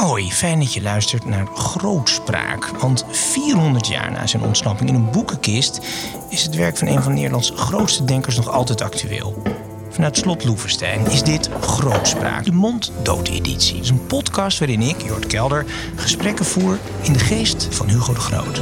Hoi, 0.00 0.32
fijn 0.32 0.58
dat 0.58 0.74
je 0.74 0.82
luistert 0.82 1.24
naar 1.24 1.46
Grootspraak. 1.46 2.66
Want 2.66 3.04
400 3.10 3.86
jaar 3.86 4.10
na 4.10 4.26
zijn 4.26 4.42
ontsnapping 4.42 4.88
in 4.88 4.94
een 4.94 5.10
boekenkist 5.10 5.80
is 6.28 6.42
het 6.42 6.54
werk 6.54 6.76
van 6.76 6.88
een 6.88 7.02
van 7.02 7.14
Nederlands 7.14 7.52
grootste 7.54 8.04
denkers 8.04 8.36
nog 8.36 8.48
altijd 8.48 8.80
actueel. 8.80 9.42
Vanuit 9.90 10.16
Slot 10.16 10.44
Loevestein 10.44 11.06
is 11.06 11.22
dit 11.22 11.50
Grootspraak, 11.60 12.44
de 12.44 12.52
monddood-editie. 12.52 13.74
Het 13.74 13.84
is 13.84 13.90
een 13.90 14.06
podcast 14.06 14.58
waarin 14.58 14.82
ik, 14.82 15.02
Jort 15.02 15.26
Kelder, 15.26 15.64
gesprekken 15.94 16.44
voer 16.44 16.78
in 17.02 17.12
de 17.12 17.18
geest 17.18 17.68
van 17.70 17.88
Hugo 17.88 18.12
de 18.12 18.20
Groot. 18.20 18.60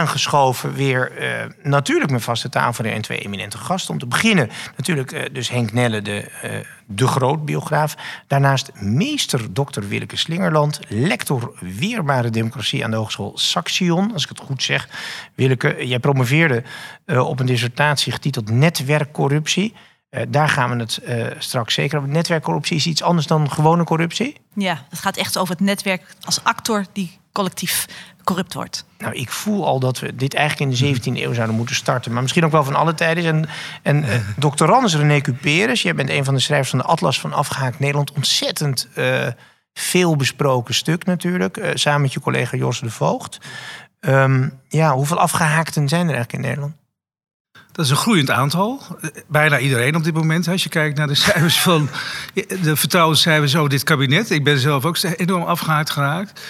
Aangeschoven 0.00 0.72
weer 0.74 1.12
eh, 1.12 1.44
natuurlijk 1.62 2.10
mijn 2.10 2.22
vaste 2.22 2.48
tafel 2.48 2.84
en 2.84 3.02
twee 3.02 3.18
eminente 3.18 3.58
gasten. 3.58 3.92
Om 3.92 3.98
te 3.98 4.06
beginnen 4.06 4.50
natuurlijk 4.76 5.12
eh, 5.12 5.22
dus 5.32 5.48
Henk 5.48 5.72
Nelle, 5.72 6.02
de, 6.02 6.20
eh, 6.20 6.50
de 6.86 7.06
groot 7.06 7.44
biograaf. 7.44 7.96
Daarnaast 8.26 8.70
meester 8.74 9.52
Dr. 9.52 9.80
Willeke 9.88 10.16
Slingerland, 10.16 10.80
lector 10.88 11.52
Weerbare 11.60 12.30
Democratie 12.30 12.84
aan 12.84 12.90
de 12.90 12.96
Hogeschool 12.96 13.38
Saxion, 13.38 14.12
als 14.12 14.22
ik 14.22 14.28
het 14.28 14.40
goed 14.40 14.62
zeg. 14.62 14.88
Willeke, 15.34 15.86
jij 15.86 15.98
promoveerde 15.98 16.62
op 17.06 17.40
een 17.40 17.46
dissertatie 17.46 18.12
getiteld 18.12 18.50
Netwerkcorruptie. 18.50 19.74
Eh, 20.10 20.22
daar 20.28 20.48
gaan 20.48 20.70
we 20.70 20.76
het 20.76 21.00
straks 21.38 21.74
zeker 21.74 21.98
over. 21.98 22.10
Netwerkcorruptie 22.10 22.76
is 22.76 22.86
iets 22.86 23.02
anders 23.02 23.26
dan 23.26 23.50
gewone 23.50 23.84
corruptie? 23.84 24.36
Ja, 24.54 24.86
het 24.88 24.98
gaat 24.98 25.16
echt 25.16 25.38
over 25.38 25.54
het 25.54 25.64
netwerk 25.64 26.14
als 26.20 26.44
actor 26.44 26.84
die 26.92 27.19
collectief 27.32 27.86
corrupt 28.24 28.54
wordt. 28.54 28.84
Nou, 28.98 29.14
ik 29.14 29.30
voel 29.30 29.66
al 29.66 29.80
dat 29.80 29.98
we 29.98 30.16
dit 30.16 30.34
eigenlijk 30.34 30.70
in 30.70 30.92
de 30.92 31.00
17e 31.00 31.22
eeuw 31.22 31.32
zouden 31.32 31.56
moeten 31.56 31.74
starten. 31.74 32.12
Maar 32.12 32.22
misschien 32.22 32.44
ook 32.44 32.52
wel 32.52 32.64
van 32.64 32.74
alle 32.74 32.94
tijden. 32.94 33.24
En, 33.24 33.48
en 33.82 34.04
uh, 34.04 34.14
doctorandus 34.36 34.96
René 34.96 35.20
Cuperus, 35.20 35.82
jij 35.82 35.94
bent 35.94 36.10
een 36.10 36.24
van 36.24 36.34
de 36.34 36.40
schrijvers 36.40 36.70
van 36.70 36.78
de 36.78 36.84
Atlas 36.84 37.20
van 37.20 37.32
Afgehaakt 37.32 37.78
Nederland. 37.78 38.12
Ontzettend 38.12 38.88
uh, 38.96 39.26
veel 39.72 40.16
besproken 40.16 40.74
stuk 40.74 41.04
natuurlijk. 41.04 41.56
Uh, 41.56 41.70
samen 41.74 42.00
met 42.00 42.12
je 42.12 42.20
collega 42.20 42.56
Jos 42.56 42.80
de 42.80 42.90
Voogd. 42.90 43.38
Um, 44.00 44.60
ja, 44.68 44.94
hoeveel 44.94 45.18
afgehaakten 45.18 45.88
zijn 45.88 46.08
er 46.08 46.14
eigenlijk 46.14 46.32
in 46.32 46.48
Nederland? 46.48 46.74
Dat 47.72 47.84
is 47.84 47.90
een 47.90 47.96
groeiend 47.96 48.30
aantal. 48.30 48.82
Bijna 49.28 49.58
iedereen 49.58 49.96
op 49.96 50.04
dit 50.04 50.14
moment. 50.14 50.48
Als 50.48 50.62
je 50.62 50.68
kijkt 50.68 50.96
naar 50.98 51.06
de 51.06 51.14
cijfers 51.14 51.60
van 51.70 51.88
de 52.62 52.76
vertrouwenscijfers 52.76 53.56
over 53.56 53.70
dit 53.70 53.84
kabinet. 53.84 54.30
Ik 54.30 54.44
ben 54.44 54.58
zelf 54.58 54.84
ook 54.84 54.98
enorm 55.16 55.42
afgehaakt 55.42 55.90
geraakt. 55.90 56.40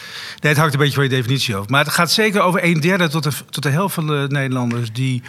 Nee, 0.40 0.52
het 0.52 0.60
hangt 0.60 0.72
een 0.72 0.80
beetje 0.80 0.94
van 0.94 1.04
je 1.04 1.10
definitie 1.10 1.56
af. 1.56 1.68
Maar 1.68 1.84
het 1.84 1.92
gaat 1.92 2.10
zeker 2.10 2.40
over 2.40 2.64
een 2.64 2.80
derde 2.80 3.08
tot 3.08 3.22
de, 3.22 3.30
tot 3.50 3.62
de 3.62 3.70
helft 3.70 3.94
van 3.94 4.06
de 4.06 4.26
Nederlanders 4.28 4.92
die 4.92 5.22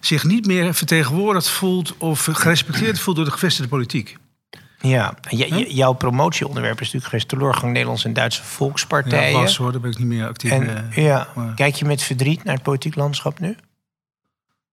zich 0.00 0.24
niet 0.24 0.46
meer 0.46 0.74
vertegenwoordigd 0.74 1.48
voelt 1.48 1.94
of 1.98 2.28
gerespecteerd 2.32 2.98
voelt 2.98 3.16
door 3.16 3.24
de 3.24 3.30
gevestigde 3.30 3.68
politiek. 3.70 4.16
Ja, 4.80 5.14
jouw 5.68 5.92
promotieonderwerp 5.92 6.80
is 6.80 6.92
natuurlijk 6.92 7.04
geweest 7.04 7.28
teleurgang 7.28 7.72
Nederlandse 7.72 8.06
en 8.06 8.12
Duitse 8.12 8.42
volkspartijen. 8.42 9.30
Ja, 9.30 9.40
was 9.40 9.56
hoor, 9.56 9.72
daar 9.72 9.80
ben 9.80 9.90
ik 9.90 9.98
niet 9.98 10.06
meer 10.06 10.26
actief. 10.26 10.50
En, 10.50 10.62
uh, 10.62 11.04
ja, 11.04 11.28
maar... 11.34 11.54
Kijk 11.54 11.74
je 11.74 11.84
met 11.84 12.02
verdriet 12.02 12.44
naar 12.44 12.54
het 12.54 12.62
politiek 12.62 12.94
landschap 12.94 13.40
nu? 13.40 13.56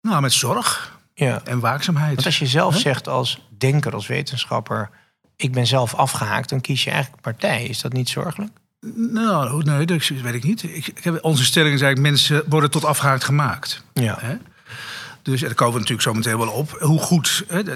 Nou, 0.07 0.21
met 0.21 0.33
zorg 0.33 0.99
ja. 1.13 1.41
en 1.43 1.59
waakzaamheid. 1.59 2.13
Want 2.13 2.25
als 2.25 2.39
je 2.39 2.45
zelf 2.45 2.73
huh? 2.73 2.81
zegt 2.81 3.07
als 3.07 3.47
denker, 3.57 3.93
als 3.93 4.07
wetenschapper... 4.07 4.89
ik 5.35 5.51
ben 5.51 5.67
zelf 5.67 5.95
afgehaakt, 5.95 6.49
dan 6.49 6.61
kies 6.61 6.83
je 6.83 6.91
eigenlijk 6.91 7.21
partij. 7.21 7.65
Is 7.65 7.81
dat 7.81 7.93
niet 7.93 8.09
zorgelijk? 8.09 8.51
Nou, 8.95 9.63
nee, 9.63 9.85
dat 9.85 10.07
weet 10.07 10.33
ik 10.33 10.43
niet. 10.43 10.63
Ik, 10.63 10.87
ik 10.87 11.03
heb, 11.03 11.23
onze 11.23 11.45
stelling 11.45 11.73
is 11.73 11.81
eigenlijk... 11.81 12.11
mensen 12.11 12.43
worden 12.49 12.71
tot 12.71 12.85
afgehaakt 12.85 13.23
gemaakt. 13.23 13.83
Ja. 13.93 14.17
Hè? 14.19 14.35
Dus 15.31 15.41
daar 15.41 15.53
komen 15.53 15.73
we 15.73 15.79
natuurlijk 15.79 16.07
zo 16.07 16.13
meteen 16.13 16.37
wel 16.37 16.47
op. 16.47 16.77
Hoe 16.79 16.99
goed. 16.99 17.43
Hè, 17.47 17.63
de, 17.63 17.75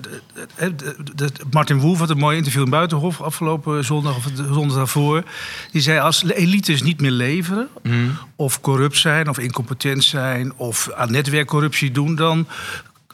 de, 0.56 0.74
de, 1.16 1.32
Martin 1.52 1.80
Wolf 1.80 2.00
had 2.00 2.10
een 2.10 2.18
mooi 2.18 2.38
interview 2.38 2.64
in 2.64 2.70
Buitenhof 2.70 3.22
afgelopen 3.22 3.86
zondag 3.86 4.16
of 4.16 4.24
de 4.24 4.54
zondag 4.54 4.78
daarvoor. 4.78 5.24
Die 5.72 5.82
zei: 5.82 6.00
als 6.00 6.24
elites 6.24 6.82
niet 6.82 7.02
meer 7.02 7.12
leveren, 7.12 7.68
mm. 7.84 8.18
of 8.36 8.62
corrupt 8.62 8.98
zijn, 8.98 9.30
of 9.30 9.38
incompetent 9.38 10.04
zijn, 10.04 10.54
of 10.56 10.92
aan 10.92 11.12
netwerkcorruptie 11.12 11.92
doen, 11.92 12.16
dan 12.16 12.48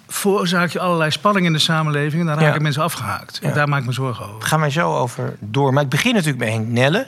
veroorzaak 0.08 0.70
je 0.70 0.80
allerlei 0.80 1.12
spanning 1.12 1.46
in 1.46 1.54
de 1.54 1.60
samenleving 1.60 2.22
en 2.22 2.28
dan 2.28 2.38
raken 2.38 2.54
ja. 2.54 2.62
mensen 2.62 2.84
afgehaakt. 2.84 3.40
Ja. 3.42 3.48
En 3.48 3.54
daar 3.54 3.70
maak 3.70 3.80
ik 3.80 3.86
me 3.86 3.92
zorgen 3.92 4.26
over. 4.26 4.40
Daar 4.40 4.48
gaan 4.48 4.60
wij 4.60 4.70
zo 4.70 4.96
over 4.96 5.38
door. 5.40 5.74
Maar 5.74 5.84
ik 5.84 5.90
begin 5.90 6.14
natuurlijk 6.14 6.40
bij 6.40 6.52
Henk 6.52 6.68
Nelle. 6.68 7.08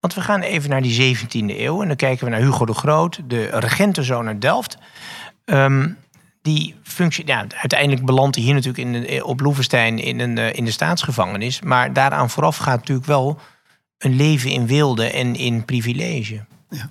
Want 0.00 0.14
we 0.14 0.20
gaan 0.20 0.40
even 0.40 0.70
naar 0.70 0.82
die 0.82 1.16
17e 1.16 1.28
eeuw. 1.30 1.82
En 1.82 1.88
dan 1.88 1.96
kijken 1.96 2.24
we 2.24 2.30
naar 2.30 2.40
Hugo 2.40 2.64
de 2.64 2.74
Groot, 2.74 3.20
de 3.24 3.48
regentenzoon 3.52 4.26
uit 4.26 4.40
Delft. 4.40 4.78
Um, 5.44 5.96
die 6.48 6.74
functie, 6.82 7.26
ja, 7.26 7.46
uiteindelijk 7.48 8.04
belandt 8.04 8.36
hij 8.36 8.44
hier 8.44 8.54
natuurlijk 8.54 8.84
in 8.84 8.92
de, 8.92 9.24
op 9.24 9.40
Loevestein 9.40 9.98
in, 9.98 10.20
een, 10.20 10.38
in 10.54 10.64
de 10.64 10.70
staatsgevangenis. 10.70 11.60
Maar 11.60 11.92
daaraan 11.92 12.30
vooraf 12.30 12.56
gaat 12.56 12.78
natuurlijk 12.78 13.06
wel 13.06 13.38
een 13.98 14.16
leven 14.16 14.50
in 14.50 14.66
wilde 14.66 15.10
en 15.10 15.36
in 15.36 15.64
privilege. 15.64 16.44
Ja. 16.70 16.90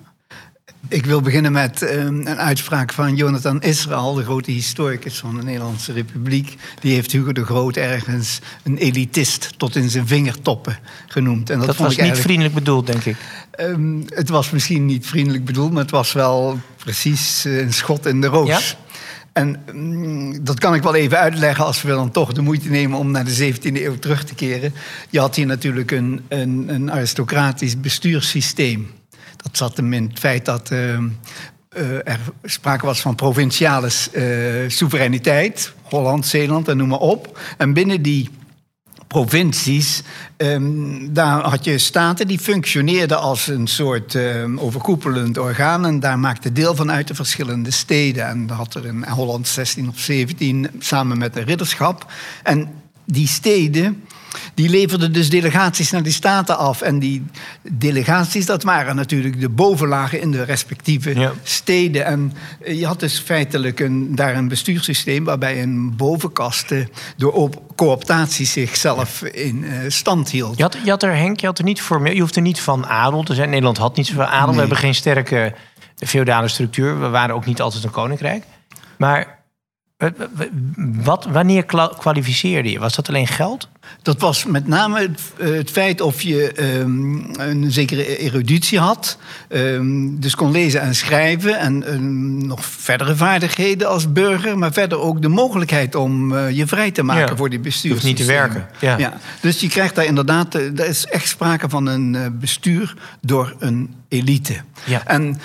Ik 0.89 1.05
wil 1.05 1.21
beginnen 1.21 1.51
met 1.51 1.81
um, 1.81 2.27
een 2.27 2.37
uitspraak 2.37 2.93
van 2.93 3.15
Jonathan 3.15 3.61
Israël, 3.61 4.13
de 4.13 4.23
grote 4.23 4.51
historicus 4.51 5.17
van 5.17 5.35
de 5.37 5.43
Nederlandse 5.43 5.93
Republiek. 5.93 6.57
Die 6.79 6.93
heeft 6.93 7.11
Hugo 7.11 7.31
de 7.31 7.45
Groot 7.45 7.75
ergens 7.75 8.39
een 8.63 8.77
elitist 8.77 9.53
tot 9.57 9.75
in 9.75 9.89
zijn 9.89 10.07
vingertoppen 10.07 10.79
genoemd. 11.07 11.49
En 11.49 11.57
dat, 11.57 11.67
dat 11.67 11.75
vond 11.75 11.87
was 11.87 11.97
ik 11.97 12.03
niet 12.03 12.21
vriendelijk 12.21 12.53
bedoeld, 12.53 12.87
denk 12.87 13.05
ik. 13.05 13.17
Um, 13.59 14.05
het 14.07 14.29
was 14.29 14.49
misschien 14.49 14.85
niet 14.85 15.07
vriendelijk 15.07 15.45
bedoeld, 15.45 15.71
maar 15.71 15.81
het 15.81 15.91
was 15.91 16.13
wel 16.13 16.59
precies 16.75 17.43
een 17.43 17.73
schot 17.73 18.05
in 18.05 18.21
de 18.21 18.27
roos. 18.27 18.47
Ja? 18.47 18.59
En 19.37 19.59
mm, 19.73 20.43
dat 20.43 20.59
kan 20.59 20.75
ik 20.75 20.83
wel 20.83 20.95
even 20.95 21.17
uitleggen 21.17 21.65
als 21.65 21.81
we 21.81 21.89
dan 21.89 22.11
toch 22.11 22.33
de 22.33 22.41
moeite 22.41 22.69
nemen 22.69 22.99
om 22.99 23.11
naar 23.11 23.25
de 23.25 23.53
17e 23.53 23.59
eeuw 23.61 23.99
terug 23.99 24.23
te 24.23 24.35
keren. 24.35 24.73
Je 25.09 25.19
had 25.19 25.35
hier 25.35 25.45
natuurlijk 25.45 25.91
een, 25.91 26.21
een, 26.27 26.65
een 26.67 26.91
aristocratisch 26.91 27.79
bestuurssysteem. 27.79 28.91
Dat 29.35 29.57
zat 29.57 29.77
in 29.77 29.93
het 29.93 30.19
feit 30.19 30.45
dat 30.45 30.71
uh, 30.71 30.79
uh, 30.89 31.01
er 32.03 32.19
sprake 32.43 32.85
was 32.85 33.01
van 33.01 33.15
provinciale 33.15 33.89
uh, 34.13 34.69
soevereiniteit. 34.69 35.73
Holland, 35.81 36.25
Zeeland 36.25 36.67
en 36.67 36.77
noem 36.77 36.87
maar 36.87 36.99
op. 36.99 37.39
En 37.57 37.73
binnen 37.73 38.01
die 38.01 38.29
provincies. 39.07 40.03
Um, 40.37 41.13
daar 41.13 41.41
had 41.41 41.63
je 41.65 41.77
staten 41.77 42.27
die 42.27 42.39
functioneerden 42.39 43.19
als 43.19 43.47
een 43.47 43.67
soort 43.67 44.13
um, 44.13 44.59
overkoepelend 44.59 45.37
orgaan. 45.37 45.85
En 45.85 45.99
daar 45.99 46.19
maakte 46.19 46.51
deel 46.51 46.75
van 46.75 46.91
uit 46.91 47.07
de 47.07 47.15
verschillende 47.15 47.71
steden. 47.71 48.27
En 48.27 48.47
daar 48.47 48.57
had 48.57 48.73
er 48.73 48.85
in 48.85 49.03
Holland 49.03 49.47
16 49.47 49.89
of 49.89 49.99
17 49.99 50.69
samen 50.79 51.17
met 51.17 51.33
de 51.33 51.41
ridderschap. 51.41 52.11
En 52.43 52.69
die 53.05 53.27
steden. 53.27 54.03
Die 54.53 54.69
leverden 54.69 55.13
dus 55.13 55.29
delegaties 55.29 55.91
naar 55.91 56.03
die 56.03 56.13
staten 56.13 56.57
af. 56.57 56.81
En 56.81 56.99
die 56.99 57.25
delegaties, 57.71 58.45
dat 58.45 58.63
waren 58.63 58.95
natuurlijk 58.95 59.41
de 59.41 59.49
bovenlagen 59.49 60.21
in 60.21 60.31
de 60.31 60.43
respectieve 60.43 61.19
ja. 61.19 61.31
steden. 61.43 62.05
En 62.05 62.33
je 62.65 62.85
had 62.85 62.99
dus 62.99 63.19
feitelijk 63.19 63.79
een, 63.79 64.15
daar 64.15 64.35
een 64.35 64.47
bestuurssysteem 64.47 65.23
waarbij 65.23 65.61
een 65.61 65.95
bovenkaste 65.95 66.87
door 67.17 67.33
op 67.33 67.61
cooptatie 67.75 68.45
zichzelf 68.45 69.21
in 69.21 69.63
uh, 69.63 69.79
stand 69.87 70.29
hield. 70.29 70.57
Je 70.57 70.63
had, 70.63 70.77
je 70.83 70.89
had 70.89 71.03
er, 71.03 71.15
Henk, 71.15 71.39
je, 71.39 71.45
had 71.45 71.57
er 71.57 71.63
niet 71.63 71.81
formeel, 71.81 72.13
je 72.13 72.19
hoeft 72.19 72.35
er 72.35 72.41
niet 72.41 72.59
van 72.59 72.85
adel 72.85 73.23
te 73.23 73.33
zijn. 73.33 73.49
Nederland 73.49 73.77
had 73.77 73.95
niet 73.95 74.07
zoveel 74.07 74.23
adel. 74.23 74.45
Nee. 74.45 74.53
We 74.53 74.59
hebben 74.59 74.77
geen 74.77 74.95
sterke 74.95 75.53
feodale 75.95 76.47
structuur. 76.47 76.99
We 76.99 77.09
waren 77.09 77.35
ook 77.35 77.45
niet 77.45 77.61
altijd 77.61 77.83
een 77.83 77.91
koninkrijk. 77.91 78.43
Maar 78.97 79.36
wat, 81.03 81.25
wanneer 81.25 81.65
kwalificeerde 81.97 82.71
je? 82.71 82.79
Was 82.79 82.95
dat 82.95 83.07
alleen 83.07 83.27
geld? 83.27 83.69
Dat 84.01 84.19
was 84.19 84.45
met 84.45 84.67
name 84.67 84.99
het, 84.99 85.21
het 85.37 85.71
feit 85.71 86.01
of 86.01 86.21
je 86.21 86.53
um, 86.79 87.29
een 87.39 87.71
zekere 87.71 88.17
eruditie 88.17 88.79
had. 88.79 89.17
Um, 89.49 90.19
dus 90.19 90.35
kon 90.35 90.51
lezen 90.51 90.81
en 90.81 90.95
schrijven. 90.95 91.59
En 91.59 91.93
um, 91.93 92.47
nog 92.47 92.65
verdere 92.65 93.15
vaardigheden 93.15 93.89
als 93.89 94.11
burger. 94.11 94.57
Maar 94.57 94.73
verder 94.73 94.99
ook 94.99 95.21
de 95.21 95.27
mogelijkheid 95.27 95.95
om 95.95 96.31
uh, 96.31 96.51
je 96.51 96.67
vrij 96.67 96.91
te 96.91 97.03
maken 97.03 97.29
ja. 97.29 97.35
voor 97.35 97.49
die 97.49 97.59
bestuur. 97.59 97.99
niet 98.03 98.17
te 98.17 98.25
werken. 98.25 98.67
Ja. 98.79 98.97
ja. 98.97 99.13
Dus 99.41 99.59
je 99.59 99.69
krijgt 99.69 99.95
daar 99.95 100.05
inderdaad. 100.05 100.53
Er 100.53 100.87
is 100.87 101.05
echt 101.05 101.27
sprake 101.27 101.69
van 101.69 101.85
een 101.85 102.37
bestuur 102.39 102.93
door 103.21 103.55
een 103.59 103.95
elite. 104.07 104.55
Ja. 104.85 105.05
En 105.05 105.39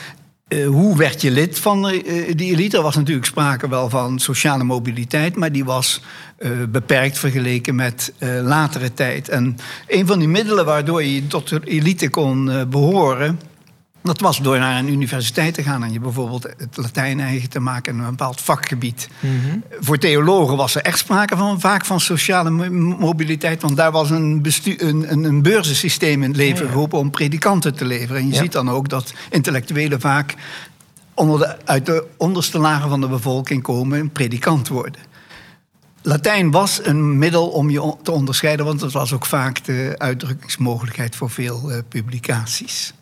eh, 0.52 0.66
hoe 0.66 0.96
werd 0.96 1.20
je 1.20 1.30
lid 1.30 1.58
van 1.58 1.88
eh, 1.88 2.36
die 2.36 2.52
elite? 2.52 2.76
Er 2.76 2.82
was 2.82 2.96
natuurlijk 2.96 3.26
sprake 3.26 3.68
wel 3.68 3.88
van 3.88 4.18
sociale 4.18 4.64
mobiliteit, 4.64 5.36
maar 5.36 5.52
die 5.52 5.64
was 5.64 6.02
eh, 6.36 6.50
beperkt 6.68 7.18
vergeleken 7.18 7.74
met 7.74 8.12
latere 8.42 8.94
tijd. 8.94 9.28
En 9.28 9.56
een 9.86 10.06
van 10.06 10.18
die 10.18 10.28
middelen 10.28 10.64
waardoor 10.64 11.02
je 11.02 11.26
tot 11.26 11.48
de 11.48 11.60
elite 11.64 12.10
kon 12.10 12.68
behoren, 12.70 13.40
dat 14.02 14.20
was 14.20 14.38
door 14.38 14.58
naar 14.58 14.78
een 14.78 14.88
universiteit 14.88 15.54
te 15.54 15.62
gaan 15.62 15.84
en 15.84 15.92
je 15.92 16.00
bijvoorbeeld 16.00 16.42
het 16.42 16.76
Latijn 16.76 17.20
eigen 17.20 17.48
te 17.48 17.60
maken 17.60 17.94
in 17.94 18.00
een 18.00 18.10
bepaald 18.10 18.40
vakgebied. 18.40 19.08
Mhm. 19.20 19.58
Voor 19.80 19.98
theologen 19.98 20.56
was 20.56 20.74
er 20.74 20.82
echt 20.82 20.98
sprake 20.98 21.36
van 21.36 21.60
vaak 21.60 21.84
van 21.84 22.00
sociale 22.00 22.50
mobiliteit, 22.80 23.62
want 23.62 23.76
daar 23.76 23.92
was 23.92 24.10
een, 24.10 24.46
een, 24.64 25.12
een, 25.12 25.24
een 25.24 25.42
beurzensysteem 25.42 26.22
in 26.22 26.28
het 26.28 26.36
leven 26.36 26.68
geroepen 26.68 26.98
om 26.98 27.10
predikanten 27.10 27.74
te 27.74 27.84
leveren. 27.84 28.20
En 28.20 28.28
je 28.28 28.34
ziet 28.34 28.52
dan 28.52 28.70
ook 28.70 28.88
dat 28.88 29.12
intellectuelen 29.30 30.00
vaak 30.00 30.34
onder 31.14 31.38
de, 31.38 31.56
uit 31.64 31.86
de 31.86 32.06
onderste 32.16 32.58
lagen 32.58 32.88
van 32.88 33.00
de 33.00 33.08
bevolking 33.08 33.62
komen 33.62 33.98
en 33.98 34.10
predikant 34.10 34.68
worden. 34.68 35.00
Latijn 36.02 36.50
was 36.50 36.80
een 36.84 37.18
middel 37.18 37.48
om 37.48 37.70
je 37.70 37.94
te 38.02 38.12
onderscheiden, 38.12 38.66
want 38.66 38.80
het 38.80 38.92
was 38.92 39.12
ook 39.12 39.26
vaak 39.26 39.64
de 39.64 39.94
uitdrukkingsmogelijkheid 39.98 41.16
voor 41.16 41.30
veel 41.30 41.70
uh, 41.70 41.78
publicaties. 41.88 42.94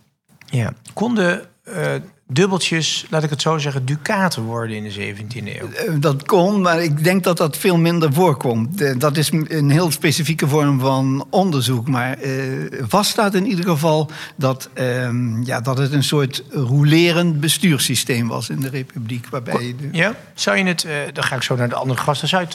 Ja. 0.50 0.73
Konden 0.93 1.43
uh, 1.69 1.94
dubbeltjes, 2.26 3.06
laat 3.11 3.23
ik 3.23 3.31
het 3.31 3.43
zo 3.43 3.58
zeggen, 3.58 3.85
ducaten 3.85 4.43
worden 4.43 4.76
in 4.76 4.82
de 4.82 5.14
17e 5.14 5.47
eeuw? 5.47 5.73
Eh, 5.73 5.94
dat 5.99 6.26
kon, 6.26 6.61
maar 6.61 6.82
ik 6.82 7.05
denk 7.05 7.25
dat 7.25 7.37
dat 7.37 7.56
veel 7.56 7.76
minder 7.76 8.12
voorkomt. 8.12 9.00
Dat 9.00 9.17
is 9.17 9.31
een 9.32 9.70
heel 9.70 9.91
specifieke 9.91 10.49
vorm 10.49 10.81
van 10.81 11.26
onderzoek. 11.31 11.88
Maar 11.88 12.25
uh, 12.25 12.73
vaststaat 12.88 13.35
in 13.35 13.47
ieder 13.47 13.64
geval 13.64 14.11
dat, 14.37 14.69
uh, 14.75 15.08
ja, 15.44 15.61
dat 15.61 15.79
het 15.79 15.93
een 15.93 16.05
soort 16.05 16.43
rolerend 16.50 17.41
bestuurssysteem 17.41 18.29
was 18.29 18.49
in 18.49 18.61
de 18.61 18.69
Republiek. 18.69 19.26
Waarbij 19.29 19.75
de... 19.79 19.88
Ja, 19.93 20.14
zou 20.35 20.56
je 20.56 20.64
het, 20.64 20.87
dan 21.12 21.25
ga 21.25 21.37
ik 21.37 21.43
zo 21.43 21.56
naar 21.56 21.69
de 21.69 21.75
andere 21.75 22.00
gasten, 22.00 22.29
zou 22.29 22.47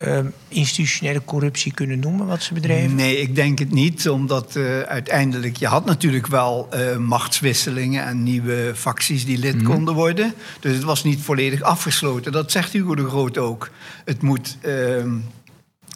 Ehm, 0.00 0.26
institutionele 0.48 1.24
corruptie 1.24 1.72
kunnen 1.72 1.98
noemen 1.98 2.26
wat 2.26 2.42
ze 2.42 2.54
bedreven? 2.54 2.94
Nee, 2.94 3.20
ik 3.20 3.34
denk 3.34 3.58
het 3.58 3.70
niet. 3.70 4.08
Omdat 4.08 4.56
uh, 4.56 4.80
uiteindelijk, 4.80 5.56
je 5.56 5.66
had 5.66 5.84
natuurlijk 5.84 6.26
wel 6.26 6.68
uh, 6.74 6.96
machtswisselingen 6.96 8.04
en 8.04 8.22
nieuwe 8.22 8.72
facties 8.74 9.24
die 9.24 9.38
lid 9.38 9.54
mhm. 9.54 9.64
konden 9.64 9.94
worden. 9.94 10.34
Dus 10.60 10.74
het 10.74 10.84
was 10.84 11.04
niet 11.04 11.20
volledig 11.20 11.62
afgesloten. 11.62 12.32
Dat 12.32 12.50
zegt 12.50 12.72
Hugo 12.72 12.94
de 12.94 13.08
Groot 13.08 13.38
ook. 13.38 13.70
Het 14.04 14.22
moet, 14.22 14.56
uh, 14.62 15.12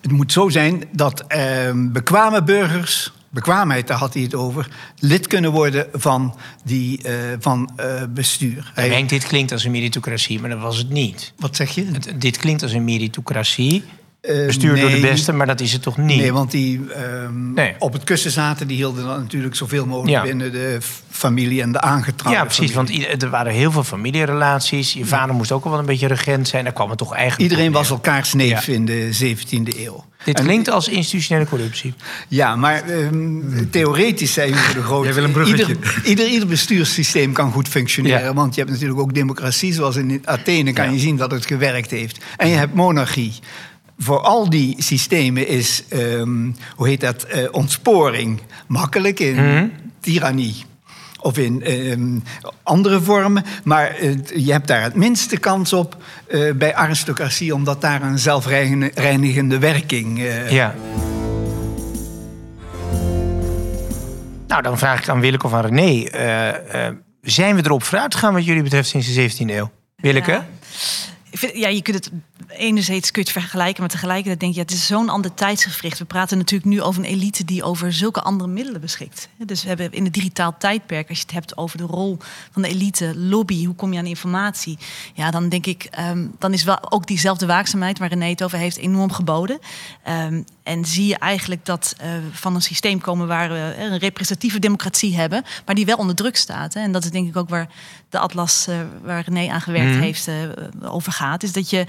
het 0.00 0.10
moet 0.10 0.32
zo 0.32 0.48
zijn 0.48 0.84
dat 0.92 1.24
ehm, 1.26 1.92
bekwame 1.92 2.42
burgers 2.42 3.12
bekwaamheid, 3.34 3.86
daar 3.86 3.98
had 3.98 4.14
hij 4.14 4.22
het 4.22 4.34
over, 4.34 4.68
lid 4.98 5.26
kunnen 5.26 5.52
worden 5.52 5.86
van, 5.92 6.36
die, 6.64 7.00
uh, 7.06 7.12
van 7.38 7.70
uh, 7.80 8.02
bestuur. 8.08 8.72
Henk, 8.74 9.08
dit 9.08 9.26
klinkt 9.26 9.52
als 9.52 9.64
een 9.64 9.70
meritocratie, 9.70 10.40
maar 10.40 10.50
dat 10.50 10.60
was 10.60 10.78
het 10.78 10.90
niet. 10.90 11.32
Wat 11.38 11.56
zeg 11.56 11.70
je? 11.70 11.84
Het, 11.84 12.12
dit 12.18 12.36
klinkt 12.36 12.62
als 12.62 12.72
een 12.72 12.84
meritocratie. 12.84 13.84
Uh, 14.28 14.46
Bestuurd 14.46 14.80
door 14.80 14.90
de 14.90 15.00
beste, 15.00 15.32
maar 15.32 15.46
dat 15.46 15.60
is 15.60 15.72
het 15.72 15.82
toch 15.82 15.96
niet? 15.96 16.20
Nee, 16.20 16.32
want 16.32 16.50
die 16.50 16.80
uh, 17.54 17.64
op 17.78 17.92
het 17.92 18.04
kussen 18.04 18.30
zaten, 18.30 18.66
die 18.66 18.76
hielden 18.76 19.04
dan 19.04 19.20
natuurlijk 19.20 19.54
zoveel 19.54 19.86
mogelijk 19.86 20.22
binnen 20.22 20.52
de 20.52 20.78
familie 21.10 21.62
en 21.62 21.72
de 21.72 21.80
aangetrouwde 21.80 22.38
Ja, 22.38 22.44
precies, 22.44 22.74
want 22.74 23.22
er 23.22 23.30
waren 23.30 23.52
heel 23.52 23.72
veel 23.72 23.84
familierelaties. 23.84 24.92
Je 24.92 25.04
vader 25.04 25.34
moest 25.34 25.52
ook 25.52 25.64
al 25.64 25.70
wel 25.70 25.78
een 25.78 25.86
beetje 25.86 26.06
regent 26.06 26.48
zijn. 26.48 26.64
Daar 26.64 26.72
kwam 26.72 26.88
het 26.88 26.98
toch 26.98 27.14
eigenlijk 27.14 27.50
Iedereen 27.50 27.72
was 27.72 27.90
elkaars 27.90 28.32
neef 28.32 28.68
in 28.68 28.84
de 28.84 29.34
17e 29.36 29.78
eeuw. 29.78 30.04
Dit 30.24 30.40
klinkt 30.40 30.70
als 30.70 30.88
institutionele 30.88 31.46
corruptie. 31.46 31.94
Ja, 32.28 32.56
maar 32.56 32.88
um, 32.90 33.70
theoretisch 33.70 34.32
zei 34.32 34.52
Hugo 34.52 34.72
de 34.72 34.82
Groot... 34.82 35.04
Jij 35.04 35.14
wil 35.14 35.24
een 35.24 35.46
ieder, 35.46 35.76
ieder, 36.04 36.26
ieder, 36.26 36.48
bestuurssysteem 36.48 37.32
kan 37.32 37.52
goed 37.52 37.68
functioneren. 37.68 38.34
Want 38.34 38.54
je 38.54 38.60
hebt 38.60 38.72
natuurlijk 38.72 39.00
ook 39.00 39.14
democratie. 39.14 39.72
Zoals 39.72 39.96
in 39.96 40.22
Athene 40.24 40.72
kan 40.72 40.92
je 40.92 40.98
zien 40.98 41.16
dat 41.16 41.30
het 41.30 41.46
gewerkt 41.46 41.90
heeft. 41.90 42.24
En 42.36 42.48
je 42.48 42.56
hebt 42.56 42.74
monarchie 42.74 43.32
voor 43.98 44.20
al 44.20 44.50
die 44.50 44.82
systemen 44.82 45.48
is, 45.48 45.84
um, 45.92 46.56
hoe 46.76 46.88
heet 46.88 47.00
dat, 47.00 47.26
uh, 47.34 47.48
ontsporing 47.50 48.40
makkelijk 48.66 49.20
in 49.20 49.34
mm 49.34 49.82
tirannie 50.04 50.64
of 51.20 51.38
in 51.38 51.70
um, 51.90 52.22
andere 52.62 53.00
vormen. 53.00 53.44
Maar 53.64 54.00
uh, 54.00 54.16
je 54.34 54.52
hebt 54.52 54.66
daar 54.66 54.82
het 54.82 54.94
minste 54.94 55.36
kans 55.36 55.72
op 55.72 55.96
uh, 56.28 56.52
bij 56.52 56.74
aristocratie, 56.74 57.54
omdat 57.54 57.80
daar 57.80 58.02
een 58.02 58.18
zelfreinigende 58.18 59.58
werking. 59.58 60.22
ja. 60.48 60.74
Nou, 64.46 64.62
dan 64.62 64.78
vraag 64.78 64.98
ik 64.98 65.08
aan 65.08 65.20
Willeke 65.20 65.46
of 65.46 65.52
aan 65.52 65.64
René. 65.66 66.08
zijn 67.22 67.56
we 67.56 67.62
erop 67.64 67.82
vooruit 67.82 68.14
gegaan 68.14 68.32
wat 68.32 68.44
jullie 68.44 68.62
betreft 68.62 68.88
sinds 68.88 69.14
de 69.14 69.30
17e 69.30 69.50
eeuw? 69.50 69.70
Willeke? 69.96 70.30
Ja. 70.30 70.46
Ja, 71.54 71.68
je 71.68 71.82
kunt 71.82 72.04
het 72.04 72.10
enerzijds 72.48 73.10
kun 73.10 73.22
je 73.22 73.28
het 73.28 73.38
vergelijken, 73.38 73.80
maar 73.80 73.90
tegelijkertijd 73.90 74.40
denk 74.40 74.52
je, 74.52 74.58
ja, 74.58 74.64
het 74.64 74.74
is 74.74 74.86
zo'n 74.86 75.08
ander 75.08 75.34
tijdsgevricht. 75.34 75.98
We 75.98 76.04
praten 76.04 76.38
natuurlijk 76.38 76.70
nu 76.70 76.82
over 76.82 77.04
een 77.04 77.10
elite 77.10 77.44
die 77.44 77.62
over 77.62 77.92
zulke 77.92 78.22
andere 78.22 78.50
middelen 78.50 78.80
beschikt. 78.80 79.28
Dus 79.36 79.62
we 79.62 79.68
hebben 79.68 79.92
in 79.92 80.04
het 80.04 80.14
digitaal 80.14 80.54
tijdperk, 80.58 81.08
als 81.08 81.18
je 81.18 81.24
het 81.24 81.34
hebt 81.34 81.56
over 81.56 81.78
de 81.78 81.84
rol 81.84 82.18
van 82.50 82.62
de 82.62 82.68
elite, 82.68 83.18
lobby, 83.18 83.64
hoe 83.64 83.74
kom 83.74 83.92
je 83.92 83.98
aan 83.98 84.06
informatie? 84.06 84.78
Ja, 85.14 85.30
dan 85.30 85.48
denk 85.48 85.66
ik, 85.66 85.88
um, 85.98 86.34
dan 86.38 86.52
is 86.52 86.64
wel 86.64 86.92
ook 86.92 87.06
diezelfde 87.06 87.46
waakzaamheid 87.46 87.98
waar 87.98 88.08
René 88.08 88.28
het 88.28 88.42
over 88.42 88.58
heeft 88.58 88.76
enorm 88.76 89.12
geboden. 89.12 89.58
Um, 90.08 90.44
en 90.64 90.84
zie 90.84 91.06
je 91.06 91.16
eigenlijk 91.18 91.64
dat 91.64 91.96
uh, 92.02 92.06
van 92.32 92.54
een 92.54 92.62
systeem 92.62 93.00
komen 93.00 93.26
waar 93.26 93.48
we 93.48 93.74
een 93.78 93.98
representatieve 93.98 94.58
democratie 94.58 95.16
hebben, 95.16 95.44
maar 95.66 95.74
die 95.74 95.86
wel 95.86 95.96
onder 95.96 96.14
druk 96.14 96.36
staat. 96.36 96.74
Hè. 96.74 96.80
En 96.80 96.92
dat 96.92 97.04
is 97.04 97.10
denk 97.10 97.28
ik 97.28 97.36
ook 97.36 97.48
waar 97.48 97.68
de 98.08 98.18
atlas 98.18 98.66
uh, 98.68 98.76
waar 99.02 99.24
René 99.26 99.52
aan 99.52 99.60
gewerkt 99.60 99.94
mm. 99.94 100.00
heeft 100.00 100.28
uh, 100.28 100.34
over 100.80 101.12
gaat. 101.12 101.42
Is 101.42 101.52
dat 101.52 101.70
je 101.70 101.86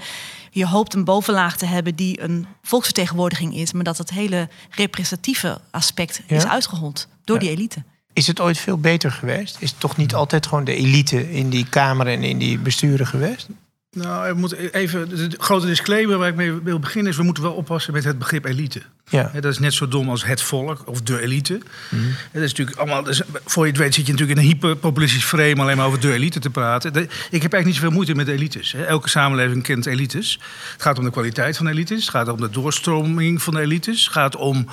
je 0.50 0.66
hoopt 0.66 0.94
een 0.94 1.04
bovenlaag 1.04 1.56
te 1.56 1.66
hebben 1.66 1.94
die 1.94 2.22
een 2.22 2.46
volksvertegenwoordiging 2.62 3.54
is, 3.54 3.72
maar 3.72 3.84
dat 3.84 3.98
het 3.98 4.10
hele 4.10 4.48
representatieve 4.70 5.60
aspect 5.70 6.22
is 6.26 6.46
uitgehold 6.46 7.08
door 7.24 7.38
die 7.38 7.50
elite. 7.50 7.82
Is 8.12 8.26
het 8.26 8.40
ooit 8.40 8.58
veel 8.58 8.78
beter 8.78 9.12
geweest? 9.12 9.56
Is 9.60 9.70
het 9.70 9.80
toch 9.80 9.96
niet 9.96 10.14
altijd 10.14 10.46
gewoon 10.46 10.64
de 10.64 10.74
elite 10.74 11.32
in 11.32 11.50
die 11.50 11.68
Kamer 11.68 12.06
en 12.06 12.22
in 12.22 12.38
die 12.38 12.58
besturen 12.58 13.06
geweest? 13.06 13.48
Nou, 13.96 14.48
even. 14.72 15.08
De 15.08 15.30
grote 15.38 15.66
disclaimer 15.66 16.18
waar 16.18 16.28
ik 16.28 16.34
mee 16.34 16.52
wil 16.52 16.78
beginnen 16.78 17.12
is: 17.12 17.18
we 17.18 17.22
moeten 17.22 17.42
wel 17.42 17.52
oppassen 17.52 17.92
met 17.92 18.04
het 18.04 18.18
begrip 18.18 18.44
elite. 18.44 18.82
Ja. 19.10 19.30
dat 19.34 19.44
is 19.44 19.58
net 19.58 19.74
zo 19.74 19.88
dom 19.88 20.10
als 20.10 20.24
het 20.24 20.42
volk 20.42 20.82
of 20.84 21.00
de 21.00 21.20
elite. 21.20 21.60
Mm 21.88 22.14
Dat 22.32 22.42
is 22.42 22.50
natuurlijk 22.50 22.78
allemaal. 22.78 23.02
Dus, 23.02 23.22
voor 23.44 23.64
je 23.64 23.70
het 23.70 23.80
weet 23.80 23.94
zit 23.94 24.06
je 24.06 24.12
natuurlijk 24.12 24.38
in 24.38 24.44
een 24.44 24.52
hyperpopulistisch 24.52 25.24
frame 25.24 25.60
alleen 25.60 25.76
maar 25.76 25.86
over 25.86 26.00
de 26.00 26.12
elite 26.12 26.38
te 26.38 26.50
praten. 26.50 26.90
ik 26.94 27.02
heb 27.02 27.30
eigenlijk 27.30 27.64
niet 27.64 27.74
zoveel 27.74 27.90
moeite 27.90 28.14
met 28.14 28.28
elites. 28.28 28.74
Elke 28.74 29.08
samenleving 29.08 29.62
kent 29.62 29.86
elites. 29.86 30.40
Het 30.72 30.82
gaat 30.82 30.98
om 30.98 31.04
de 31.04 31.10
kwaliteit 31.10 31.56
van 31.56 31.66
elites. 31.66 32.00
Het 32.00 32.10
gaat 32.10 32.28
om 32.28 32.40
de 32.40 32.50
doorstroming 32.50 33.42
van 33.42 33.54
de 33.54 33.60
elites. 33.60 34.04
Het 34.04 34.12
gaat 34.12 34.36
om. 34.36 34.66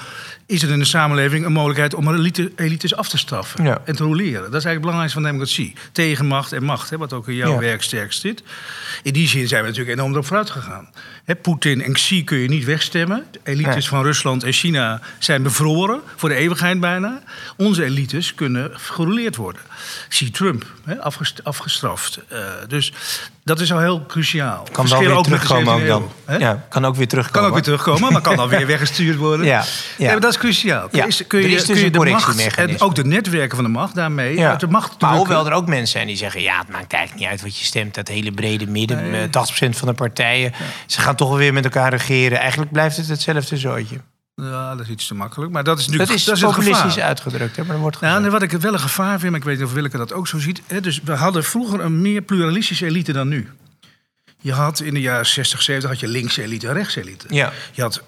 Is 0.46 0.64
er 0.64 0.72
in 0.72 0.80
de 0.80 0.86
samenleving 0.86 1.46
een 1.46 1.52
mogelijkheid 1.52 1.94
om 1.94 2.14
elite, 2.14 2.52
elites 2.56 2.96
af 2.96 3.10
te 3.10 3.18
straffen 3.18 3.82
en 3.86 3.96
te 3.96 4.04
roleren? 4.04 4.52
Dat 4.52 4.62
is 4.62 4.66
eigenlijk 4.66 4.74
het 4.74 4.82
belangrijkste 4.82 5.20
van 5.20 5.30
democratie. 5.30 5.74
Tegenmacht 5.92 6.52
en 6.52 6.64
macht, 6.64 6.90
hè, 6.90 6.98
wat 6.98 7.14
ook 7.14 7.28
in 7.28 7.36
jouw 7.36 7.60
werk 7.60 7.82
sterk 7.82 8.14
zit. 8.14 8.44
In 9.04 9.14
die 9.14 9.28
zin 9.28 9.48
zijn 9.48 9.62
we 9.62 9.68
natuurlijk 9.68 9.98
enorm 9.98 10.16
op 10.16 10.26
vooruit 10.26 10.50
gegaan. 10.50 10.90
Poetin 11.42 11.84
en 11.84 11.94
Xi 11.94 12.24
kun 12.24 12.38
je 12.38 12.48
niet 12.48 12.66
wegstemmen. 12.66 13.26
De 13.32 13.40
elites 13.44 13.88
van 13.88 14.04
Rusland 14.04 14.22
en 14.24 14.54
China 14.54 15.02
zijn 15.20 15.44
bevroren, 15.44 16.02
voor 16.16 16.30
de 16.30 16.36
eeuwigheid 16.36 16.80
bijna. 16.80 17.22
Onze 17.58 17.84
elites 17.84 18.36
kunnen 18.36 18.72
gerouleerd 18.74 19.36
worden. 19.36 19.62
Xi 20.10 20.32
Trump, 20.32 20.66
afgestraft. 21.44 22.20
Uh, 22.32 22.40
dus 22.68 22.94
dat 23.44 23.60
is 23.60 23.72
al 23.72 23.80
heel 23.80 24.06
cruciaal. 24.06 24.68
Kan 24.72 24.88
wel 24.88 25.00
weer 25.00 25.22
terugkomen 25.22 25.74
ook 25.74 25.88
dan. 25.88 26.12
Ja, 26.40 26.66
kan 26.70 26.86
ook 26.86 26.96
weer 26.96 27.08
terugkomen. 27.08 27.40
Kan 27.40 27.50
ook 27.50 27.54
weer 27.54 27.64
terugkomen, 27.64 28.14
maar 28.14 28.22
kan 28.22 28.36
dan 28.36 28.50
weer 28.50 28.68
weggestuurd 28.68 29.18
worden. 29.18 29.46
Ja, 29.54 29.64
ja. 29.98 30.20
dat 30.20 30.32
is 30.32 30.38
cruciaal. 30.38 30.88
Ja. 30.92 31.06
Is, 31.06 31.28
kun 31.28 31.40
je, 31.40 31.46
er 31.46 31.52
is 31.52 31.66
dus 31.66 31.76
kun 31.76 31.84
je 31.86 31.92
de 31.92 32.10
macht 32.10 32.56
en 32.56 32.82
ook 32.82 32.96
de 32.96 33.06
netwerken 33.06 33.56
van 33.56 33.66
de 33.66 33.72
macht 33.72 33.96
daarmee 33.96 34.38
ja. 34.38 34.56
de 34.56 34.68
macht 34.68 35.02
Maar 35.02 35.16
hoewel 35.16 35.46
er 35.46 35.54
ook 35.54 35.68
mensen 35.68 35.88
zijn 35.88 36.08
die 36.08 36.16
zeggen... 36.16 36.42
ja, 36.42 36.58
het 36.58 36.70
maakt 36.70 36.94
eigenlijk 36.94 37.22
niet 37.22 37.32
uit 37.32 37.42
wat 37.42 37.58
je 37.58 37.66
stemt. 37.66 37.96
Dat 37.96 38.08
hele 38.08 38.32
brede 38.32 38.68
midden, 38.68 39.10
nee. 39.10 39.28
80% 39.28 39.30
eh, 39.30 39.70
van 39.72 39.88
de 39.88 39.94
partijen... 39.94 40.54
ze 40.88 41.02
gaan 41.02 41.16
toch 41.16 41.38
weer 41.38 41.54
met 41.54 41.64
elkaar 41.64 41.90
regeren. 41.90 42.40
Eigenlijk 42.40 42.72
blijft 42.72 42.98
het 42.98 43.08
hetzelfde 43.08 43.58
zootje. 43.58 43.98
Ja, 44.36 44.76
dat 44.76 44.86
is 44.86 44.92
iets 44.92 45.08
te 45.08 45.16
makkelijk. 45.16 45.52
Maar 45.52 45.64
dat 45.64 45.80
is 45.80 45.86
natuurlijk 45.86 46.10
dat 46.10 46.20
is, 46.20 46.26
dat 46.26 46.38
is 46.38 46.44
populistisch 46.44 47.00
uitgedrukt. 47.00 47.56
Hè, 47.56 47.64
maar 47.64 47.78
wordt 47.78 47.98
ja, 48.02 48.20
nee, 48.20 48.30
wat 48.30 48.42
ik 48.42 48.52
wel 48.52 48.74
een 48.74 48.80
gevaar 48.80 49.20
vind, 49.20 49.32
maar 49.32 49.40
ik 49.40 49.46
weet 49.46 49.58
niet 49.58 49.66
of 49.66 49.74
Willeke 49.74 49.98
dat 49.98 50.14
ook 50.14 50.28
zo 50.28 50.40
ziet. 50.40 50.62
Hè, 50.68 50.82
dus 50.82 51.02
we 51.04 51.14
hadden 51.14 51.44
vroeger 51.44 51.80
een 51.80 52.02
meer 52.02 52.22
pluralistische 52.22 52.86
elite 52.86 53.12
dan 53.12 53.28
nu. 53.28 53.50
Je 54.44 54.54
had 54.54 54.80
in 54.80 54.94
de 54.94 55.02
jaren 55.02 55.26
60, 55.26 55.62
70 55.62 55.90
had 55.90 56.00
je 56.00 56.08
linkse 56.08 56.42
elite 56.42 56.68
en 56.68 56.74
rechtse 56.74 57.02
elite. 57.02 57.26
Ja. 57.30 57.52
Je 57.72 57.82
had 57.82 58.04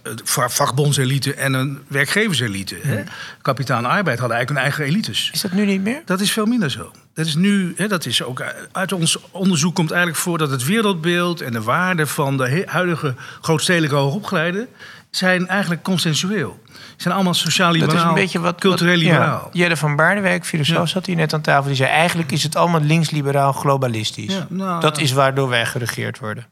vakbondselite 0.48 1.34
en 1.34 1.54
een 1.54 1.80
werkgeverselite. 1.88 2.78
Ja. 2.84 3.04
Kapitaal 3.42 3.78
en 3.78 3.86
arbeid 3.86 4.20
hadden 4.20 4.38
eigenlijk 4.38 4.50
hun 4.50 4.58
eigen 4.58 4.94
elites. 4.94 5.30
Is 5.34 5.42
dat 5.42 5.52
nu 5.52 5.66
niet 5.66 5.82
meer? 5.82 6.02
Dat 6.06 6.22
is 6.22 6.32
veel 6.32 6.46
minder 6.46 6.72
zo. 6.72 6.92
Dat 7.14 7.26
is 7.26 7.36
nu, 7.36 7.74
hè, 7.76 7.88
dat 7.88 8.06
is 8.06 8.24
ook 8.24 8.44
uit 8.72 8.92
ons 8.92 9.18
onderzoek 9.32 9.76
komt 9.76 9.92
eigenlijk 9.92 10.22
voor 10.22 10.38
dat 10.38 10.50
het 10.50 10.64
wereldbeeld 10.64 11.42
en 11.42 11.52
de 11.52 11.62
waarde 11.62 12.08
van 12.08 12.38
de 12.38 12.64
huidige 12.66 13.16
grootstedelijke 13.42 13.96
hoogopgeleide 13.96 14.68
zijn 15.16 15.48
eigenlijk 15.48 15.84
consensueel. 15.84 16.60
zijn 16.98 17.14
allemaal 17.14 17.34
sociaal-liberaal, 17.34 17.96
Dat 17.96 18.04
is 18.04 18.10
een 18.10 18.16
beetje 18.16 18.40
wat... 18.40 18.60
cultureel 18.60 18.94
wat- 18.94 19.04
liberaal. 19.04 19.50
Ja, 19.52 19.60
Jelle 19.64 19.78
van 19.78 19.96
Baardenwijk, 19.96 20.46
filosoof, 20.46 20.78
Ja. 20.78 20.86
zat 20.86 21.06
hier 21.06 21.16
net 21.16 21.34
aan 21.34 21.42
tafel. 21.42 21.66
Die 21.68 21.76
zei, 21.76 21.90
eigenlijk 21.90 22.32
is 22.32 22.44
het 22.44 22.56
allemaal 22.56 22.82
links-liberaal 22.82 23.52
globalistisch. 23.52 24.34
Ja, 24.34 24.48
nou, 24.50 24.82
dat 24.82 25.00
is 25.00 25.12
waardoor 25.12 25.50
wij 25.50 25.66
geregeerd 25.66 26.20
worden. 26.20 26.48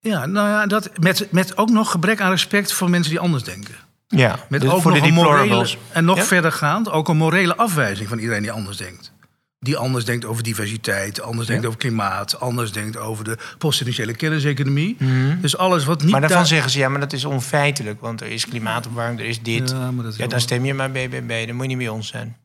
Ja, 0.00 0.26
nou 0.26 0.48
ja, 0.48 0.66
dat, 0.66 0.90
met, 0.98 1.26
met 1.30 1.56
ook 1.56 1.70
nog 1.70 1.90
gebrek 1.90 2.20
aan 2.20 2.30
respect 2.30 2.72
voor 2.72 2.90
mensen 2.90 3.10
die 3.10 3.20
anders 3.20 3.42
denken. 3.42 3.74
Ja, 4.08 4.36
Met 4.48 4.60
dus 4.60 4.70
ook 4.70 4.82
voor 4.82 4.90
nog 4.90 5.00
de 5.00 5.06
een 5.08 5.14
morele, 5.14 5.68
en 5.92 6.04
nog 6.04 6.24
verder 6.24 6.52
gaand, 6.52 6.90
ook 6.90 7.08
een 7.08 7.16
morele 7.16 7.56
afwijzing 7.56 8.08
van 8.08 8.18
iedereen 8.18 8.42
die 8.42 8.52
anders 8.52 8.76
denkt. 8.76 9.12
Die 9.64 9.76
anders 9.76 10.04
denkt 10.04 10.24
over 10.24 10.42
diversiteit, 10.42 11.20
anders 11.20 11.46
denkt 11.48 11.66
over 11.66 11.78
klimaat, 11.78 12.40
anders 12.40 12.72
denkt 12.72 12.96
over 12.96 13.24
de 13.24 13.36
postindustriële 13.58 14.14
kenniseconomie. 14.14 14.96
Dus 15.40 15.56
alles 15.56 15.84
wat 15.84 15.94
niet. 15.94 16.02
Mhm. 16.02 16.10
Maar 16.10 16.20
daarvan 16.20 16.38
daar- 16.38 16.48
zeggen 16.48 16.70
ze, 16.70 16.78
ja, 16.78 16.88
maar 16.88 17.00
dat 17.00 17.12
is 17.12 17.24
onfeitelijk. 17.24 18.00
Want 18.00 18.20
er 18.20 18.26
is 18.26 18.46
klimaatopwarming, 18.48 19.20
er 19.20 19.26
is 19.26 19.42
dit. 19.42 19.70
Ja, 19.70 19.76
Ja, 19.76 19.90
maar 19.90 20.04
dat 20.04 20.12
is 20.12 20.18
wel- 20.18 20.28
dan 20.28 20.40
stem 20.40 20.64
je 20.64 20.74
maar 20.74 20.90
BBB. 20.90 21.46
Dan 21.46 21.54
moet 21.56 21.62
je 21.64 21.68
niet 21.68 21.78
bij 21.78 21.88
ons 21.88 22.08
zijn. 22.08 22.36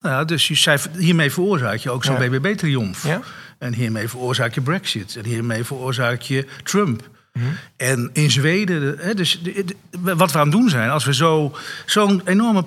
Nou 0.00 0.14
ja, 0.14 0.24
dus 0.24 0.48
je, 0.48 0.78
hiermee 0.98 1.30
veroorzaak 1.32 1.76
je 1.78 1.90
ook 1.90 2.04
zo'n 2.04 2.22
Ja. 2.22 2.28
BBB-triomf. 2.28 3.06
Ja? 3.06 3.20
En 3.58 3.74
hiermee 3.74 4.08
veroorzaak 4.08 4.54
je 4.54 4.60
Brexit. 4.60 5.16
En 5.16 5.24
hiermee 5.24 5.64
veroorzaak 5.64 6.20
je 6.20 6.46
Trump. 6.62 7.08
Mhm. 7.32 7.44
En 7.76 8.10
in 8.12 8.30
Zweden, 8.30 8.80
de- 8.80 9.02
hè, 9.02 9.14
dus 9.14 9.40
de- 9.42 9.64
de- 9.64 10.14
wat 10.16 10.32
we 10.32 10.38
aan 10.38 10.44
het 10.48 10.52
doen 10.56 10.68
zijn, 10.68 10.90
als 10.90 11.04
we 11.04 11.14
zo- 11.14 11.56
zo'n 11.86 12.22
enorme 12.24 12.62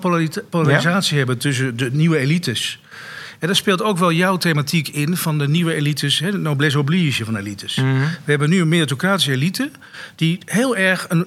polarisatie 0.50 1.18
hebben 1.18 1.38
tussen 1.38 1.76
de 1.76 1.90
nieuwe 1.92 2.18
elites. 2.18 2.80
En 3.38 3.46
daar 3.46 3.56
speelt 3.56 3.82
ook 3.82 3.98
wel 3.98 4.12
jouw 4.12 4.36
thematiek 4.36 4.88
in 4.88 5.16
van 5.16 5.38
de 5.38 5.48
nieuwe 5.48 5.74
elites, 5.74 6.18
hè, 6.18 6.30
de 6.30 6.38
noblesse 6.38 6.78
oblige 6.78 7.24
van 7.24 7.36
elites. 7.36 7.74
Mhm. 7.74 7.86
We 8.24 8.30
hebben 8.30 8.48
nu 8.50 8.60
een 8.60 8.68
meritocratische 8.68 9.32
elite 9.32 9.70
die 10.16 10.38
heel 10.44 10.76
erg 10.76 11.06
een 11.08 11.26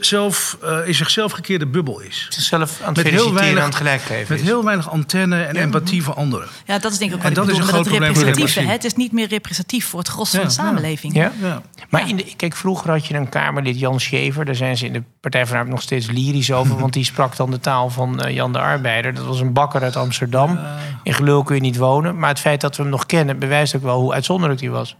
zelf, 0.00 0.56
eh, 0.62 0.78
in 0.86 0.94
zichzelf 0.94 1.32
gekeerde 1.32 1.66
bubbel 1.66 2.00
is. 2.00 2.26
Zichzelf 2.30 2.80
aan 2.80 2.86
het 2.86 2.96
Met 2.96 2.96
heel 2.96 3.04
feliciteren, 3.04 3.34
weinig- 3.34 3.62
aan 3.62 3.68
het 3.68 3.76
gelijk 3.78 4.00
geven. 4.02 4.26
Met 4.28 4.40
is. 4.40 4.46
heel 4.46 4.64
weinig 4.64 4.90
antenne 4.90 5.42
en 5.42 5.56
empathie 5.56 6.02
voor 6.02 6.14
anderen. 6.14 6.48
Ja, 6.66 6.78
dat 6.78 6.92
is 6.92 6.98
denk 6.98 7.10
ik 7.10 7.16
ook 7.16 7.22
En 7.24 7.34
wat 7.34 7.44
ik 7.44 7.48
dat 7.48 7.54
is 7.54 7.60
bedoel 7.60 7.68
een 7.68 7.84
groot 7.84 7.88
probleem 7.88 8.12
representatieve. 8.24 8.72
Het 8.72 8.84
is 8.84 8.94
niet 8.94 9.12
meer 9.12 9.28
representatief 9.28 9.86
voor 9.86 9.98
het 9.98 10.08
gros 10.08 10.30
Ja, 10.30 10.38
van 10.38 10.46
de 10.46 10.52
samenleving. 10.54 11.14
Ja? 11.14 11.32
Ja. 11.42 11.62
Maar 11.88 12.08
in 12.08 12.16
de, 12.16 12.24
kijk, 12.36 12.56
vroeger 12.56 12.90
had 12.90 13.06
je 13.06 13.14
een 13.14 13.28
Kamerlid, 13.28 13.78
Jan 13.78 14.00
Schever. 14.00 14.44
Daar 14.44 14.54
zijn 14.54 14.76
ze 14.76 14.86
in 14.86 14.92
de 14.92 15.02
Partij 15.20 15.40
van 15.42 15.50
de 15.52 15.56
Arbeid 15.58 15.74
nog 15.74 15.82
steeds 15.82 16.06
lyrisch 16.10 16.52
over. 16.52 16.78
Want 16.86 16.92
die 16.92 17.04
sprak 17.04 17.36
dan 17.36 17.50
de 17.50 17.60
taal 17.60 17.90
van 17.90 18.20
eh, 18.20 18.34
Jan 18.34 18.52
de 18.52 18.58
Arbeider. 18.58 19.14
Dat 19.14 19.24
was 19.24 19.40
een 19.40 19.52
bakker 19.52 19.82
uit 19.82 19.96
Amsterdam. 19.96 20.58
In 21.02 21.14
gelul 21.14 21.42
kun 21.46 21.54
je 21.56 21.60
niet 21.62 21.76
wonen. 21.76 22.18
Maar 22.18 22.28
het 22.28 22.38
feit 22.40 22.60
dat 22.60 22.76
we 22.76 22.82
hem 22.82 22.90
nog 22.90 23.06
kennen... 23.06 23.38
bewijst 23.38 23.76
ook 23.76 23.82
wel 23.82 24.00
hoe 24.00 24.12
uitzonderlijk 24.12 24.60
hij 24.60 24.70
was. 24.70 24.96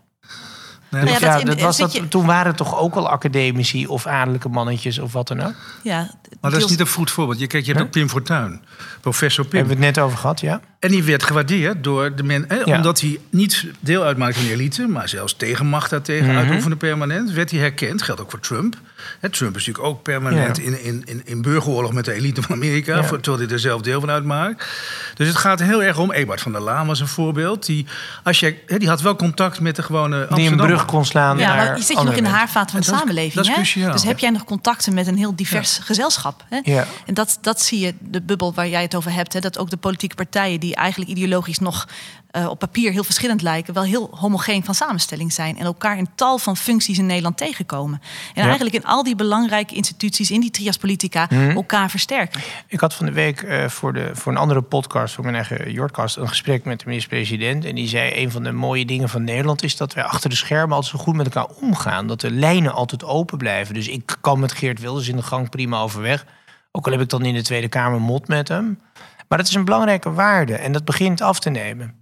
Nee, 0.90 1.00
Dus 1.04 1.10
ja, 1.10 1.18
ja, 1.26 1.32
dat 1.32 1.40
in- 1.40 1.46
dat 1.46 1.60
was 1.60 1.76
dat, 1.76 1.92
je- 1.92 2.08
toen 2.08 2.26
waren 2.26 2.46
het 2.46 2.56
toch 2.56 2.78
ook 2.78 2.94
al 2.94 3.08
academici... 3.08 3.86
of 3.86 4.06
adellijke 4.06 4.48
mannetjes 4.48 4.98
of 4.98 5.12
wat 5.12 5.28
dan 5.28 5.40
ook. 5.42 5.52
Ja, 5.82 6.10
Maar 6.40 6.50
dat 6.50 6.60
is 6.62 6.70
niet 6.70 6.80
een 6.80 6.88
goed 6.88 7.10
voorbeeld. 7.10 7.38
Je, 7.38 7.46
kijk, 7.46 7.64
je 7.66 7.72
hebt 7.72 7.84
ook 7.84 7.90
Pim 7.90 8.08
Fortuyn, 8.08 8.62
professor 9.00 9.44
Pim. 9.46 9.58
Hebben 9.58 9.78
we 9.78 9.84
het 9.84 9.94
net 9.96 10.04
over 10.04 10.18
gehad, 10.18 10.40
ja? 10.40 10.60
En 10.80 10.90
die 10.90 11.02
werd 11.02 11.22
gewaardeerd 11.22 11.84
door 11.84 12.14
de 12.16 12.22
mensen. 12.22 12.62
Ja. 12.66 12.76
Omdat 12.76 13.00
hij 13.00 13.18
niet 13.30 13.66
deel 13.80 14.02
uitmaakt 14.02 14.36
van 14.36 14.44
de 14.44 14.52
elite, 14.52 14.86
maar 14.86 15.08
zelfs 15.08 15.34
tegenmacht 15.36 15.90
daartegen 15.90 16.26
Mhm. 16.28 16.36
uitoefende 16.36 16.76
permanent, 16.76 17.30
werd 17.30 17.50
hij 17.50 17.60
herkend. 17.60 18.02
Geldt 18.02 18.20
ook 18.20 18.30
voor 18.30 18.40
Trump. 18.40 18.76
Hè, 19.20 19.30
Trump 19.30 19.56
is 19.56 19.66
natuurlijk 19.66 19.94
ook 19.94 20.02
permanent 20.02 20.56
Ja. 20.56 20.62
in, 20.62 20.82
in, 20.84 21.02
in, 21.04 21.22
in 21.24 21.42
burgeroorlog 21.42 21.92
met 21.92 22.04
de 22.04 22.12
elite 22.12 22.42
van 22.42 22.54
Amerika, 22.54 22.96
Ja. 22.96 23.04
voor- 23.04 23.20
terwijl 23.20 23.44
hij 23.44 23.52
er 23.52 23.60
zelf 23.60 23.80
deel 23.82 24.00
van 24.00 24.10
uitmaakt. 24.10 24.66
Dus 25.14 25.28
het 25.28 25.36
gaat 25.36 25.60
heel 25.60 25.82
erg 25.82 25.98
om. 25.98 26.12
Ebert 26.12 26.40
van 26.40 26.52
der 26.52 26.60
Laan 26.60 26.86
was 26.86 27.00
een 27.00 27.06
voorbeeld. 27.08 27.66
Die, 27.66 27.86
als 28.22 28.40
je, 28.40 28.56
hè, 28.66 28.78
die 28.78 28.88
had 28.88 29.00
wel 29.00 29.16
contact 29.16 29.60
met 29.60 29.76
de 29.76 29.82
gewone 29.82 30.26
Die 30.34 30.50
een 30.50 30.56
brug 30.56 30.84
kon 30.84 31.04
slaan 31.04 31.38
Ja, 31.38 31.46
naar 31.54 31.66
maar 31.66 31.76
je 31.76 31.82
zit 31.82 31.98
je 31.98 32.04
nog 32.04 32.14
in 32.14 32.24
de 32.24 32.28
haarvaat 32.30 32.70
van 32.70 32.80
de 32.80 32.86
En 32.86 32.92
dat 32.92 32.94
is- 32.94 32.98
samenleving. 33.00 33.34
dat 33.46 33.58
is 33.58 33.74
hè? 33.74 33.92
Dus 33.92 34.02
heb 34.04 34.18
jij 34.18 34.30
nog 34.30 34.44
contacten 34.44 34.94
met 34.94 35.06
een 35.06 35.16
heel 35.16 35.36
divers 35.36 35.78
gezelschap. 35.82 36.44
Hè? 36.48 36.58
Ja. 36.62 36.86
En 37.06 37.14
dat, 37.14 37.38
dat 37.40 37.62
zie 37.62 37.80
je, 37.80 37.94
de 38.00 38.22
bubbel 38.22 38.54
waar 38.54 38.68
jij 38.68 38.82
het 38.82 38.94
over 38.94 39.12
hebt. 39.12 39.32
Hè? 39.32 39.40
Dat 39.40 39.58
ook 39.58 39.70
de 39.70 39.76
politieke 39.76 40.14
partijen 40.14 40.60
die 40.60 40.74
eigenlijk 40.74 41.10
ideologisch 41.10 41.58
nog 41.58 41.88
eh, 42.36 42.48
op 42.48 42.58
papier 42.58 42.92
heel 42.92 43.04
verschillend 43.04 43.42
lijken, 43.42 43.74
wel 43.74 43.82
heel 43.82 44.08
homogeen 44.14 44.64
van 44.64 44.74
samenstelling 44.74 45.32
zijn. 45.32 45.58
En 45.58 45.64
elkaar 45.64 45.98
in 45.98 46.08
tal 46.14 46.38
van 46.38 46.56
functies 46.56 46.98
in 46.98 47.06
Nederland 47.06 47.36
tegenkomen. 47.36 48.00
En 48.34 48.42
Ja. 48.42 48.42
eigenlijk 48.42 48.74
in 48.74 48.84
al 48.84 49.02
die 49.02 49.14
belangrijke 49.16 49.74
instituties, 49.74 50.30
in 50.30 50.40
die 50.40 50.50
trias 50.50 50.76
politica, 50.76 51.26
Mhm. 51.30 51.50
elkaar 51.50 51.90
versterken. 51.90 52.40
Ik 52.68 52.80
had 52.80 52.94
van 52.94 53.06
de 53.06 53.12
week 53.12 53.42
eh, 53.42 53.68
voor, 53.68 53.92
de, 53.92 54.10
voor 54.12 54.32
een 54.32 54.38
andere 54.38 54.62
podcast, 54.62 55.14
voor 55.14 55.24
mijn 55.24 55.36
eigen 55.36 55.72
Jordcast, 55.72 56.16
een 56.16 56.28
gesprek 56.28 56.64
met 56.64 56.78
de 56.78 56.84
minister-president. 56.86 57.64
En 57.64 57.74
die 57.74 57.88
zei: 57.88 58.22
een 58.22 58.30
van 58.30 58.42
de 58.42 58.52
mooie 58.52 58.84
dingen 58.86 59.08
van 59.08 59.24
Nederland 59.24 59.62
is 59.62 59.76
dat 59.76 59.94
wij 59.94 60.04
achter 60.04 60.30
de 60.30 60.36
schermen 60.36 60.76
altijd 60.76 60.92
zo 60.96 61.04
goed 61.04 61.14
met 61.16 61.26
elkaar 61.26 61.56
omgaan. 61.60 62.06
Dat 62.06 62.20
de 62.20 62.30
lijnen 62.30 62.72
altijd 62.72 63.04
open 63.04 63.38
blijven. 63.38 63.74
Dus 63.74 63.88
ik 63.88 64.16
kan 64.20 64.40
met 64.40 64.52
Geert 64.52 64.80
Wilders 64.80 65.08
in 65.08 65.16
de 65.16 65.22
gang 65.22 65.50
prima 65.50 65.78
overweg. 65.80 66.24
Ook 66.72 66.86
al 66.86 66.92
heb 66.92 67.00
ik 67.00 67.08
dan 67.08 67.24
in 67.24 67.34
de 67.34 67.42
Tweede 67.42 67.68
Kamer 67.68 68.00
mot 68.00 68.28
met 68.28 68.48
hem. 68.48 68.80
Maar 69.28 69.38
dat 69.38 69.46
is 69.48 69.54
een 69.54 69.64
belangrijke 69.64 70.12
waarde 70.12 70.54
en 70.54 70.72
dat 70.72 70.84
begint 70.84 71.20
af 71.20 71.38
te 71.40 71.50
nemen. 71.50 71.94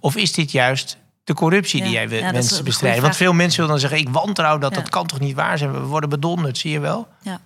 Of 0.00 0.16
is 0.16 0.32
dit 0.32 0.50
juist 0.50 0.96
de 1.24 1.34
corruptie 1.34 1.82
die 1.82 1.92
jij 1.92 2.08
ja, 2.08 2.30
goede 2.30 2.62
bestrijden? 2.62 3.02
Want 3.02 3.16
veel 3.16 3.32
mensen 3.32 3.60
willen 3.60 3.80
dan 3.80 3.88
zeggen: 3.88 4.08
ik 4.08 4.08
wantrouw 4.08 4.58
dat, 4.58 4.74
dat 4.74 4.88
kan 4.88 5.06
toch 5.06 5.20
niet 5.20 5.34
waar 5.34 5.58
zijn? 5.58 5.72
We 5.72 5.80
worden 5.80 6.10
bedonderd, 6.10 6.58
zie 6.58 6.70
je 6.70 6.80
wel? 6.80 7.08
Ja. 7.22 7.40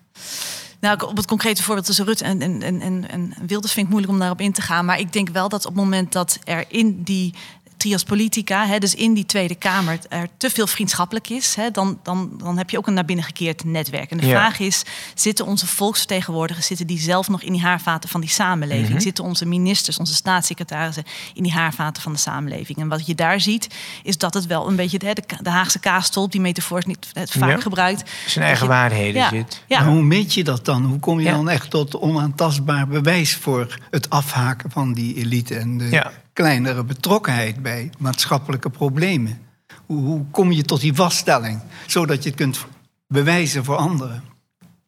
Nou, 0.80 1.00
op 1.06 1.16
het 1.16 1.26
concrete 1.26 1.62
voorbeeld 1.62 1.86
tussen 1.86 2.04
Rutte 2.04 2.24
en, 2.24 2.42
en, 2.42 2.62
en, 2.62 2.80
en, 2.80 3.10
en 3.10 3.34
Wilders 3.46 3.72
vind 3.72 3.86
ik 3.86 3.92
moeilijk 3.92 4.12
om 4.12 4.18
daarop 4.18 4.40
in 4.40 4.52
te 4.52 4.62
gaan. 4.62 4.84
Maar 4.84 4.98
ik 4.98 5.12
denk 5.12 5.28
wel 5.28 5.48
dat 5.48 5.66
op 5.66 5.74
het 5.74 5.82
moment 5.82 6.12
dat 6.12 6.38
er 6.44 6.64
in 6.68 7.02
die 7.02 7.34
trias 7.76 8.02
politica, 8.02 8.66
hè, 8.66 8.78
dus 8.78 8.95
in 8.95 9.14
die 9.14 9.26
Tweede 9.26 9.54
Kamer, 9.54 9.99
er 10.09 10.28
te 10.37 10.50
veel 10.50 10.66
vriendschappelijk 10.66 11.28
is, 11.28 11.54
hè, 11.54 11.71
dan, 11.71 11.99
dan, 12.02 12.30
dan 12.38 12.59
heb 12.59 12.71
je 12.71 12.78
ook 12.78 12.87
een 12.87 12.95
naar 12.95 13.04
binnen 13.04 13.25
gekeerd 13.25 13.64
netwerk. 13.64 14.11
En 14.11 14.16
de 14.18 14.26
Ja. 14.26 14.30
vraag 14.30 14.59
is, 14.59 14.83
zitten 15.14 15.47
onze 15.47 15.66
volksvertegenwoordigers, 15.66 16.66
zitten 16.66 16.87
die 16.87 16.99
zelf 16.99 17.28
nog 17.28 17.42
in 17.42 17.52
die 17.52 17.61
haarvaten 17.62 18.09
van 18.09 18.21
die 18.21 18.30
samenleving? 18.30 18.88
Mhm. 18.88 19.00
Zitten 19.00 19.25
onze 19.25 19.47
ministers, 19.47 19.99
onze 19.99 20.14
staatssecretarissen 20.14 21.04
in 21.35 21.42
die 21.42 21.52
haarvaten 21.52 22.02
van 22.02 22.12
de 22.12 22.18
samenleving? 22.18 22.78
En 22.78 22.88
wat 22.88 23.06
je 23.06 23.14
daar 23.14 23.40
ziet, 23.40 23.68
is 24.02 24.18
dat 24.18 24.35
het 24.35 24.47
wel 24.47 24.68
een 24.68 24.76
beetje 24.76 25.00
hè, 25.04 25.12
de, 25.12 25.23
de 25.42 25.50
Haagse 25.50 25.78
kaastolp, 25.78 26.33
die 26.33 26.40
metafoor 26.40 26.78
is 26.78 26.85
niet 26.85 27.06
het 27.12 27.30
vaak 27.30 27.50
Ja. 27.50 27.61
gebruikt. 27.61 28.11
Zijn 28.26 28.45
eigen 28.45 28.64
je- 28.64 28.71
waarheden 28.73 29.21
ja, 29.23 29.28
zit. 29.28 29.62
Ja, 29.66 29.80
Maar 29.80 29.88
hoe 29.88 30.02
meet 30.02 30.35
je 30.35 30.45
dat 30.45 30.64
dan? 30.64 30.85
Hoe 30.85 30.99
kom 30.99 31.18
je 31.21 31.25
Ja. 31.26 31.33
dan 31.33 31.49
echt 31.49 31.71
tot 31.71 31.99
onaantastbaar 31.99 32.87
bewijs 32.88 33.35
voor 33.35 33.78
het 33.90 34.11
afhaken 34.11 34.71
van 34.71 34.92
die 34.92 35.14
elite 35.16 35.54
en 35.56 35.78
de 35.78 35.88
Ja. 35.90 36.12
Kleinere 36.36 36.84
betrokkenheid 36.84 37.62
bij 37.62 37.90
maatschappelijke 37.98 38.70
problemen? 38.70 39.38
Hoe, 39.86 40.04
hoe 40.04 40.24
kom 40.30 40.52
je 40.52 40.62
tot 40.62 40.80
die 40.80 40.94
vaststelling, 40.94 41.60
zodat 41.86 42.22
je 42.22 42.28
het 42.28 42.38
kunt 42.38 42.66
bewijzen 43.08 43.64
voor 43.64 43.76
anderen? 43.76 44.22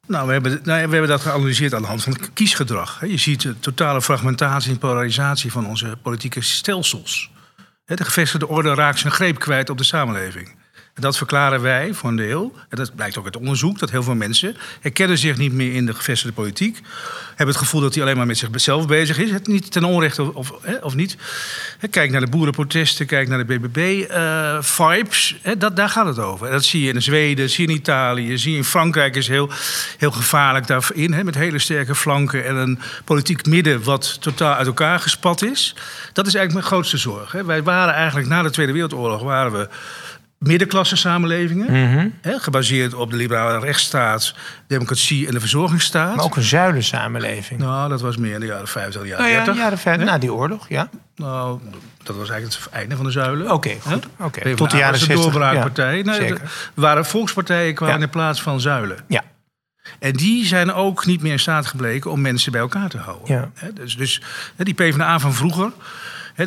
Nou, 0.06 0.26
we 0.26 0.32
hebben, 0.32 0.52
nou, 0.52 0.86
we 0.86 0.92
hebben 0.92 1.08
dat 1.08 1.20
geanalyseerd 1.20 1.74
aan 1.74 1.82
de 1.82 1.88
hand 1.88 2.02
van 2.02 2.12
het 2.12 2.32
kiesgedrag. 2.32 3.06
Je 3.06 3.16
ziet 3.16 3.42
de 3.42 3.58
totale 3.58 4.02
fragmentatie 4.02 4.70
en 4.70 4.78
polarisatie 4.78 5.52
van 5.52 5.66
onze 5.66 5.98
politieke 6.02 6.40
stelsels. 6.40 7.30
De 7.84 8.04
gevestigde 8.04 8.48
orde 8.48 8.74
raakt 8.74 8.98
zijn 8.98 9.12
greep 9.12 9.38
kwijt 9.38 9.70
op 9.70 9.78
de 9.78 9.84
samenleving. 9.84 10.57
Dat 11.00 11.16
verklaren 11.16 11.60
wij 11.60 11.94
voor 11.94 12.10
een 12.10 12.16
deel. 12.16 12.52
En 12.68 12.76
dat 12.76 12.94
blijkt 12.94 13.18
ook 13.18 13.24
uit 13.24 13.36
onderzoek. 13.36 13.78
Dat 13.78 13.90
heel 13.90 14.02
veel 14.02 14.14
mensen 14.14 14.56
herkennen 14.80 15.18
zich 15.18 15.36
niet 15.36 15.52
meer 15.52 15.74
in 15.74 15.86
de 15.86 15.94
gevestigde 15.94 16.34
politiek. 16.34 16.80
Hebben 17.28 17.46
het 17.46 17.56
gevoel 17.56 17.80
dat 17.80 17.94
hij 17.94 18.02
alleen 18.02 18.16
maar 18.16 18.26
met 18.26 18.38
zichzelf 18.38 18.86
bezig 18.86 19.18
is. 19.18 19.30
Het 19.30 19.46
niet 19.46 19.72
ten 19.72 19.84
onrechte 19.84 20.34
of, 20.34 20.52
of, 20.80 20.94
niet. 20.94 21.16
Kijk 21.90 22.10
naar 22.10 22.20
de 22.20 22.26
boerenprotesten. 22.26 23.06
Kijk 23.06 23.28
naar 23.28 23.46
de 23.46 23.58
BBB-vibes. 23.58 25.36
dat 25.58 25.76
daar 25.76 25.88
gaat 25.88 26.06
het 26.06 26.18
over. 26.18 26.50
Dat 26.50 26.64
zie 26.64 26.82
je 26.82 26.92
in 26.92 27.02
Zweden, 27.02 27.50
zie 27.50 27.66
je 27.66 27.72
in 27.72 27.78
Italië. 27.78 28.38
Zie 28.38 28.50
je 28.50 28.56
in 28.56 28.64
Frankrijk 28.64 29.16
is 29.16 29.28
heel, 29.28 29.50
heel 29.98 30.10
gevaarlijk 30.10 30.66
daarin. 30.66 31.12
Hè, 31.12 31.24
met 31.24 31.34
hele 31.34 31.58
sterke 31.58 31.94
flanken. 31.94 32.44
En 32.44 32.56
een 32.56 32.78
politiek 33.04 33.46
midden 33.46 33.82
wat 33.82 34.16
totaal 34.20 34.54
uit 34.54 34.66
elkaar 34.66 35.00
gespat 35.00 35.42
is. 35.42 35.74
Dat 36.12 36.26
is 36.26 36.34
eigenlijk 36.34 36.52
mijn 36.52 36.64
grootste 36.64 36.96
zorg. 36.96 37.32
Hè. 37.32 37.44
Wij 37.44 37.62
waren 37.62 37.94
eigenlijk 37.94 38.28
na 38.28 38.42
de 38.42 38.50
Tweede 38.50 38.72
Wereldoorlog... 38.72 39.22
waren 39.22 39.52
we 39.52 39.68
middenklasse 40.38 40.96
samenlevingen. 40.96 41.66
Mhm. 41.90 42.08
Hè, 42.20 42.38
gebaseerd 42.38 42.94
op 42.94 43.10
de 43.10 43.16
liberale 43.16 43.58
rechtsstaat, 43.58 44.34
democratie 44.66 45.26
en 45.26 45.32
de 45.32 45.40
verzorgingsstaat. 45.40 46.16
Maar 46.16 46.24
ook 46.24 46.36
een 46.36 46.42
zuilensamenleving. 46.42 47.60
Nou, 47.60 47.88
dat 47.88 48.00
was 48.00 48.16
meer 48.16 48.34
in 48.34 48.40
de 48.40 48.46
jaren 48.46 48.68
50, 48.68 49.02
jaren 49.06 49.18
Nou 49.24 49.28
ja, 49.36 49.44
30. 49.44 49.62
jaren 49.62 49.78
verder, 49.78 50.06
na 50.06 50.18
die 50.18 50.32
oorlog, 50.32 50.68
ja. 50.68 50.88
Nou, 51.16 51.60
dat 52.02 52.16
was 52.16 52.30
eigenlijk 52.30 52.62
het 52.64 52.72
einde 52.72 52.96
van 52.96 53.04
de 53.04 53.10
zuilen. 53.10 53.50
Oké, 53.52 53.76
goed. 53.80 54.06
PvdA 54.30 54.54
tot 54.54 54.70
de 54.70 54.76
jaren 54.76 54.92
was 54.92 55.00
60, 55.00 55.16
de 55.16 55.22
doorbraakpartij. 55.22 55.96
ja, 55.96 56.02
nee, 56.04 56.14
zeker. 56.14 56.40
er 56.40 56.50
waren 56.74 57.04
volkspartijen 57.06 57.74
kwamen 57.74 57.96
Ja. 57.96 58.02
in 58.02 58.10
plaats 58.10 58.42
van 58.42 58.60
zuilen. 58.60 58.96
Ja, 59.08 59.22
En 59.98 60.12
die 60.12 60.46
zijn 60.46 60.72
ook 60.72 61.06
niet 61.06 61.22
meer 61.22 61.32
in 61.32 61.38
staat 61.38 61.66
gebleken 61.66 62.10
om 62.10 62.20
mensen 62.20 62.52
bij 62.52 62.60
elkaar 62.60 62.88
te 62.88 62.98
houden. 62.98 63.26
Ja. 63.34 63.50
Dus, 63.74 63.96
dus 63.96 64.22
die 64.56 64.74
PvdA 64.74 65.18
van 65.18 65.34
vroeger, 65.34 65.70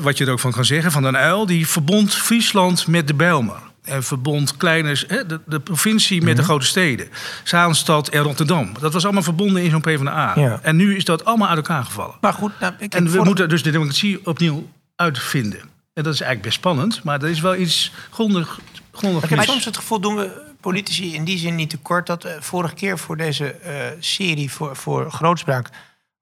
wat 0.02 0.18
je 0.18 0.26
er 0.26 0.32
ook 0.32 0.40
van 0.40 0.52
kan 0.52 0.66
zeggen, 0.66 0.92
van 0.92 1.04
Den 1.04 1.16
Uyl... 1.16 1.46
die 1.46 1.68
verbond 1.68 2.16
Friesland 2.16 2.88
met 2.88 3.08
de 3.08 3.14
Bijlmer. 3.14 3.60
En 3.84 4.04
verbond 4.04 4.58
kleine, 4.58 4.94
de, 5.28 5.40
de 5.46 5.60
provincie 5.60 6.18
met 6.22 6.28
Mhm. 6.30 6.38
de 6.38 6.44
grote 6.44 6.66
steden. 6.66 7.10
Zaanstad 7.44 8.08
en 8.08 8.22
Rotterdam. 8.22 8.72
Dat 8.80 8.94
was 8.94 9.04
allemaal 9.04 9.24
verbonden 9.24 9.64
in 9.64 9.70
zo'n 9.70 9.82
PvdA. 9.82 10.34
Ja. 10.36 10.60
En 10.62 10.76
nu 10.76 10.96
is 10.96 11.06
dat 11.06 11.26
allemaal 11.26 11.48
uit 11.48 11.58
elkaar 11.58 11.84
gevallen. 11.84 12.16
maar 12.22 12.34
goed. 12.34 12.52
Nou, 12.60 12.74
ik 12.80 12.94
En 12.94 13.04
we 13.04 13.10
voor- 13.10 13.26
moeten 13.26 13.50
dus 13.50 13.64
de 13.64 13.72
democratie 13.72 14.26
opnieuw 14.26 14.70
uitvinden. 14.96 15.60
En 15.94 16.04
dat 16.04 16.14
is 16.14 16.22
eigenlijk 16.22 16.42
best 16.42 16.56
spannend, 16.58 17.04
maar 17.04 17.22
er 17.24 17.30
is 17.30 17.40
wel 17.40 17.56
iets 17.56 17.92
grondig, 18.12 18.60
grondig 18.92 19.24
Ik 19.24 19.30
heb 19.30 19.42
soms 19.44 19.66
het 19.66 19.78
gevoel, 19.78 20.00
doen 20.00 20.16
we 20.16 20.50
politici 20.60 21.14
in 21.14 21.24
die 21.24 21.38
zin 21.38 21.56
niet 21.56 21.70
tekort. 21.70 22.08
Dat 22.08 22.26
uh, 22.26 22.32
vorige 22.40 22.74
keer 22.74 22.98
voor 22.98 23.18
deze 23.18 23.56
uh, 23.66 23.72
serie 24.00 24.52
voor, 24.52 24.76
voor 24.76 25.12
Grootspraak 25.12 25.70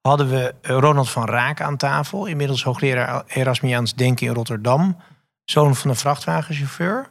hadden 0.00 0.28
we 0.28 0.54
Ronald 0.62 1.10
van 1.10 1.28
Raak 1.28 1.60
aan 1.60 1.76
tafel. 1.76 2.26
Inmiddels 2.26 2.62
hoogleraar 2.62 3.22
Erasmiaans 3.26 3.94
Denken 3.94 4.26
in 4.26 4.32
Rotterdam. 4.34 4.96
Zoon 5.44 5.76
van 5.76 5.90
een 5.90 5.96
vrachtwagenchauffeur. 5.96 7.08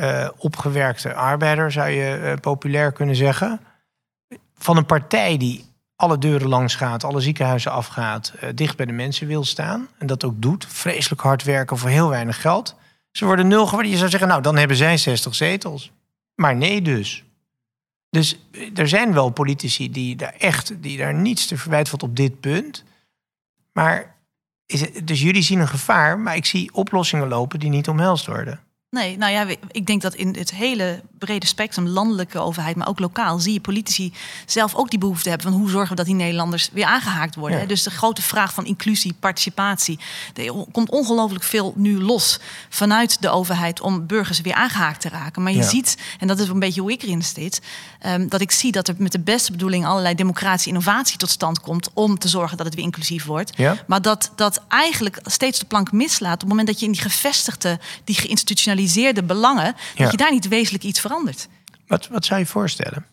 Uh, 0.00 0.28
opgewerkte 0.36 1.14
arbeider 1.14 1.72
zou 1.72 1.88
je 1.88 2.38
populair 2.40 2.92
kunnen 2.92 3.16
zeggen. 3.16 3.60
Van 4.54 4.76
een 4.76 4.86
partij 4.86 5.36
die 5.36 5.64
alle 5.96 6.18
deuren 6.18 6.48
langs 6.48 6.74
gaat, 6.74 7.04
alle 7.04 7.20
ziekenhuizen 7.20 7.72
afgaat, 7.72 8.32
dicht 8.54 8.76
bij 8.76 8.86
de 8.86 8.92
mensen 8.92 9.26
wil 9.26 9.44
staan. 9.44 9.88
En 9.98 10.06
dat 10.06 10.24
ook 10.24 10.42
doet. 10.42 10.66
Vreselijk 10.68 11.22
hard 11.22 11.42
werken 11.42 11.78
voor 11.78 11.88
heel 11.88 12.08
weinig 12.08 12.40
geld. 12.40 12.76
Ze 13.12 13.24
worden 13.24 13.48
nul 13.48 13.66
geworden. 13.66 13.90
Je 13.90 13.98
zou 13.98 14.10
zeggen, 14.10 14.28
nou, 14.28 14.42
dan 14.42 14.56
hebben 14.56 14.76
zij 14.76 14.96
60 14.96 15.34
zetels. 15.34 15.90
Maar 16.34 16.56
nee 16.56 16.82
dus. 16.82 17.24
Dus 18.10 18.38
eh, 18.52 18.78
er 18.78 18.88
zijn 18.88 19.12
wel 19.12 19.30
politici 19.30 19.90
die 19.90 20.16
daar 20.16 20.34
echt, 20.38 20.82
die 20.82 20.98
daar 20.98 21.14
niets 21.14 21.46
te 21.46 21.56
verwijten 21.56 21.90
valt 21.90 22.02
op 22.02 22.16
dit 22.16 22.40
punt. 22.40 22.84
Maar 23.72 24.14
is 24.66 24.92
dus 25.04 25.20
jullie 25.20 25.42
zien 25.42 25.60
een 25.60 25.68
gevaar, 25.68 26.18
maar 26.18 26.36
ik 26.36 26.44
zie 26.44 26.74
oplossingen 26.74 27.28
lopen 27.28 27.58
die 27.58 27.70
niet 27.70 27.88
omhelst 27.88 28.26
worden. 28.26 28.60
Nee, 28.90 29.18
nou 29.18 29.32
ja, 29.32 29.46
ik 29.70 29.86
denk 29.86 30.02
dat 30.02 30.14
in 30.14 30.34
het 30.38 30.50
hele 30.50 31.02
brede 31.18 31.46
spectrum, 31.46 31.86
landelijke 31.86 32.38
overheid, 32.38 32.76
maar 32.76 32.88
ook 32.88 32.98
lokaal, 32.98 33.38
zie 33.38 33.52
je 33.52 33.60
politici 33.60 34.12
zelf 34.46 34.74
ook 34.74 34.90
die 34.90 34.98
behoefte 34.98 35.28
hebben 35.28 35.50
van 35.50 35.60
hoe 35.60 35.70
zorgen 35.70 35.90
we 35.90 35.94
dat 35.94 36.06
die 36.06 36.14
Nederlanders 36.14 36.70
weer 36.72 36.84
aangehaakt 36.84 37.34
worden. 37.34 37.68
Dus 37.68 37.82
de 37.82 37.90
grote 37.90 38.22
vraag 38.22 38.54
van 38.54 38.66
inclusie, 38.66 39.14
participatie. 39.20 39.98
Er 40.34 40.52
komt 40.72 40.90
ongelooflijk 40.90 41.44
veel 41.44 41.72
nu 41.76 42.00
los 42.02 42.38
vanuit 42.68 43.22
de 43.22 43.28
overheid 43.28 43.80
om 43.80 44.06
burgers 44.06 44.40
weer 44.40 44.54
aangehaakt 44.54 45.00
te 45.00 45.08
raken. 45.08 45.42
Maar 45.42 45.52
je 45.52 45.62
ziet, 45.62 45.96
en 46.18 46.26
dat 46.26 46.38
is 46.38 46.48
een 46.48 46.58
beetje 46.58 46.80
hoe 46.80 46.92
ik 46.92 47.02
erin 47.02 47.22
zit, 47.22 47.60
um, 48.06 48.28
dat 48.28 48.40
ik 48.40 48.50
zie 48.50 48.72
dat 48.72 48.88
er 48.88 48.94
met 48.98 49.12
de 49.12 49.20
beste 49.20 49.50
bedoeling 49.50 49.86
allerlei 49.86 50.14
democratische 50.14 50.68
innovatie 50.68 51.18
tot 51.18 51.30
stand 51.30 51.60
komt 51.60 51.90
om 51.94 52.18
te 52.18 52.28
zorgen 52.28 52.56
dat 52.56 52.66
het 52.66 52.74
weer 52.74 52.84
inclusief 52.84 53.24
wordt. 53.24 53.58
Maar 53.86 54.02
dat 54.02 54.32
dat 54.34 54.62
eigenlijk 54.68 55.20
steeds 55.24 55.58
de 55.58 55.66
plank 55.66 55.92
mislaat 55.92 56.34
op 56.34 56.40
het 56.40 56.48
moment 56.48 56.66
dat 56.66 56.80
je 56.80 56.86
in 56.86 56.92
die 56.92 57.00
gevestigde, 57.00 57.78
die 58.04 58.14
geïnstitutionaliseerde 58.14 58.78
belangen, 59.26 59.76
dat 59.96 60.10
je 60.10 60.16
daar 60.16 60.32
niet 60.32 60.48
wezenlijk 60.48 60.84
iets 60.84 61.00
verandert. 61.00 61.48
Wat, 61.86 62.08
wat 62.08 62.24
zou 62.24 62.40
je 62.40 62.46
voorstellen? 62.46 63.04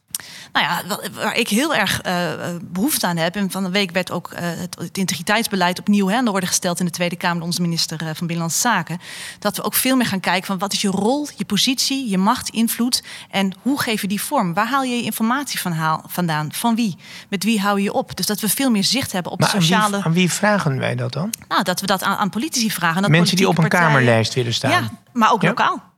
Nou 0.51 0.65
ja, 0.65 0.97
waar 1.12 1.36
ik 1.36 1.50
heel 1.50 1.75
erg 1.75 2.05
uh, 2.05 2.31
behoefte 2.62 3.07
aan 3.07 3.17
heb. 3.17 3.36
En 3.36 3.51
van 3.51 3.63
de 3.63 3.69
week 3.69 3.91
werd 3.91 4.12
ook 4.12 4.31
uh, 4.33 4.39
het, 4.39 4.97
integriteitsbeleid 4.97 5.79
opnieuw 5.79 6.07
hè, 6.07 6.15
aan 6.15 6.25
de 6.25 6.31
orde 6.31 6.45
gesteld 6.45 6.79
in 6.79 6.86
de 6.86 6.91
Tweede 6.91 7.15
Kamer, 7.15 7.43
onze 7.43 7.62
minister 7.62 7.97
van 7.97 8.27
Binnenlandse 8.27 8.59
Zaken. 8.59 9.00
Dat 9.39 9.57
we 9.57 9.63
ook 9.63 9.74
veel 9.74 9.95
meer 9.95 10.05
gaan 10.05 10.19
kijken 10.19 10.45
van 10.45 10.57
wat 10.57 10.74
is 10.74 10.81
je 10.81 10.88
rol, 10.88 11.27
je 11.36 11.45
positie, 11.45 12.09
je 12.09 12.17
macht, 12.17 12.50
invloed. 12.50 13.03
En 13.29 13.53
hoe 13.62 13.81
geef 13.81 14.01
je 14.01 14.07
die 14.07 14.21
vorm? 14.21 14.53
Waar 14.53 14.67
haal 14.67 14.83
je 14.83 14.95
je 14.95 15.03
informatie 15.03 15.59
van 15.59 15.71
haal, 15.71 16.03
vandaan? 16.07 16.53
Van 16.53 16.75
wie? 16.75 16.97
Met 17.29 17.43
wie 17.43 17.59
hou 17.59 17.77
je 17.77 17.83
je 17.83 17.93
op? 17.93 18.15
Dus 18.15 18.25
dat 18.25 18.39
we 18.39 18.50
veel 18.50 18.69
meer 18.69 18.83
zicht 18.83 19.12
hebben 19.12 19.31
op 19.31 19.39
maar 19.39 19.51
de 19.51 19.62
sociale. 19.62 19.83
Aan 19.83 19.91
wie, 19.91 20.03
aan 20.03 20.13
wie, 20.13 20.31
vragen 20.31 20.77
wij 20.77 20.95
dat 20.95 21.13
dan? 21.13 21.33
Nou, 21.47 21.63
dat 21.63 21.81
we 21.81 21.88
dat 21.88 22.03
aan, 22.03 22.17
aan 22.17 22.29
politici 22.29 22.71
vragen. 22.71 23.01
Dat 23.01 23.12
Mensen 23.12 23.36
die 23.36 23.47
op 23.47 23.57
een 23.57 23.69
kamerlijst 23.69 24.33
willen 24.33 24.53
staan. 24.53 24.71
Ja, 24.71 24.89
maar 25.13 25.31
ook 25.31 25.43
lokaal 25.43 25.95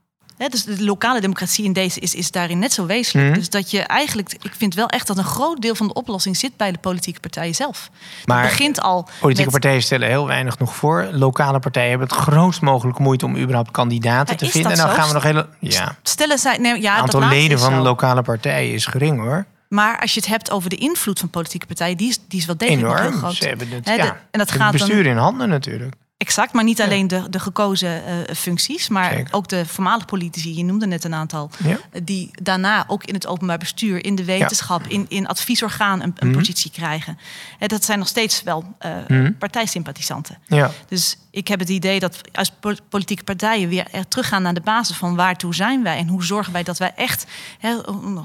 dus 0.48 0.64
de 0.64 0.84
lokale 0.84 1.20
democratie 1.20 1.64
in 1.64 1.72
deze 1.72 2.00
is, 2.00 2.14
is 2.14 2.30
daarin 2.30 2.58
net 2.58 2.72
zo 2.72 2.86
wezenlijk. 2.86 3.28
Mhm. 3.28 3.38
Dus 3.38 3.50
dat 3.50 3.70
je 3.70 3.80
eigenlijk, 3.80 4.32
ik 4.42 4.54
vind 4.56 4.74
wel 4.74 4.88
echt 4.88 5.06
dat 5.06 5.18
een 5.18 5.24
groot 5.24 5.62
deel 5.62 5.74
van 5.74 5.86
de 5.86 5.92
oplossing 5.92 6.36
zit 6.36 6.56
bij 6.56 6.72
de 6.72 6.78
politieke 6.78 7.20
partijen 7.20 7.54
zelf. 7.54 7.90
Maar 8.24 8.42
het 8.42 8.50
begint 8.50 8.80
al. 8.80 9.08
Politieke 9.20 9.50
partijen 9.50 9.82
stellen 9.82 10.08
heel 10.08 10.26
weinig 10.26 10.58
nog 10.58 10.74
voor. 10.76 11.08
Lokale 11.12 11.58
partijen 11.58 11.90
hebben 11.90 12.08
het 12.08 12.16
grootst 12.16 12.60
mogelijke 12.60 13.02
moeite 13.02 13.24
om 13.24 13.36
überhaupt 13.36 13.70
kandidaten 13.70 14.36
te 14.36 14.46
vinden. 14.46 14.70
En 14.70 14.76
dan 14.76 14.88
gaan 14.88 15.08
we 15.08 15.14
nog 15.14 15.22
hele. 15.22 15.48
Ja. 15.58 15.96
Stellen 16.02 16.38
zij. 16.38 16.56
Nee, 16.56 16.80
ja, 16.80 16.92
het 16.92 17.14
aantal 17.14 17.28
leden 17.28 17.58
van 17.58 17.78
lokale 17.78 18.22
partijen 18.22 18.72
is 18.74 18.86
gering 18.86 19.20
hoor. 19.20 19.46
Maar 19.68 20.00
als 20.00 20.14
je 20.14 20.20
het 20.20 20.28
hebt 20.28 20.50
over 20.50 20.70
de 20.70 20.76
invloed 20.76 21.18
van 21.18 21.30
politieke 21.30 21.66
partijen, 21.66 21.96
die 21.96 22.08
is, 22.08 22.18
die 22.28 22.40
is 22.40 22.46
wel 22.46 22.56
degelijk 22.56 22.82
Enorm. 22.84 23.02
heel 23.02 23.18
groot. 23.18 23.34
Ze 23.34 23.48
hebben 23.48 23.68
het, 23.68 23.86
ja, 23.86 24.20
en 24.30 24.38
dat 24.38 24.50
gaat 24.50 24.72
bestuur 24.72 25.06
in 25.06 25.16
handen 25.16 25.48
natuurlijk. 25.48 25.94
Exact, 26.20 26.52
maar 26.52 26.64
niet 26.64 26.80
alleen 26.80 27.08
de, 27.08 27.30
de 27.30 27.40
gekozen 27.40 28.02
uh, 28.08 28.34
functies, 28.36 28.88
maar 28.88 29.28
ook 29.30 29.48
de 29.48 29.66
voormalige 29.66 30.06
politici, 30.06 30.56
je 30.56 30.64
noemde 30.64 30.86
net 30.86 31.04
een 31.04 31.14
aantal, 31.14 31.50
ja. 31.64 31.78
die 32.02 32.30
daarna 32.42 32.84
ook 32.86 33.04
in 33.04 33.14
het 33.14 33.26
openbaar 33.26 33.58
bestuur, 33.58 34.04
in 34.04 34.14
de 34.14 34.24
wetenschap, 34.24 34.86
in, 34.86 35.06
in 35.08 35.26
adviesorgaan 35.26 36.02
een, 36.02 36.14
een 36.16 36.28
mm. 36.28 36.34
positie 36.34 36.70
krijgen. 36.70 37.18
En 37.58 37.68
dat 37.68 37.84
zijn 37.84 37.98
nog 37.98 38.08
steeds 38.08 38.42
wel 38.42 38.64
uh, 38.86 38.92
mm. 39.08 39.36
partijsympathisanten. 39.38 40.38
Ja. 40.46 40.70
Dus 40.88 41.16
ik 41.30 41.48
heb 41.48 41.58
het 41.58 41.68
idee 41.68 42.00
dat 42.00 42.20
als 42.32 42.52
politieke 42.88 43.24
partijen 43.24 43.68
weer 43.68 43.86
er 43.90 44.08
teruggaan 44.08 44.42
naar 44.42 44.54
de 44.54 44.60
basis 44.60 44.96
van 44.96 45.16
waartoe 45.16 45.54
zijn 45.54 45.82
wij 45.82 45.96
en 45.96 46.08
hoe 46.08 46.24
zorgen 46.24 46.52
wij 46.52 46.62
dat 46.62 46.78
wij 46.78 46.92
echt 46.96 47.26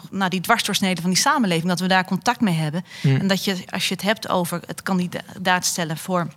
naar 0.10 0.30
die 0.30 0.42
dwarsdoorsnede 0.42 1.02
van 1.02 1.10
die 1.10 1.20
samenleving, 1.20 1.68
dat 1.68 1.80
we 1.80 1.88
daar 1.88 2.06
contact 2.06 2.42
mee 2.42 2.56
hebben. 2.56 2.86
Mm. 3.02 3.16
En 3.16 3.28
dat 3.28 3.44
je, 3.44 3.58
als 3.70 3.88
je 3.88 3.94
het 3.94 4.04
hebt 4.04 4.30
over 4.30 4.62
het 4.66 4.84
kandidaat 4.84 5.66
stellen 5.66 5.98
voor 5.98 6.28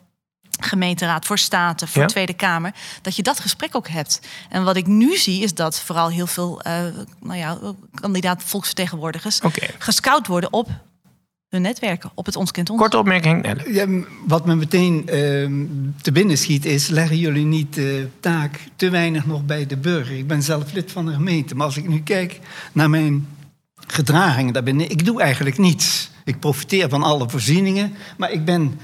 gemeenteraad, 0.58 1.26
voor 1.26 1.38
staten, 1.38 1.88
voor 1.88 2.06
Tweede 2.06 2.34
Kamer, 2.34 2.72
dat 3.02 3.16
je 3.16 3.22
dat 3.22 3.40
gesprek 3.40 3.76
ook 3.76 3.88
hebt. 3.88 4.20
En 4.48 4.64
wat 4.64 4.76
ik 4.76 4.86
nu 4.86 5.16
zie 5.16 5.42
is 5.42 5.54
dat 5.54 5.80
vooral 5.80 6.10
heel 6.10 6.26
veel 6.26 6.60
uh, 6.66 6.72
nou 7.20 7.38
ja, 7.38 7.58
kandidaat 7.94 8.42
volksvertegenwoordigers 8.42 9.40
okay. 9.40 9.70
gescout 9.78 10.26
worden 10.26 10.52
op 10.52 10.68
hun 11.48 11.62
netwerken, 11.62 12.10
op 12.14 12.26
het 12.26 12.36
ons 12.36 12.50
kent 12.50 12.70
ons. 12.70 12.80
Korte 12.80 12.98
opmerking. 12.98 13.64
Ja, 13.66 13.86
wat 14.26 14.46
me 14.46 14.54
meteen 14.54 14.94
uh, 14.94 15.12
te 16.02 16.12
binnen 16.12 16.38
schiet 16.38 16.64
is, 16.64 16.88
leggen 16.88 17.18
jullie 17.18 17.44
niet 17.44 17.74
de 17.74 18.08
taak 18.20 18.60
te 18.76 18.90
weinig 18.90 19.26
nog 19.26 19.44
bij 19.44 19.66
de 19.66 19.76
burger? 19.76 20.16
Ik 20.16 20.26
ben 20.26 20.42
zelf 20.42 20.72
lid 20.72 20.92
van 20.92 21.06
de 21.06 21.12
gemeente, 21.12 21.54
maar 21.54 21.66
als 21.66 21.76
ik 21.76 21.88
nu 21.88 22.02
kijk 22.02 22.40
naar 22.72 22.90
mijn 22.90 23.28
gedragingen 23.86 24.52
daarbinnen, 24.52 24.90
ik 24.90 25.04
doe 25.04 25.20
eigenlijk 25.22 25.58
niets. 25.58 26.10
Ik 26.24 26.40
profiteer 26.40 26.88
van 26.88 27.02
alle 27.02 27.28
voorzieningen, 27.28 27.94
maar 28.16 28.32
ik 28.32 28.44
ben 28.44 28.80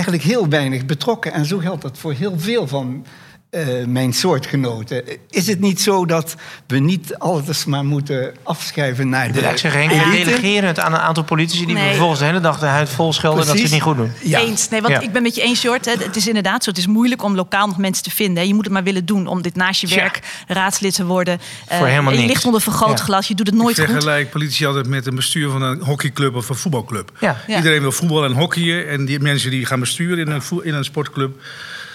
eigenlijk 0.00 0.22
heel 0.22 0.48
weinig 0.48 0.86
betrokken. 0.86 1.32
En 1.32 1.44
zo 1.44 1.58
geldt 1.58 1.82
dat 1.82 1.98
voor 1.98 2.12
heel 2.12 2.38
veel 2.38 2.66
van 2.66 3.04
uh, 3.50 3.86
mijn 3.86 4.12
soortgenoten. 4.12 5.02
Is 5.30 5.46
het 5.46 5.60
niet 5.60 5.80
zo 5.80 6.06
dat 6.06 6.34
we 6.66 6.78
niet 6.78 7.18
alles 7.18 7.64
maar 7.64 7.84
moeten 7.84 8.34
afschuiven 8.42 9.08
naar 9.08 9.32
de. 9.32 9.40
Ik 9.40 9.56
zeggen, 9.56 9.80
Henk, 9.80 10.04
we 10.04 10.10
delegeren 10.10 10.68
het 10.68 10.78
aan 10.78 10.92
een 10.92 10.98
aantal 10.98 11.24
politici 11.24 11.66
die 11.66 11.74
nee. 11.74 11.88
vervolgens 11.88 12.20
de 12.20 12.26
hele 12.26 12.40
dag 12.40 12.58
de 12.58 12.66
huid 12.66 12.88
vol 12.88 13.12
schelden 13.12 13.46
dat 13.46 13.56
ze 13.56 13.62
het 13.62 13.72
niet 13.72 13.82
goed 13.82 13.96
doen. 13.96 14.12
Ja. 14.22 14.38
Eens. 14.38 14.68
Nee, 14.68 14.82
want 14.82 15.02
ik 15.02 15.12
ben 15.12 15.22
met 15.22 15.34
je 15.34 15.42
eens, 15.42 15.62
Jort. 15.62 15.84
Het 15.84 16.16
is 16.16 16.26
inderdaad 16.26 16.64
zo. 16.64 16.70
Het 16.70 16.78
is 16.78 16.86
moeilijk 16.86 17.22
om 17.22 17.34
lokaal 17.34 17.66
nog 17.66 17.78
mensen 17.78 18.02
te 18.02 18.10
vinden. 18.10 18.46
Je 18.46 18.54
moet 18.54 18.64
het 18.64 18.72
maar 18.72 18.82
willen 18.82 19.04
doen 19.04 19.26
om 19.26 19.42
dit 19.42 19.54
naast 19.54 19.80
je 19.80 19.86
werk 19.86 20.20
raadslid 20.46 20.94
te 20.94 21.04
worden. 21.04 21.40
Voor 21.68 21.86
uh, 21.86 21.92
helemaal 21.92 22.12
je 22.12 22.26
ligt 22.26 22.44
onder 22.44 22.60
vergrootglas. 22.60 23.28
Je 23.28 23.34
doet 23.34 23.46
het 23.46 23.56
nooit 23.56 23.78
ik 23.78 23.84
goed. 23.84 23.92
vergelijk 23.92 24.30
politici 24.30 24.66
altijd 24.66 24.86
met 24.86 25.06
een 25.06 25.14
bestuur 25.14 25.50
van 25.50 25.62
een 25.62 25.82
hockeyclub 25.82 26.34
of 26.34 26.48
een 26.48 26.54
voetbalclub. 26.54 27.12
Iedereen 27.46 27.80
wil 27.80 27.92
voetbal 27.92 28.24
en 28.24 28.32
hockeyen. 28.32 28.88
En 28.88 29.04
die 29.04 29.20
mensen 29.20 29.50
die 29.50 29.66
gaan 29.66 29.80
besturen 29.80 30.18
in 30.18 30.30
een, 30.30 30.42
in 30.62 30.74
een 30.74 30.84
sportclub 30.84 31.38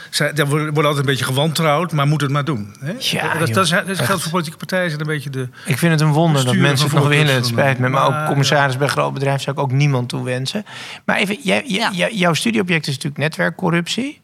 zij, 0.09 0.33
wordt 0.45 0.77
altijd 0.77 0.97
een 0.97 1.05
beetje 1.05 1.25
gewantrouwd, 1.25 1.91
maar 1.91 2.07
moet 2.07 2.21
het 2.21 2.31
maar 2.31 2.45
doen. 2.45 2.75
Hè? 2.79 2.93
Ja, 2.99 3.33
dat, 3.37 3.53
dat, 3.53 3.69
dat 3.69 3.99
geldt 3.99 4.21
voor 4.21 4.31
politieke 4.31 4.57
partijen. 4.57 4.89
Zijn 4.89 5.01
een 5.01 5.07
beetje 5.07 5.29
de 5.29 5.49
ik 5.65 5.77
vind 5.77 5.91
het 5.91 6.01
een 6.01 6.11
wonder 6.11 6.45
dat 6.45 6.55
mensen 6.55 6.85
het 6.85 6.95
nog 6.95 7.07
willen. 7.07 7.33
Het 7.33 7.45
spijt 7.45 7.79
me. 7.79 7.89
Maar, 7.89 8.05
ook 8.05 8.27
commissaris 8.27 8.77
bij 8.77 8.87
groot 8.87 9.13
bedrijf 9.13 9.41
zou 9.41 9.55
ik 9.55 9.61
ook 9.61 9.71
niemand 9.71 10.09
toewensen. 10.09 10.65
Maar 11.05 11.17
even, 11.17 11.37
jij, 11.41 12.09
jouw 12.11 12.33
studieobject 12.33 12.87
is 12.87 12.93
natuurlijk 12.93 13.21
netwerkcorruptie. 13.21 14.21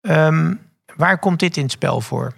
Um, 0.00 0.60
waar 0.96 1.18
komt 1.18 1.38
dit 1.38 1.56
in 1.56 1.62
het 1.62 1.72
spel 1.72 2.00
voor? 2.00 2.32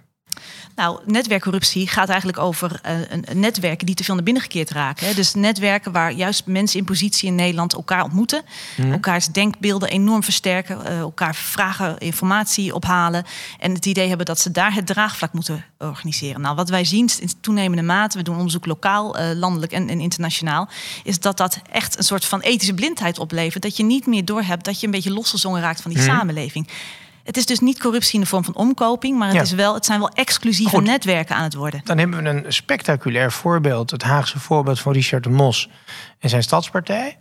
Nou, 0.75 0.99
netwerkcorruptie 1.05 1.87
gaat 1.87 2.09
eigenlijk 2.09 2.39
over 2.39 2.81
uh, 2.85 2.91
een, 3.09 3.39
netwerken 3.39 3.85
die 3.85 3.95
te 3.95 4.03
veel 4.03 4.15
naar 4.15 4.23
binnen 4.23 4.41
gekeerd 4.43 4.69
raken. 4.69 5.07
Hè. 5.07 5.13
Dus 5.13 5.33
netwerken 5.33 5.91
waar 5.91 6.11
juist 6.11 6.45
mensen 6.45 6.79
in 6.79 6.85
positie 6.85 7.27
in 7.27 7.35
Nederland 7.35 7.73
elkaar 7.73 8.03
ontmoeten, 8.03 8.41
mm. 8.77 8.91
elkaars 8.91 9.27
denkbeelden 9.27 9.89
enorm 9.89 10.23
versterken, 10.23 10.79
uh, 10.81 10.99
elkaar 10.99 11.35
vragen, 11.35 11.97
informatie 11.97 12.75
ophalen 12.75 13.25
en 13.59 13.73
het 13.73 13.85
idee 13.85 14.07
hebben 14.07 14.25
dat 14.25 14.39
ze 14.39 14.51
daar 14.51 14.73
het 14.73 14.85
draagvlak 14.85 15.33
moeten 15.33 15.65
organiseren. 15.77 16.41
Nou, 16.41 16.55
wat 16.55 16.69
wij 16.69 16.85
zien 16.85 17.09
in 17.19 17.29
toenemende 17.41 17.83
mate, 17.83 18.17
we 18.17 18.23
doen 18.23 18.35
onderzoek 18.35 18.65
lokaal, 18.65 19.19
uh, 19.19 19.31
landelijk 19.35 19.71
en, 19.71 19.89
en, 19.89 19.99
internationaal, 19.99 20.69
is 21.03 21.19
dat 21.19 21.37
dat 21.37 21.61
echt 21.71 21.97
een 21.97 22.03
soort 22.03 22.25
van 22.25 22.39
ethische 22.39 22.73
blindheid 22.73 23.19
oplevert. 23.19 23.63
Dat 23.63 23.77
je 23.77 23.83
niet 23.83 24.05
meer 24.05 24.25
doorhebt 24.25 24.65
dat 24.65 24.79
je 24.79 24.85
een 24.85 24.91
beetje 24.91 25.13
losgezongen 25.13 25.61
raakt 25.61 25.81
van 25.81 25.91
die 25.91 25.99
mm. 25.99 26.05
samenleving. 26.07 26.67
Het 27.29 27.37
is 27.37 27.45
dus 27.45 27.59
niet 27.59 27.79
corruptie 27.79 28.13
in 28.13 28.19
de 28.19 28.25
vorm 28.25 28.43
van 28.43 28.55
omkoping, 28.55 29.17
maar 29.17 29.33
het, 29.33 29.41
is 29.41 29.51
wel, 29.51 29.73
het 29.73 29.85
zijn 29.85 29.99
wel 29.99 30.09
exclusieve 30.09 30.81
netwerken 30.81 31.35
aan 31.35 31.43
het 31.43 31.53
worden. 31.53 31.81
Dan 31.83 31.97
hebben 31.97 32.23
we 32.23 32.29
een 32.29 32.53
spectaculair 32.53 33.31
voorbeeld, 33.31 33.91
het 33.91 34.03
Haagse 34.03 34.39
voorbeeld 34.39 34.79
van 34.79 34.93
Richard 34.93 35.23
de 35.23 35.29
Mos 35.29 35.69
en 36.19 36.29
zijn 36.29 36.43
stadspartij. 36.43 37.17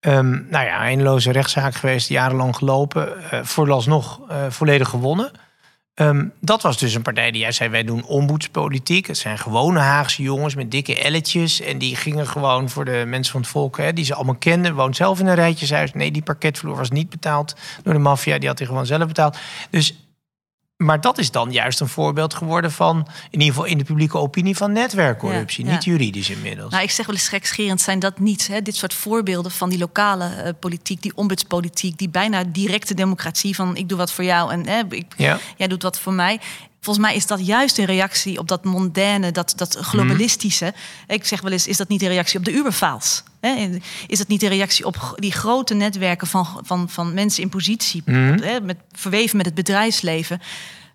Um, 0.00 0.46
nou 0.50 0.66
ja, 0.66 0.78
eindeloze 0.78 1.32
rechtszaak 1.32 1.74
geweest, 1.74 2.08
jarenlang 2.08 2.56
gelopen, 2.56 3.08
uh, 3.08 3.40
vooralsnog 3.42 4.20
uh, 4.30 4.36
volledig 4.48 4.88
gewonnen. 4.88 5.30
Um, 6.00 6.32
dat 6.40 6.62
was 6.62 6.78
dus 6.78 6.94
een 6.94 7.02
partij 7.02 7.30
die 7.30 7.40
jij 7.40 7.52
zei, 7.52 7.70
wij 7.70 7.84
doen 7.84 8.04
ombudspolitiek. 8.04 9.06
Het 9.06 9.18
zijn 9.18 9.38
gewone 9.38 9.78
Haagse 9.78 10.22
jongens 10.22 10.54
met 10.54 10.70
dikke 10.70 10.94
elletjes. 10.94 11.60
En 11.60 11.78
die 11.78 11.96
gingen 11.96 12.26
gewoon 12.26 12.68
voor 12.68 12.84
de 12.84 13.04
mensen 13.06 13.32
van 13.32 13.40
het 13.40 13.50
volk, 13.50 13.76
hè, 13.76 13.92
die 13.92 14.04
ze 14.04 14.14
allemaal 14.14 14.34
kenden. 14.34 14.74
Woont 14.74 14.96
zelf 14.96 15.20
in 15.20 15.26
een 15.26 15.34
rijtjeshuis. 15.34 15.92
Nee, 15.92 16.10
die 16.10 16.22
parketvloer 16.22 16.76
was 16.76 16.90
niet 16.90 17.10
betaald 17.10 17.54
door 17.82 17.92
de 17.92 17.98
maffia. 17.98 18.38
Die 18.38 18.48
had 18.48 18.58
hij 18.58 18.66
gewoon 18.66 18.86
zelf 18.86 19.06
betaald. 19.06 19.38
Dus 19.70 20.07
Maar 20.84 21.00
dat 21.00 21.18
is 21.18 21.30
dan 21.30 21.52
juist 21.52 21.80
een 21.80 21.88
voorbeeld 21.88 22.34
geworden 22.34 22.72
van, 22.72 22.96
in 23.30 23.40
ieder 23.40 23.54
geval 23.54 23.64
in 23.64 23.78
de 23.78 23.84
publieke 23.84 24.18
opinie, 24.18 24.56
van 24.56 24.72
netwerkcorruptie. 24.72 25.64
Ja, 25.64 25.70
ja. 25.70 25.76
Niet 25.76 25.84
juridisch 25.84 26.30
inmiddels. 26.30 26.70
Nou, 26.70 26.82
ik 26.82 26.90
zeg 26.90 27.06
wel 27.06 27.14
eens 27.14 27.28
gekscherend 27.28 27.80
zijn 27.80 27.98
dat 27.98 28.18
niet. 28.18 28.46
Hè? 28.46 28.62
Dit 28.62 28.76
soort 28.76 28.94
voorbeelden 28.94 29.50
van 29.50 29.68
die 29.68 29.78
lokale 29.78 30.24
eh, 30.34 30.52
politiek, 30.60 31.02
die 31.02 31.12
ombudspolitiek, 31.14 31.98
die 31.98 32.08
bijna 32.08 32.44
directe 32.44 32.94
democratie 32.94 33.54
van 33.54 33.76
ik 33.76 33.88
doe 33.88 33.98
wat 33.98 34.12
voor 34.12 34.24
jou 34.24 34.52
en 34.52 34.66
hè, 34.66 34.82
ik, 34.88 35.14
Ja. 35.16 35.38
jij 35.56 35.68
doet 35.68 35.82
wat 35.82 35.98
voor 35.98 36.12
mij. 36.12 36.40
Volgens 36.80 37.06
mij 37.06 37.16
is 37.16 37.26
dat 37.26 37.46
juist 37.46 37.78
een 37.78 37.84
reactie 37.84 38.38
op 38.38 38.48
dat 38.48 38.64
mondaine, 38.64 39.32
dat, 39.32 39.52
dat 39.56 39.76
globalistische. 39.80 40.74
Ik 41.06 41.26
zeg 41.26 41.40
wel 41.40 41.52
eens, 41.52 41.66
is 41.66 41.76
dat 41.76 41.88
niet 41.88 42.02
een 42.02 42.08
reactie 42.08 42.38
op 42.38 42.44
de 42.44 42.52
Uberfaals? 42.52 43.22
Is 44.06 44.18
dat 44.18 44.28
niet 44.28 44.42
een 44.42 44.48
reactie 44.48 44.84
op 44.84 45.14
die 45.16 45.32
grote 45.32 45.74
netwerken 45.74 46.26
van, 46.26 46.60
van, 46.62 46.88
van 46.88 47.14
mensen 47.14 47.42
in 47.42 47.48
positie, 47.48 48.02
hè, 48.04 48.60
met, 48.60 48.76
verweven 48.92 49.36
met 49.36 49.46
het 49.46 49.54
bedrijfsleven? 49.54 50.40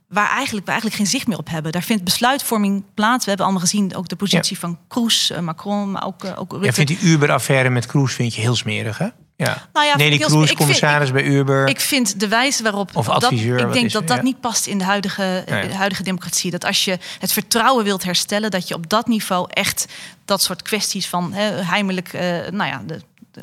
Waar 0.08 0.30
eigenlijk, 0.30 0.65
we 0.65 0.72
eigenlijk 0.72 1.02
geen 1.02 1.12
zicht 1.12 1.28
meer 1.28 1.38
op 1.38 1.50
hebben. 1.50 1.72
Daar 1.72 1.84
vindt 1.84 2.04
besluitvorming 2.04 2.84
plaats. 2.93 3.24
We 3.24 3.28
hebben 3.30 3.46
allemaal 3.46 3.65
gezien 3.65 3.96
ook 3.96 4.08
de 4.08 4.15
positie 4.15 4.60
van 4.60 4.80
Kroes, 4.88 5.30
eh, 5.30 5.39
Macron, 5.39 5.91
maar 5.91 6.06
ook, 6.06 6.24
eh, 6.24 6.39
ook 6.39 6.52
Rutte. 6.52 6.74
Vindt 6.74 7.00
die 7.00 7.10
Uber-affaire 7.10 7.69
met 7.69 7.86
Kroes 7.86 8.13
vind 8.13 8.36
je 8.36 8.41
heel 8.41 8.56
smerig, 8.56 8.98
hè? 8.98 9.08
Ja. 9.45 9.67
Nou 9.73 9.86
ja, 9.86 9.95
Nelly 9.95 10.13
ik 10.13 10.19
Kroes, 10.19 10.49
ik 10.51 10.58
vind- 10.58 11.12
bij 11.12 11.23
Uber. 11.23 11.67
Ik 11.67 11.79
vind 11.79 12.19
de 12.19 12.27
wijze 12.27 12.63
waarop. 12.63 12.89
Of 12.95 13.06
dat, 13.06 13.23
adviseur, 13.23 13.58
ik 13.60 13.63
wat 13.65 13.73
denk 13.73 13.91
dat 13.91 14.08
dat 14.08 14.17
Ja. 14.17 14.23
niet 14.23 14.39
past 14.39 14.67
in 14.67 14.77
de 14.77 14.84
huidige, 14.84 15.43
eh, 15.45 15.53
Nee. 15.53 15.67
de 15.67 15.75
huidige 15.75 16.03
democratie. 16.03 16.51
Dat 16.51 16.65
als 16.65 16.86
je 16.86 16.97
het 17.19 17.34
vertrouwen 17.34 17.84
wilt 17.84 18.03
herstellen, 18.03 18.51
dat 18.51 18.67
je 18.67 18.73
op 18.73 18.89
dat 18.89 19.08
niveau 19.08 19.47
echt 19.49 19.86
dat 20.25 20.41
soort 20.41 20.62
kwesties 20.62 21.08
van 21.08 21.34
heimelijk, 21.34 22.13
eh, 22.13 22.21
nou 22.51 22.69
ja, 22.69 22.82
de, 22.86 22.99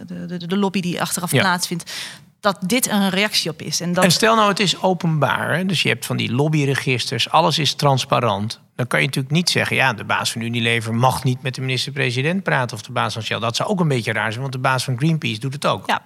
de, 0.06 0.26
de, 0.26 0.46
de 0.46 0.56
lobby 0.56 0.80
die 0.80 1.00
achteraf 1.00 1.32
Ja. 1.32 1.40
plaatsvindt, 1.40 1.92
dat 2.40 2.56
dit 2.66 2.88
een 2.88 3.10
reactie 3.10 3.50
op 3.50 3.62
is. 3.62 3.80
En 3.80 3.92
dat, 3.92 4.04
En 4.04 4.10
stel 4.12 4.34
nou, 4.34 4.48
het 4.48 4.60
is 4.60 4.82
openbaar. 4.82 5.54
Hè? 5.56 5.66
Dus 5.66 5.82
je 5.82 5.88
hebt 5.88 6.06
van 6.06 6.16
die 6.16 6.32
lobbyregisters, 6.32 7.30
alles 7.30 7.58
is 7.58 7.74
transparant. 7.74 8.60
Dan 8.80 8.88
kan 8.88 9.00
je 9.00 9.06
natuurlijk 9.06 9.34
niet 9.34 9.50
zeggen, 9.50 9.76
ja, 9.76 9.92
de 9.92 10.04
baas 10.04 10.32
van 10.32 10.40
Unilever 10.42 10.94
mag 10.94 11.24
niet 11.24 11.42
met 11.42 11.54
de 11.54 11.60
minister-president 11.60 12.42
praten 12.42 12.76
of 12.76 12.82
de 12.82 12.92
baas 12.92 13.12
van 13.12 13.22
Shell. 13.22 13.38
Dat 13.38 13.56
zou 13.56 13.68
ook 13.68 13.80
een 13.80 13.88
beetje 13.88 14.12
raar 14.12 14.28
zijn, 14.30 14.40
want 14.40 14.52
de 14.52 14.58
baas 14.58 14.84
van 14.84 14.96
Greenpeace 14.98 15.40
doet 15.40 15.52
het 15.52 15.66
ook. 15.66 15.86
ja. 15.86 16.02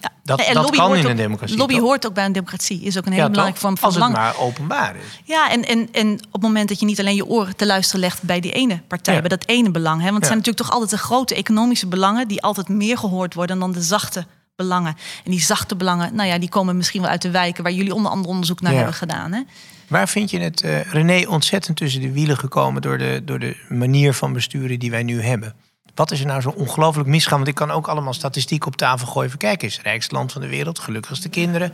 Ja. 0.00 0.10
Dat- 0.24 0.40
En 0.40 0.54
dat 0.54 0.70
kan 0.70 0.96
in 0.96 1.04
ook- 1.04 1.10
een 1.10 1.16
democratie, 1.16 1.56
Lobby 1.56 1.74
toch? 1.74 1.82
hoort 1.82 2.06
ook 2.06 2.14
bij 2.14 2.24
een 2.24 2.32
democratie. 2.32 2.80
Is 2.82 2.98
ook 2.98 3.06
een 3.06 3.12
hele 3.12 3.28
belangrijke 3.28 3.60
vorm 3.60 3.76
van 3.78 3.84
Als 3.84 3.94
het 3.96 4.04
belang. 4.04 4.24
maar 4.24 4.38
openbaar 4.46 4.96
is. 4.96 5.20
Ja, 5.24 5.50
en, 5.50 5.64
en, 5.64 5.88
en 5.92 6.12
op 6.26 6.32
het 6.32 6.42
moment 6.42 6.68
dat 6.68 6.80
je 6.80 6.86
niet 6.86 7.00
alleen 7.00 7.14
je 7.14 7.26
oren 7.26 7.56
te 7.56 7.66
luisteren 7.66 8.00
legt 8.00 8.22
bij 8.22 8.40
die 8.40 8.52
ene 8.52 8.80
partij, 8.88 9.14
Ja. 9.14 9.20
bij 9.20 9.28
dat 9.28 9.46
ene 9.46 9.70
belang. 9.70 9.96
Hè? 9.98 10.04
Want 10.04 10.16
het 10.16 10.24
zijn 10.26 10.36
natuurlijk 10.38 10.64
toch 10.66 10.72
altijd 10.74 10.90
de 10.90 10.98
grote 11.06 11.34
economische 11.34 11.86
belangen 11.86 12.28
die 12.28 12.42
altijd 12.42 12.68
meer 12.68 12.98
gehoord 12.98 13.34
worden 13.34 13.58
dan 13.58 13.72
de 13.72 13.82
zachte 13.82 14.26
belangen. 14.56 14.96
En 15.24 15.30
die 15.30 15.40
zachte 15.40 15.76
belangen, 15.76 16.14
nou 16.14 16.28
ja, 16.28 16.38
die 16.38 16.48
komen 16.48 16.76
misschien 16.76 17.00
wel 17.00 17.10
uit 17.10 17.22
de 17.22 17.30
wijken 17.30 17.62
waar 17.62 17.72
jullie 17.72 17.94
onder 17.94 18.10
andere 18.10 18.28
onderzoek 18.28 18.60
naar 18.60 18.70
Ja. 18.72 18.76
hebben 18.78 18.94
gedaan. 18.96 19.32
Hè? 19.32 19.40
Waar 19.86 20.08
vind 20.08 20.30
je 20.30 20.38
het, 20.38 20.62
eh, 20.62 20.80
René, 20.80 21.26
ontzettend 21.28 21.76
tussen 21.76 22.00
de 22.00 22.12
wielen 22.12 22.36
gekomen 22.38 22.82
door 22.82 22.98
de, 22.98 23.22
door 23.24 23.38
de 23.38 23.56
manier 23.68 24.12
van 24.14 24.32
besturen 24.32 24.78
die 24.78 24.90
wij 24.90 25.02
nu 25.02 25.22
hebben? 25.22 25.54
Wat 25.94 26.10
is 26.10 26.20
er 26.20 26.26
nou 26.26 26.40
zo 26.40 26.48
ongelooflijk 26.48 27.08
misgaan? 27.08 27.36
Want 27.36 27.48
ik 27.48 27.54
kan 27.54 27.70
ook 27.70 27.86
allemaal 27.88 28.12
statistiek 28.14 28.66
op 28.66 28.76
tafel 28.76 29.06
gooien. 29.06 29.30
Van, 29.30 29.38
Kijk 29.38 29.62
eens, 29.62 29.80
rijkste 29.82 30.14
land 30.14 30.32
van 30.32 30.40
de 30.40 30.48
wereld, 30.48 30.78
gelukkigste 30.78 31.28
kinderen. 31.28 31.72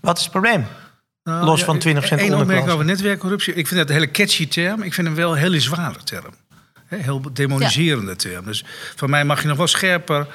Wat 0.00 0.16
is 0.16 0.22
het 0.22 0.32
probleem? 0.32 0.66
Nou, 1.24 1.44
Los 1.44 1.64
van 1.64 1.78
20% 1.78 1.82
Eén 2.20 2.34
opmerking 2.36 2.70
over 2.70 2.84
netwerkcorruptie. 2.84 3.54
Ik 3.54 3.66
vind 3.66 3.80
dat 3.80 3.88
een 3.88 3.94
hele 3.94 4.10
catchy 4.10 4.48
term. 4.48 4.82
Ik 4.82 4.94
vind 4.94 5.06
hem 5.06 5.16
wel 5.16 5.32
een 5.32 5.38
hele 5.38 5.60
zware 5.60 6.02
term. 6.04 6.34
Hè, 6.86 6.96
Heel 6.96 7.20
demoniserende 7.32 8.16
term. 8.16 8.44
Dus 8.44 8.64
van 8.96 9.10
mij 9.10 9.24
mag 9.24 9.42
je 9.42 9.48
nog 9.48 9.56
wel 9.56 9.66
scherper 9.66 10.26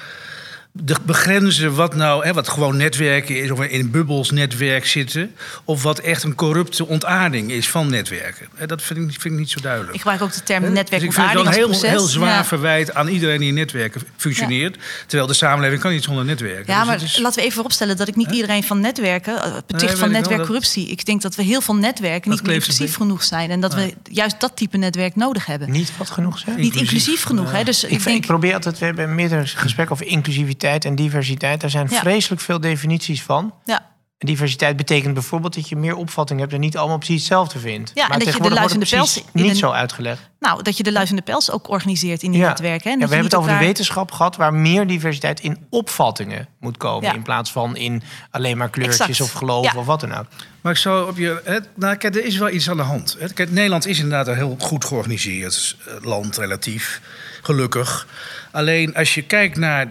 de 0.71 0.95
begrenzen 1.05 1.75
wat 1.75 1.95
nou, 1.95 2.25
hè, 2.25 2.33
wat 2.33 2.47
gewoon 2.49 2.77
netwerken 2.77 3.43
is, 3.43 3.51
of 3.51 3.61
in 3.63 3.91
bubbels 3.91 4.31
netwerk 4.31 4.85
zitten, 4.85 5.35
of 5.63 5.83
wat 5.83 5.99
echt 5.99 6.23
een 6.23 6.35
corrupte 6.35 6.87
ontaarding 6.87 7.51
is 7.51 7.69
van 7.69 7.89
netwerken. 7.89 8.47
Hè, 8.55 8.65
Dat 8.65 8.81
vind 8.81 8.99
ik, 8.99 9.21
vind 9.21 9.33
ik 9.33 9.39
niet 9.39 9.49
zo 9.49 9.59
duidelijk. 9.61 9.93
Ik 9.93 9.99
gebruik 10.01 10.21
ook 10.21 10.33
de 10.33 10.43
term 10.43 10.61
netwerk 10.63 10.89
dus 10.89 11.03
ik 11.03 11.13
vind 11.13 11.25
het 11.25 11.33
wel 11.35 11.45
een 11.45 11.51
heel, 11.53 11.81
heel 11.81 11.99
zwaar 12.07 12.29
Ja. 12.29 12.45
verwijt 12.45 12.93
aan 12.93 13.07
iedereen 13.07 13.39
die 13.39 13.47
in 13.47 13.53
netwerken 13.53 14.01
functioneert. 14.17 14.77
Terwijl 15.07 15.27
de 15.27 15.33
samenleving 15.33 15.81
kan 15.81 15.91
niet 15.91 16.03
zonder 16.03 16.25
netwerken. 16.25 16.73
Ja, 16.73 16.79
Dus 16.79 16.87
maar 16.87 17.01
is- 17.03 17.17
laten 17.17 17.35
we 17.37 17.41
even 17.41 17.53
vooropstellen 17.53 17.97
dat 17.97 18.07
ik 18.07 18.15
niet 18.15 18.31
iedereen 18.31 18.63
van 18.63 18.79
netwerken 18.79 19.43
eh, 19.43 19.53
beticht 19.67 19.99
van 19.99 20.11
netwerkcorruptie. 20.11 20.87
Ik 20.87 21.05
denk 21.05 21.21
dat 21.21 21.35
we 21.35 21.43
heel 21.43 21.61
veel 21.61 21.75
netwerken 21.75 22.29
niet 22.31 22.41
meer 22.41 22.49
kleeft 22.51 22.67
inclusief 22.69 22.95
genoeg 22.95 23.23
zijn. 23.23 23.49
En 23.49 23.59
dat 23.59 23.73
we 23.73 23.93
juist 24.11 24.39
dat 24.39 24.55
type 24.55 24.77
netwerk 24.77 25.15
nodig 25.15 25.45
hebben. 25.45 25.71
Niet 25.71 25.91
wat 25.97 26.09
genoeg 26.09 26.39
zijn? 26.39 26.55
Niet 26.55 26.65
Inclusief. 26.65 26.91
inclusief 26.91 27.23
genoeg. 27.23 27.51
Hè? 27.51 27.63
Dus 27.63 27.83
Ik, 27.83 27.89
ik 27.91 27.97
ik 27.97 28.03
denk, 28.03 28.25
probeer 28.25 28.53
altijd, 28.53 28.79
we 28.79 28.85
hebben 28.85 29.15
meerdere 29.15 29.45
gesprekken 29.47 29.95
over 29.95 30.07
inclusiviteit 30.07 30.57
en 30.63 30.95
diversiteit. 30.95 31.61
Daar 31.61 31.69
zijn 31.69 31.87
Ja. 31.89 31.99
vreselijk 31.99 32.41
veel 32.41 32.59
definities 32.59 33.23
van. 33.23 33.53
ja. 33.65 33.87
En 34.17 34.27
diversiteit 34.27 34.77
betekent 34.77 35.13
bijvoorbeeld 35.13 35.55
dat 35.55 35.69
je 35.69 35.75
meer 35.75 35.95
opvatting 35.95 36.39
hebt 36.39 36.53
en 36.53 36.59
niet 36.59 36.77
allemaal 36.77 36.97
precies 36.97 37.15
hetzelfde 37.15 37.59
vindt. 37.59 37.91
Ja, 37.93 38.03
en 38.03 38.09
dat 38.09 38.17
je 38.19 38.25
de 38.25 38.25
tegenwoordig 38.25 38.59
wordt 38.59 38.73
het 38.73 38.91
luizende 38.91 39.21
pels 39.21 39.33
niet 39.43 39.49
een- 39.51 39.55
zo 39.57 39.71
uitgelegd. 39.71 40.29
Nou, 40.39 40.63
dat 40.63 40.77
je 40.77 40.83
de 40.83 40.91
luizende 40.91 41.21
pels 41.21 41.51
ook 41.51 41.69
organiseert 41.69 42.23
in 42.23 42.31
die 42.31 42.41
netwerken. 42.41 42.83
Hè? 42.89 42.93
En 42.95 42.99
Ja, 42.99 43.07
we 43.07 43.13
hebben 43.13 43.31
het 43.31 43.39
over 43.39 43.51
de 43.59 43.65
wetenschap 43.65 44.11
gehad 44.11 44.35
waar 44.35 44.53
meer 44.53 44.87
diversiteit 44.87 45.39
in 45.39 45.65
opvattingen 45.69 46.47
moet 46.59 46.77
komen. 46.77 47.09
Ja. 47.09 47.15
In 47.15 47.21
plaats 47.21 47.51
van 47.51 47.75
in 47.75 48.03
alleen 48.31 48.57
maar 48.57 48.69
kleurtjes 48.69 48.99
Exact. 49.07 49.21
of 49.21 49.31
geloof 49.31 49.65
Ja. 49.65 49.79
of 49.79 49.85
wat 49.85 49.99
dan 49.99 50.13
ook. 50.13 50.25
Maar 50.61 50.71
ik 50.71 50.77
zou 50.77 51.09
op 51.09 51.17
je. 51.17 51.41
Hè, 51.43 51.57
nou, 51.75 51.95
kijk, 51.95 52.15
er 52.15 52.25
is 52.25 52.37
wel 52.37 52.49
iets 52.49 52.69
aan 52.69 52.77
de 52.77 52.83
hand. 52.83 53.15
Hè. 53.19 53.33
Kijk, 53.33 53.51
Nederland 53.51 53.85
is 53.85 53.97
inderdaad 53.99 54.27
een 54.27 54.35
heel 54.35 54.55
goed 54.59 54.85
georganiseerd 54.85 55.75
eh, 55.87 55.93
land, 56.05 56.37
relatief. 56.37 57.01
Gelukkig. 57.41 58.07
Alleen 58.51 58.95
als 58.95 59.13
je 59.15 59.21
kijkt 59.21 59.57
naar 59.57 59.87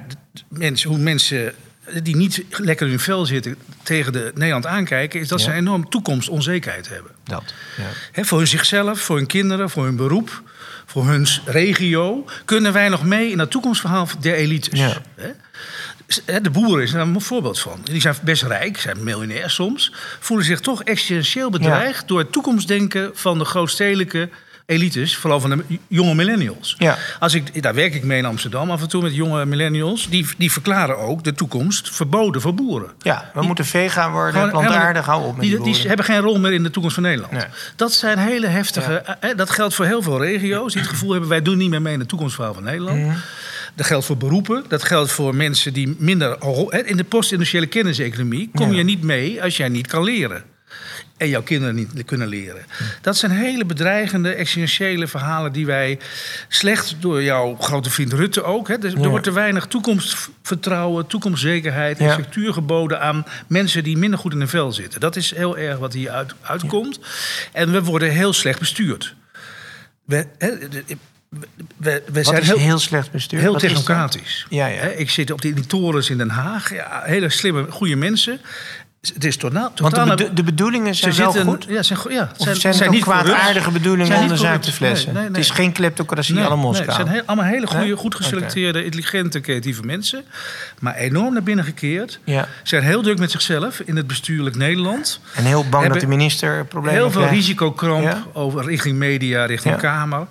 mensen, 0.48 0.88
hoe 0.88 0.98
mensen 0.98 1.54
die 2.02 2.16
niet 2.16 2.44
lekker 2.48 2.86
in 2.86 2.92
hun 2.92 3.00
vel 3.02 3.26
zitten 3.26 3.56
tegen 3.82 4.12
de 4.12 4.32
Nederland 4.34 4.66
aankijken, 4.66 5.20
is 5.20 5.28
dat 5.28 5.38
Ja. 5.40 5.44
ze 5.44 5.52
enorm 5.52 5.88
toekomstonzekerheid 5.88 6.88
hebben. 6.88 7.12
Dat. 7.24 7.54
Ja. 7.76 7.82
Hè, 8.12 8.24
voor 8.24 8.46
zichzelf, 8.46 9.00
voor 9.00 9.16
hun 9.16 9.26
kinderen, 9.26 9.70
voor 9.70 9.84
hun 9.84 9.96
beroep, 9.96 10.42
voor 10.86 11.06
hun 11.06 11.26
regio. 11.44 12.24
Kunnen 12.44 12.72
wij 12.72 12.88
nog 12.88 13.04
mee 13.04 13.30
in 13.30 13.38
dat 13.38 13.50
toekomstverhaal 13.50 14.08
der 14.20 14.34
elites? 14.34 14.78
Ja. 14.80 15.02
De 16.42 16.50
boeren 16.50 16.82
is 16.82 16.90
daar 16.90 17.00
een 17.06 17.20
voorbeeld 17.20 17.60
van. 17.60 17.80
Die 17.84 18.00
zijn 18.00 18.14
best 18.22 18.42
rijk, 18.42 18.78
zijn 18.78 19.04
miljonair 19.04 19.50
soms. 19.50 19.92
Voelen 20.18 20.46
zich 20.46 20.60
toch 20.60 20.82
existentieel 20.82 21.50
bedreigd 21.50 22.08
door 22.08 22.18
het 22.18 22.32
toekomstdenken 22.32 23.10
van 23.14 23.38
de 23.38 23.44
grootstedelijke 23.44 24.28
elites, 24.72 25.16
vooral 25.16 25.40
van 25.40 25.50
de 25.50 25.78
jonge 25.88 26.14
millennials. 26.14 26.74
Ja. 26.78 26.98
Als 27.18 27.34
ik, 27.34 27.62
daar 27.62 27.74
werk 27.74 27.94
ik 27.94 28.04
mee 28.04 28.18
in 28.18 28.24
Amsterdam 28.24 28.70
af 28.70 28.80
en 28.82 28.88
toe 28.88 29.02
met 29.02 29.14
jonge 29.14 29.46
millennials. 29.46 30.08
Die, 30.08 30.26
die 30.38 30.52
verklaren 30.52 30.98
ook 30.98 31.24
de 31.24 31.32
toekomst 31.32 31.90
verboden 31.94 32.40
voor 32.40 32.54
boeren. 32.54 32.90
Ja, 33.02 33.30
we 33.34 33.42
moeten 33.42 33.64
vegan 33.64 34.12
worden, 34.12 34.50
plantaardig, 34.50 35.06
hou 35.06 35.24
op 35.26 35.36
met 35.36 35.46
die, 35.46 35.62
die, 35.62 35.86
hebben 35.86 36.04
geen 36.04 36.20
rol 36.20 36.38
meer 36.38 36.52
in 36.52 36.62
de 36.62 36.70
toekomst 36.70 36.94
van 36.94 37.04
Nederland. 37.04 37.32
Nee. 37.32 37.44
Dat 37.76 37.92
zijn 37.92 38.18
hele 38.18 38.46
heftige. 38.46 38.92
eh, 39.20 39.36
dat 39.36 39.50
geldt 39.50 39.74
voor 39.74 39.84
heel 39.84 40.02
veel 40.02 40.22
regio's 40.24 40.72
die 40.72 40.82
het 40.82 40.90
gevoel 40.90 41.10
hebben: 41.10 41.28
wij 41.28 41.42
doen 41.42 41.56
niet 41.58 41.70
meer 41.70 41.82
mee 41.82 41.92
in 41.92 41.98
het 42.00 42.08
toekomstverhaal 42.08 42.54
van 42.54 42.64
Nederland. 42.64 42.98
Mhm. 43.00 43.16
Dat 43.74 43.86
geldt 43.86 44.04
voor 44.06 44.16
beroepen. 44.16 44.64
Dat 44.68 44.82
geldt 44.82 45.10
voor 45.12 45.34
mensen 45.34 45.72
die 45.72 45.96
minder. 45.98 46.36
hè, 46.68 46.78
In 46.78 46.96
de 46.96 47.04
post-industriële 47.04 47.66
kenniseconomie 47.66 48.50
kom 48.54 48.70
Ja. 48.70 48.76
je 48.76 48.84
niet 48.84 49.02
mee 49.02 49.42
als 49.42 49.56
jij 49.56 49.68
niet 49.68 49.86
kan 49.86 50.04
leren. 50.04 50.42
En 51.18 51.28
jouw 51.28 51.42
kinderen 51.42 51.74
niet 51.74 52.04
kunnen 52.04 52.28
leren. 52.28 52.64
Dat 53.00 53.16
zijn 53.16 53.32
hele 53.32 53.64
bedreigende, 53.64 54.34
existentiële 54.34 55.06
verhalen 55.06 55.52
die 55.52 55.66
wij 55.66 55.98
slecht 56.48 56.96
door 57.00 57.22
jouw 57.22 57.56
grote 57.56 57.90
vriend 57.90 58.12
Rutte 58.12 58.42
ook. 58.42 58.68
Hè, 58.68 58.78
dus 58.78 58.92
Ja. 58.92 59.00
Er 59.00 59.08
wordt 59.08 59.24
te 59.24 59.32
weinig 59.32 59.66
toekomstvertrouwen, 59.66 61.06
toekomstzekerheid 61.06 61.98
en 61.98 62.04
Ja. 62.04 62.12
structuur 62.12 62.52
geboden 62.52 63.00
aan 63.00 63.24
mensen 63.46 63.84
die 63.84 63.96
minder 63.96 64.18
goed 64.18 64.32
in 64.32 64.38
hun 64.38 64.48
vel 64.48 64.72
zitten. 64.72 65.00
Dat 65.00 65.16
is 65.16 65.34
heel 65.34 65.58
erg 65.58 65.78
wat 65.78 65.92
hier 65.92 66.10
uit, 66.10 66.34
uitkomt. 66.40 66.98
En 67.52 67.72
we 67.72 67.82
worden 67.82 68.10
heel 68.10 68.32
slecht 68.32 68.58
bestuurd. 68.58 69.14
We, 70.04 70.26
hè, 70.38 70.50
we, 71.76 72.02
zijn 72.22 72.42
heel, 72.42 72.58
heel, 72.58 72.78
slecht 72.78 73.10
bestuur? 73.10 73.40
heel 73.40 73.52
Wat 73.52 73.60
technocratisch. 73.60 74.46
Ja, 74.48 74.66
ja. 74.66 74.82
Ik 74.82 75.10
zit 75.10 75.30
op 75.30 75.40
die, 75.40 75.54
die 75.54 75.66
torens 75.66 76.10
in 76.10 76.18
Den 76.18 76.30
Haag. 76.30 76.74
Ja, 76.74 77.02
hele 77.04 77.28
slimme, 77.28 77.66
goede 77.70 77.96
mensen. 77.96 78.40
Het 79.00 79.24
is 79.24 79.36
totaal, 79.36 79.60
Want 79.62 79.76
de, 79.76 79.82
totaal 79.84 80.06
bedo- 80.16 80.32
de 80.34 80.42
bedoelingen 80.42 80.94
zijn 80.94 81.12
ze 81.12 81.22
wel 81.22 81.32
zitten, 81.32 81.50
goed. 81.50 81.64
Ja, 81.68 81.82
zijn, 81.82 81.98
ja, 82.08 82.28
zijn, 82.36 82.74
het 82.74 82.82
ook 82.86 82.90
niet 82.90 83.02
kwaadaardige 83.02 83.70
bedoelingen 83.70 84.06
Zijn 84.16 84.28
de 84.28 84.36
zaak 84.36 84.62
te 84.62 84.72
flessen? 84.72 85.12
Nee, 85.12 85.22
nee, 85.22 85.30
Het 85.30 85.38
is 85.40 85.50
geen 85.50 85.72
kleptocratie 85.72 86.40
alle 86.40 86.56
Moskou. 86.56 86.86
het 86.86 86.94
zijn 86.96 87.08
heel- 87.08 87.22
allemaal 87.26 87.44
hele 87.44 87.66
goede, 87.66 87.96
goed 87.96 88.14
geselecteerde, 88.14 88.84
intelligente, 88.84 89.40
creatieve 89.40 89.82
mensen. 89.82 90.24
Maar 90.80 90.94
enorm 90.94 91.32
naar 91.32 91.42
binnen 91.42 91.64
gekeerd. 91.64 92.18
Ja. 92.24 92.48
Zijn 92.62 92.82
heel 92.82 93.02
druk 93.02 93.18
met 93.18 93.30
zichzelf 93.30 93.80
in 93.80 93.96
het 93.96 94.06
bestuurlijk 94.06 94.56
Nederland. 94.56 95.20
En 95.34 95.44
heel 95.44 95.64
bang 95.68 95.88
dat 95.88 96.00
de 96.00 96.06
minister 96.06 96.64
problemen 96.64 97.00
Heel 97.00 97.10
veel 97.10 97.20
krijgt. 97.20 97.36
risicokramp 97.36 98.02
Ja. 98.02 98.22
over 98.32 98.64
richting 98.64 98.96
media, 98.98 99.44
richting 99.44 99.74
Ja. 99.74 99.80
Kamer. 99.80 100.26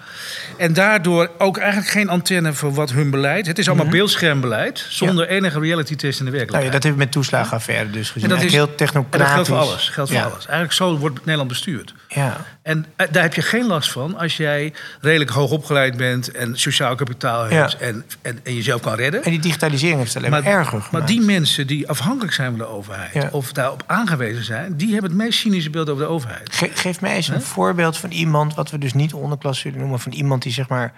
En 0.58 0.74
daardoor 0.74 1.30
ook 1.38 1.58
eigenlijk 1.58 1.90
geen 1.92 2.10
antenne 2.10 2.54
voor 2.54 2.74
wat 2.74 2.92
hun 2.92 3.10
beleid. 3.10 3.48
Het 3.48 3.60
is 3.60 3.68
allemaal 3.68 3.88
beeldschermbeleid. 3.88 4.86
Zonder 4.90 5.28
enige 5.28 5.60
reality 5.60 5.96
test 5.96 6.20
in 6.20 6.26
de 6.26 6.32
Nou 6.32 6.38
werkelijkheid. 6.38 6.66
ja, 6.66 6.72
dat 6.72 6.84
hebben 6.84 7.00
we 7.00 7.06
met 7.06 7.12
toeslagenaffaire 7.12 7.90
dus 7.90 8.10
gezien. 8.10 8.30
En 8.30 8.36
dat 8.36 8.46
is, 8.46 8.52
heel 8.58 8.76
En 9.10 9.20
dat 9.20 9.28
geldt 9.28 9.48
voor 9.48 9.58
alles. 9.58 9.90
Geldt 9.90 10.10
voor 10.12 10.20
Ja. 10.20 10.26
alles. 10.26 10.46
Eigenlijk 10.46 10.74
zo 10.74 10.98
wordt 10.98 11.18
Nederland 11.20 11.48
bestuurd. 11.50 11.94
Ja. 12.08 12.38
En 12.62 12.86
eh, 12.96 13.08
daar 13.12 13.24
heb 13.24 13.34
je 13.34 13.42
geen 13.42 13.66
last 13.66 13.92
van 13.92 14.18
als 14.18 14.38
jij 14.38 14.74
redelijk 15.02 15.30
hoog 15.30 15.52
opgeleid 15.52 15.98
bent 15.98 16.32
en 16.32 16.60
sociaal 16.60 16.96
kapitaal 16.96 17.44
hebt 17.44 17.72
Ja. 17.72 17.80
en, 17.86 18.06
en, 18.22 18.40
en 18.44 18.56
jezelf 18.56 18.82
kan 18.82 18.94
redden. 18.96 19.24
En 19.24 19.32
die 19.32 19.40
digitalisering 19.40 19.98
heeft 20.00 20.14
het 20.14 20.18
alleen 20.24 20.44
maar, 20.44 20.52
erger 20.52 20.66
gemaakt. 20.66 20.92
maar 20.92 21.06
die 21.06 21.22
mensen 21.22 21.68
die 21.68 21.90
afhankelijk 21.90 22.34
zijn 22.34 22.50
van 22.50 22.58
de 22.58 22.66
overheid 22.68 23.14
Ja. 23.14 23.30
of 23.32 23.52
daarop 23.52 23.84
aangewezen 23.86 24.44
zijn, 24.44 24.76
die 24.78 24.92
hebben 24.94 25.10
het 25.10 25.20
meest 25.20 25.40
cynische 25.40 25.70
beeld 25.70 25.90
over 25.90 26.04
de 26.04 26.10
overheid. 26.10 26.56
Ge- 26.56 26.72
geef 26.74 27.02
mij 27.02 27.16
eens 27.16 27.28
een 27.28 27.42
voorbeeld 27.42 27.98
van 27.98 28.12
iemand, 28.12 28.54
wat 28.56 28.70
we 28.72 28.78
dus 28.78 28.94
niet 28.94 29.14
onderklas 29.14 29.60
zullen 29.60 29.80
noemen, 29.80 30.00
van 30.00 30.12
iemand 30.12 30.44
die 30.44 30.54
zeg 30.54 30.68
maar, 30.68 30.94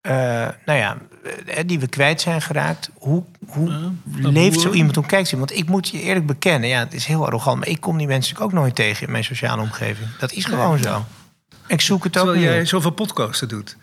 eh, 0.00 0.12
nou 0.64 0.78
ja, 0.78 0.96
eh, 1.46 1.62
die 1.66 1.80
we 1.80 1.86
kwijt 1.88 2.20
zijn 2.20 2.42
geraakt. 2.42 2.90
Hoe, 2.98 3.22
hoe 3.48 3.92
leeft 4.20 4.60
zo 4.60 4.70
iemand? 4.72 4.94
Hoe 4.94 5.06
kijkt 5.06 5.28
ze? 5.28 5.38
Want 5.38 5.56
ik 5.56 5.68
moet 5.68 5.88
je 5.88 6.00
eerlijk 6.02 6.26
bekennen, 6.26 6.68
ja, 6.68 6.78
het 6.78 6.94
is 6.94 7.04
heel 7.04 7.24
arrogant, 7.26 7.58
maar 7.58 7.68
ik 7.68 7.80
kom 7.80 7.98
die 7.98 8.06
mensen 8.06 8.32
natuurlijk 8.32 8.56
ook 8.58 8.62
nooit 8.64 8.74
tegen 8.74 9.06
in 9.06 9.12
mijn 9.12 9.24
sociale 9.24 9.62
omgeving. 9.62 10.08
Dat 10.18 10.32
is 10.32 10.44
gewoon 10.44 10.78
zo. 10.78 11.04
Ik 11.66 11.80
zoek 11.80 12.04
het 12.04 12.16
ook 12.18 12.24
Terwijl 12.24 12.44
niet. 12.46 12.54
jij 12.54 12.64
zoveel 12.66 12.90
podcasten 12.90 13.48
doet. 13.48 13.76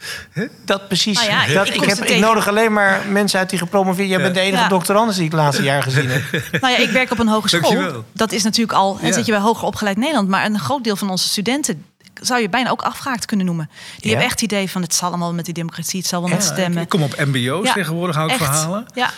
Dat 0.65 0.87
precies. 0.87 1.15
Nou 1.17 1.29
ja, 1.29 1.45
ik- 1.45 1.53
dat, 1.53 1.67
ik 1.73 1.83
heb, 1.83 1.97
ik 1.97 2.19
nodig 2.19 2.47
alleen 2.47 2.73
maar 2.73 3.01
mensen 3.11 3.39
uit 3.39 3.49
die 3.49 3.59
gepromoveerd. 3.59 4.09
Jij 4.09 4.17
bent 4.21 4.33
de 4.33 4.39
enige 4.39 4.63
Ja. 4.63 4.69
doctorandus 4.69 5.15
die 5.15 5.25
ik 5.25 5.31
het 5.31 5.39
laatste 5.39 5.63
jaar 5.63 5.83
gezien 5.83 6.09
heb. 6.09 6.21
Nou 6.61 6.73
ja, 6.73 6.77
ik 6.79 6.89
werk 6.89 7.11
op 7.11 7.19
een 7.19 7.27
hogeschool. 7.27 7.61
Dankjewel. 7.61 8.05
Dat 8.13 8.31
is 8.31 8.43
natuurlijk 8.43 8.77
al, 8.77 8.97
en 9.01 9.07
Ja. 9.07 9.13
zit 9.13 9.25
je 9.25 9.31
bij 9.31 9.41
hoger 9.41 9.67
opgeleid 9.67 9.97
Nederland. 9.97 10.27
Maar 10.27 10.45
een 10.45 10.59
groot 10.59 10.83
deel 10.83 10.95
van 10.95 11.09
onze 11.09 11.29
studenten 11.29 11.85
zou 12.21 12.41
je 12.41 12.49
bijna 12.49 12.69
ook 12.69 12.81
afgehaakt 12.81 13.25
kunnen 13.25 13.45
noemen. 13.45 13.69
Die 13.69 13.95
Ja? 13.97 14.07
hebben 14.07 14.25
echt 14.25 14.41
het 14.41 14.51
idee 14.51 14.69
van 14.69 14.81
het 14.81 14.93
zal 14.93 15.09
allemaal 15.09 15.33
met 15.33 15.45
die 15.45 15.53
democratie, 15.53 15.99
het 15.99 16.07
zal 16.09 16.21
wel 16.21 16.29
met 16.29 16.43
stemmen. 16.43 16.81
ik 16.81 16.89
kom 16.89 17.03
op 17.03 17.15
MBO's 17.25 17.71
tegenwoordig, 17.73 18.15
hou 18.15 18.27
ik 18.33 18.39
echt. 18.39 18.43
verhalen. 18.45 18.85
Ja, 18.93 19.11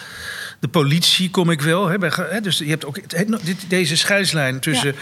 De 0.59 0.67
politie 0.67 1.29
kom 1.29 1.49
ik 1.49 1.61
wel. 1.61 1.87
Hè, 1.87 1.97
bij 1.97 2.11
hè, 2.15 2.41
dus 2.41 2.57
je 2.57 2.65
hebt 2.69 2.85
ook 2.85 3.09
dit, 3.43 3.57
deze 3.67 3.97
scheidslijn 3.97 4.59
tussen... 4.59 4.95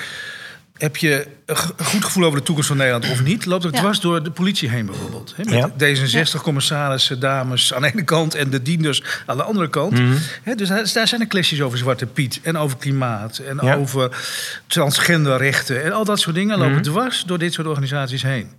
Heb 0.77 0.97
je 0.97 1.27
een 1.45 1.55
goed 1.85 2.05
gevoel 2.05 2.23
over 2.25 2.37
de 2.39 2.43
toekomst 2.45 2.67
van 2.69 2.77
Nederland 2.77 3.09
of 3.11 3.23
niet? 3.23 3.45
Loopt 3.45 3.63
het 3.63 3.73
Ja. 3.73 3.79
dwars 3.79 3.99
door 3.99 4.23
de 4.23 4.31
politie 4.31 4.69
heen 4.69 4.85
bijvoorbeeld? 4.85 5.33
Hè, 5.35 5.43
met 5.43 5.53
Ja. 5.53 5.69
D66-commissarissen, 5.77 7.19
dames 7.19 7.73
aan 7.73 7.81
de 7.81 7.91
ene 7.93 8.03
kant... 8.03 8.35
en 8.35 8.49
de 8.49 8.61
dienders 8.61 9.03
aan 9.25 9.37
de 9.37 9.43
andere 9.43 9.69
kant. 9.69 9.91
Mhm. 9.91 10.17
Hè, 10.43 10.55
dus 10.55 10.67
daar, 10.67 10.89
daar 10.93 11.07
zijn 11.07 11.21
er 11.21 11.27
kwesties 11.27 11.61
over 11.61 11.77
Zwarte 11.77 12.05
Piet... 12.05 12.39
en 12.43 12.57
over 12.57 12.77
klimaat 12.77 13.37
en 13.37 13.59
Ja. 13.61 13.75
over 13.75 14.17
transgenderrechten... 14.67 15.83
en 15.83 15.91
al 15.91 16.05
dat 16.05 16.19
soort 16.19 16.35
dingen 16.35 16.57
lopen 16.57 16.73
Mhm. 16.73 16.81
dwars 16.83 17.23
door 17.25 17.37
dit 17.37 17.53
soort 17.53 17.67
organisaties 17.67 18.21
heen. 18.21 18.51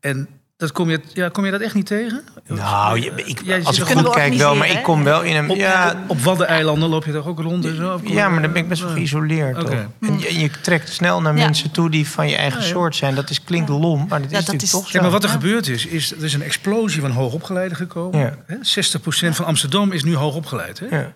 En 0.00 0.28
dat 0.56 0.72
kom, 0.72 0.90
je, 0.90 1.00
ja, 1.12 1.28
kom 1.28 1.44
je 1.44 1.50
dat 1.50 1.60
echt 1.60 1.74
niet 1.74 1.86
tegen? 1.86 2.22
Nou, 2.46 3.00
je, 3.00 3.12
ik, 3.24 3.40
Jij 3.44 3.64
als 3.64 3.78
ik 3.78 3.84
goed 3.86 4.10
kijk 4.10 4.34
wel, 4.34 4.54
maar 4.56 4.70
ik 4.70 4.82
kom 4.82 5.04
wel 5.04 5.22
in 5.22 5.36
een... 5.36 5.50
Op, 5.50 5.56
Ja, 5.56 6.04
op 6.06 6.20
Waddeneilanden 6.20 6.88
loop 6.88 7.04
je 7.04 7.12
toch 7.12 7.26
ook 7.26 7.40
rond 7.40 7.64
en 7.64 7.76
zo? 7.76 8.00
Ja, 8.04 8.28
maar 8.28 8.42
dan 8.42 8.52
ben 8.52 8.62
ik 8.62 8.68
best 8.68 8.82
wel 8.82 8.90
geïsoleerd. 8.90 9.58
Oké. 9.62 9.70
toch? 10.00 10.08
En 10.10 10.18
je, 10.20 10.38
je 10.40 10.50
trekt 10.62 10.92
snel 10.92 11.20
naar 11.20 11.36
Ja. 11.36 11.44
mensen 11.44 11.70
toe 11.70 11.90
die 11.90 12.08
van 12.08 12.28
je 12.28 12.36
eigen 12.36 12.60
Ja, 12.60 12.66
ja. 12.66 12.72
soort 12.72 12.96
zijn. 12.96 13.14
Dat 13.14 13.30
is, 13.30 13.44
klinkt 13.44 13.68
lom, 13.68 13.98
maar 13.98 14.08
dat 14.08 14.18
is 14.18 14.22
dat 14.24 14.30
natuurlijk 14.32 14.62
is- 14.62 14.70
toch 14.70 14.86
zo. 14.88 14.96
Ja, 14.96 15.02
maar 15.02 15.10
wat 15.12 15.22
er 15.22 15.28
Ja. 15.28 15.34
gebeurd 15.34 15.68
is, 15.68 15.86
is 15.86 16.12
er 16.12 16.24
is 16.24 16.34
een 16.34 16.42
explosie 16.42 17.00
van 17.00 17.10
hoogopgeleiden 17.10 17.76
gekomen. 17.76 18.20
Ja. 18.20 18.34
Hè, 18.46 18.56
60% 18.62 19.36
van 19.36 19.44
Amsterdam 19.44 19.92
is 19.92 20.04
nu 20.04 20.14
hoogopgeleid. 20.14 20.78
Hè? 20.78 20.86
Ja. 20.98 21.12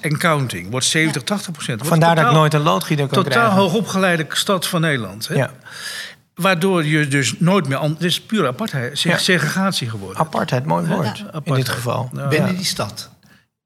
En 0.00 0.18
counting. 0.18 0.70
Wordt 0.70 0.86
70, 0.86 1.22
80%. 1.22 1.26
Wordt 1.66 1.88
Vandaar 1.88 2.08
dat 2.08 2.18
ik 2.18 2.22
totaal- 2.24 2.32
nooit 2.40 2.54
een 2.54 2.60
loodgieter 2.62 3.06
kan 3.06 3.22
Totaal 3.22 3.32
krijgen. 3.40 3.60
hoogopgeleide 3.60 4.26
stad 4.28 4.66
van 4.66 4.80
Nederland. 4.80 5.28
Hè? 5.28 5.34
Ja. 5.34 5.50
Waardoor 6.34 6.84
je 6.84 7.08
dus 7.08 7.34
nooit 7.38 7.68
meer... 7.68 7.80
Het 7.82 8.02
is 8.02 8.20
pure 8.20 8.46
apartheid, 8.48 8.98
seg- 8.98 9.12
Ja. 9.12 9.18
segregatie 9.18 9.90
geworden. 9.90 10.18
Apartheid, 10.18 10.64
mooi 10.66 10.86
woord. 10.86 11.18
In 11.18 11.26
Apartheid. 11.26 11.56
dit 11.56 11.68
geval. 11.68 12.10
Binnen 12.28 12.56
die 12.56 12.64
stad. 12.64 13.10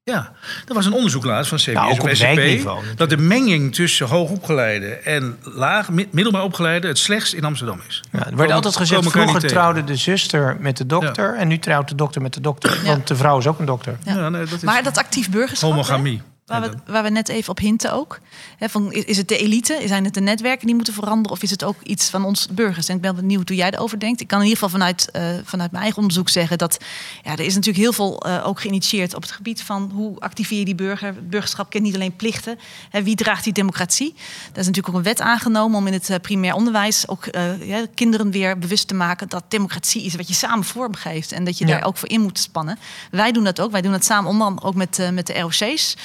Ja, 0.03 0.31
er 0.67 0.73
was 0.73 0.85
een 0.85 0.93
onderzoek 0.93 1.23
laatst 1.25 1.49
van 1.49 1.57
CBS 1.57 1.73
Nou, 1.73 1.85
ook 1.91 1.91
of 1.91 2.09
op 2.09 2.09
SCP... 2.15 2.21
wijkniveau 2.23 2.75
natuurlijk. 2.75 2.97
dat 2.97 3.09
de 3.09 3.17
menging 3.17 3.75
tussen 3.75 4.07
hoogopgeleide 4.07 4.87
en 4.87 5.37
laag, 5.41 5.89
mid- 5.89 6.13
middelbaar 6.13 6.43
opgeleide... 6.43 6.87
het 6.87 6.97
slechtst 6.97 7.33
in 7.33 7.43
Amsterdam 7.43 7.79
is. 7.87 8.03
Ja, 8.11 8.25
er 8.25 8.35
werd 8.35 8.51
altijd 8.51 8.75
gezegd, 8.77 9.09
vroeger 9.09 9.47
trouwde 9.47 9.83
de 9.83 9.95
zuster 9.95 10.57
met 10.59 10.77
de 10.77 10.85
dokter... 10.85 11.35
en 11.35 11.47
nu 11.47 11.59
trouwt 11.59 11.87
de 11.89 11.95
dokter 11.95 12.21
met 12.21 12.33
de 12.33 12.41
dokter. 12.41 12.79
Want 12.85 13.07
de 13.07 13.15
vrouw 13.15 13.37
is 13.37 13.47
ook 13.47 13.59
een 13.59 13.65
dokter. 13.65 13.97
Ja. 14.03 14.15
Ja, 14.15 14.29
nee, 14.29 14.43
dat 14.45 14.53
is 14.53 14.61
maar 14.61 14.83
dat 14.83 14.97
actief 14.97 15.29
burgerschap, 15.29 15.69
hè, 15.69 15.75
homogamie. 15.75 16.21
Waar, 16.47 16.61
we, 16.61 16.77
waar 16.85 17.03
we 17.03 17.09
net 17.09 17.29
even 17.29 17.49
op 17.49 17.59
hinten 17.59 17.93
ook. 17.93 18.19
Van, 18.59 18.91
is, 18.91 19.17
het 19.17 19.27
de 19.27 19.37
elite? 19.37 19.81
Zijn 19.85 20.03
het 20.03 20.13
de 20.13 20.21
netwerken 20.21 20.65
die 20.65 20.75
moeten 20.75 20.93
veranderen? 20.93 21.31
Of 21.31 21.43
is 21.43 21.49
het 21.49 21.63
ook 21.63 21.75
iets 21.83 22.09
van 22.09 22.25
ons 22.25 22.47
burgers? 22.47 22.87
En 22.87 22.95
ik 22.95 23.01
ben 23.01 23.15
benieuwd 23.15 23.47
hoe 23.47 23.57
jij 23.57 23.71
erover 23.71 23.99
denkt. 23.99 24.21
Ik 24.21 24.27
kan 24.27 24.39
in 24.39 24.47
ieder 24.47 24.59
geval 24.59 24.79
vanuit, 24.79 25.11
eh, 25.11 25.23
vanuit 25.43 25.71
mijn 25.71 25.83
eigen 25.83 26.01
onderzoek 26.01 26.29
zeggen... 26.29 26.57
dat 26.57 26.77
ja, 27.23 27.31
er 27.31 27.39
is 27.39 27.55
natuurlijk 27.55 27.83
heel 27.83 27.93
veel 27.93 28.21
eh, 28.21 28.47
ook 28.47 28.61
geïnitieerd 28.61 29.15
op 29.15 29.21
het 29.21 29.31
gebied 29.31 29.61
van... 29.61 29.91
hoe 29.93 30.19
activeer 30.19 30.59
je 30.59 30.65
die 30.65 30.75
burger? 30.75 31.15
Burgerschap 31.23 31.69
kent 31.69 31.83
niet 31.83 31.95
alleen 31.95 32.15
plichten. 32.15 32.59
Wie 32.91 33.15
draagt 33.15 33.43
die 33.43 33.53
democratie? 33.53 34.13
Er 34.53 34.59
is 34.59 34.65
natuurlijk 34.65 34.87
ook 34.87 34.95
een 34.95 35.03
wet 35.03 35.21
aangenomen 35.21 35.77
om 35.77 35.87
in 35.87 35.93
het 35.93 36.09
eh, 36.09 36.19
primair 36.21 36.53
onderwijs... 36.53 37.07
ook 37.07 37.25
ja, 37.59 37.85
kinderen 37.93 38.31
weer 38.31 38.59
bewust 38.59 38.87
te 38.87 38.93
maken 38.93 39.29
dat 39.29 39.43
democratie 39.47 40.03
is 40.03 40.15
wat 40.15 40.27
je 40.27 40.33
samen 40.33 40.65
vormgeeft. 40.65 41.31
En 41.31 41.43
dat 41.43 41.57
je 41.57 41.65
Ja. 41.67 41.73
daar 41.73 41.83
ook 41.87 41.97
voor 41.97 42.09
in 42.09 42.21
moet 42.21 42.39
spannen. 42.39 42.79
Wij 43.11 43.31
doen 43.31 43.43
dat 43.43 43.59
ook. 43.59 43.71
Wij 43.71 43.81
doen 43.81 43.91
dat 43.91 44.05
samen 44.05 44.29
onder 44.29 44.47
andere 44.47 44.67
ook 44.67 44.75
met, 44.75 45.09
met 45.13 45.27
de 45.27 45.39
ROC's. 45.39 45.95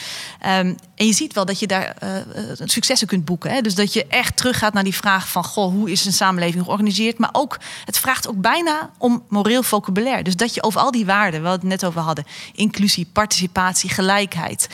Ehm, 0.43 0.75
en 0.95 1.07
je 1.07 1.13
ziet 1.13 1.33
wel 1.33 1.45
dat 1.45 1.59
je 1.59 1.67
daar 1.67 1.95
eh, 1.99 2.17
eh, 2.21 2.25
successen 2.65 3.07
kunt 3.09 3.25
boeken. 3.25 3.51
Hè? 3.51 3.61
Dus 3.61 3.75
dat 3.75 3.93
je 3.93 4.07
echt 4.07 4.37
teruggaat 4.37 4.73
naar 4.73 4.85
die 4.85 4.95
vraag 4.95 5.29
van... 5.29 5.45
Goh, 5.45 5.73
hoe 5.73 5.91
is 5.91 6.05
een 6.05 6.13
samenleving 6.13 6.63
georganiseerd? 6.65 7.19
Maar 7.19 7.31
ook, 7.33 7.59
het 7.85 7.99
vraagt 7.99 8.29
ook 8.29 8.41
bijna 8.41 8.91
om 8.99 9.23
moreel 9.29 9.63
vocabulaire. 9.63 10.23
Dus 10.23 10.37
dat 10.37 10.55
je 10.55 10.63
over 10.63 10.81
al 10.81 10.91
die 10.91 11.07
waarden, 11.07 11.43
waar 11.43 11.51
we 11.53 11.59
het 11.59 11.67
net 11.69 11.85
over 11.85 12.01
hadden... 12.01 12.25
inclusie, 12.55 13.07
participatie, 13.13 13.91
gelijkheid... 13.91 14.69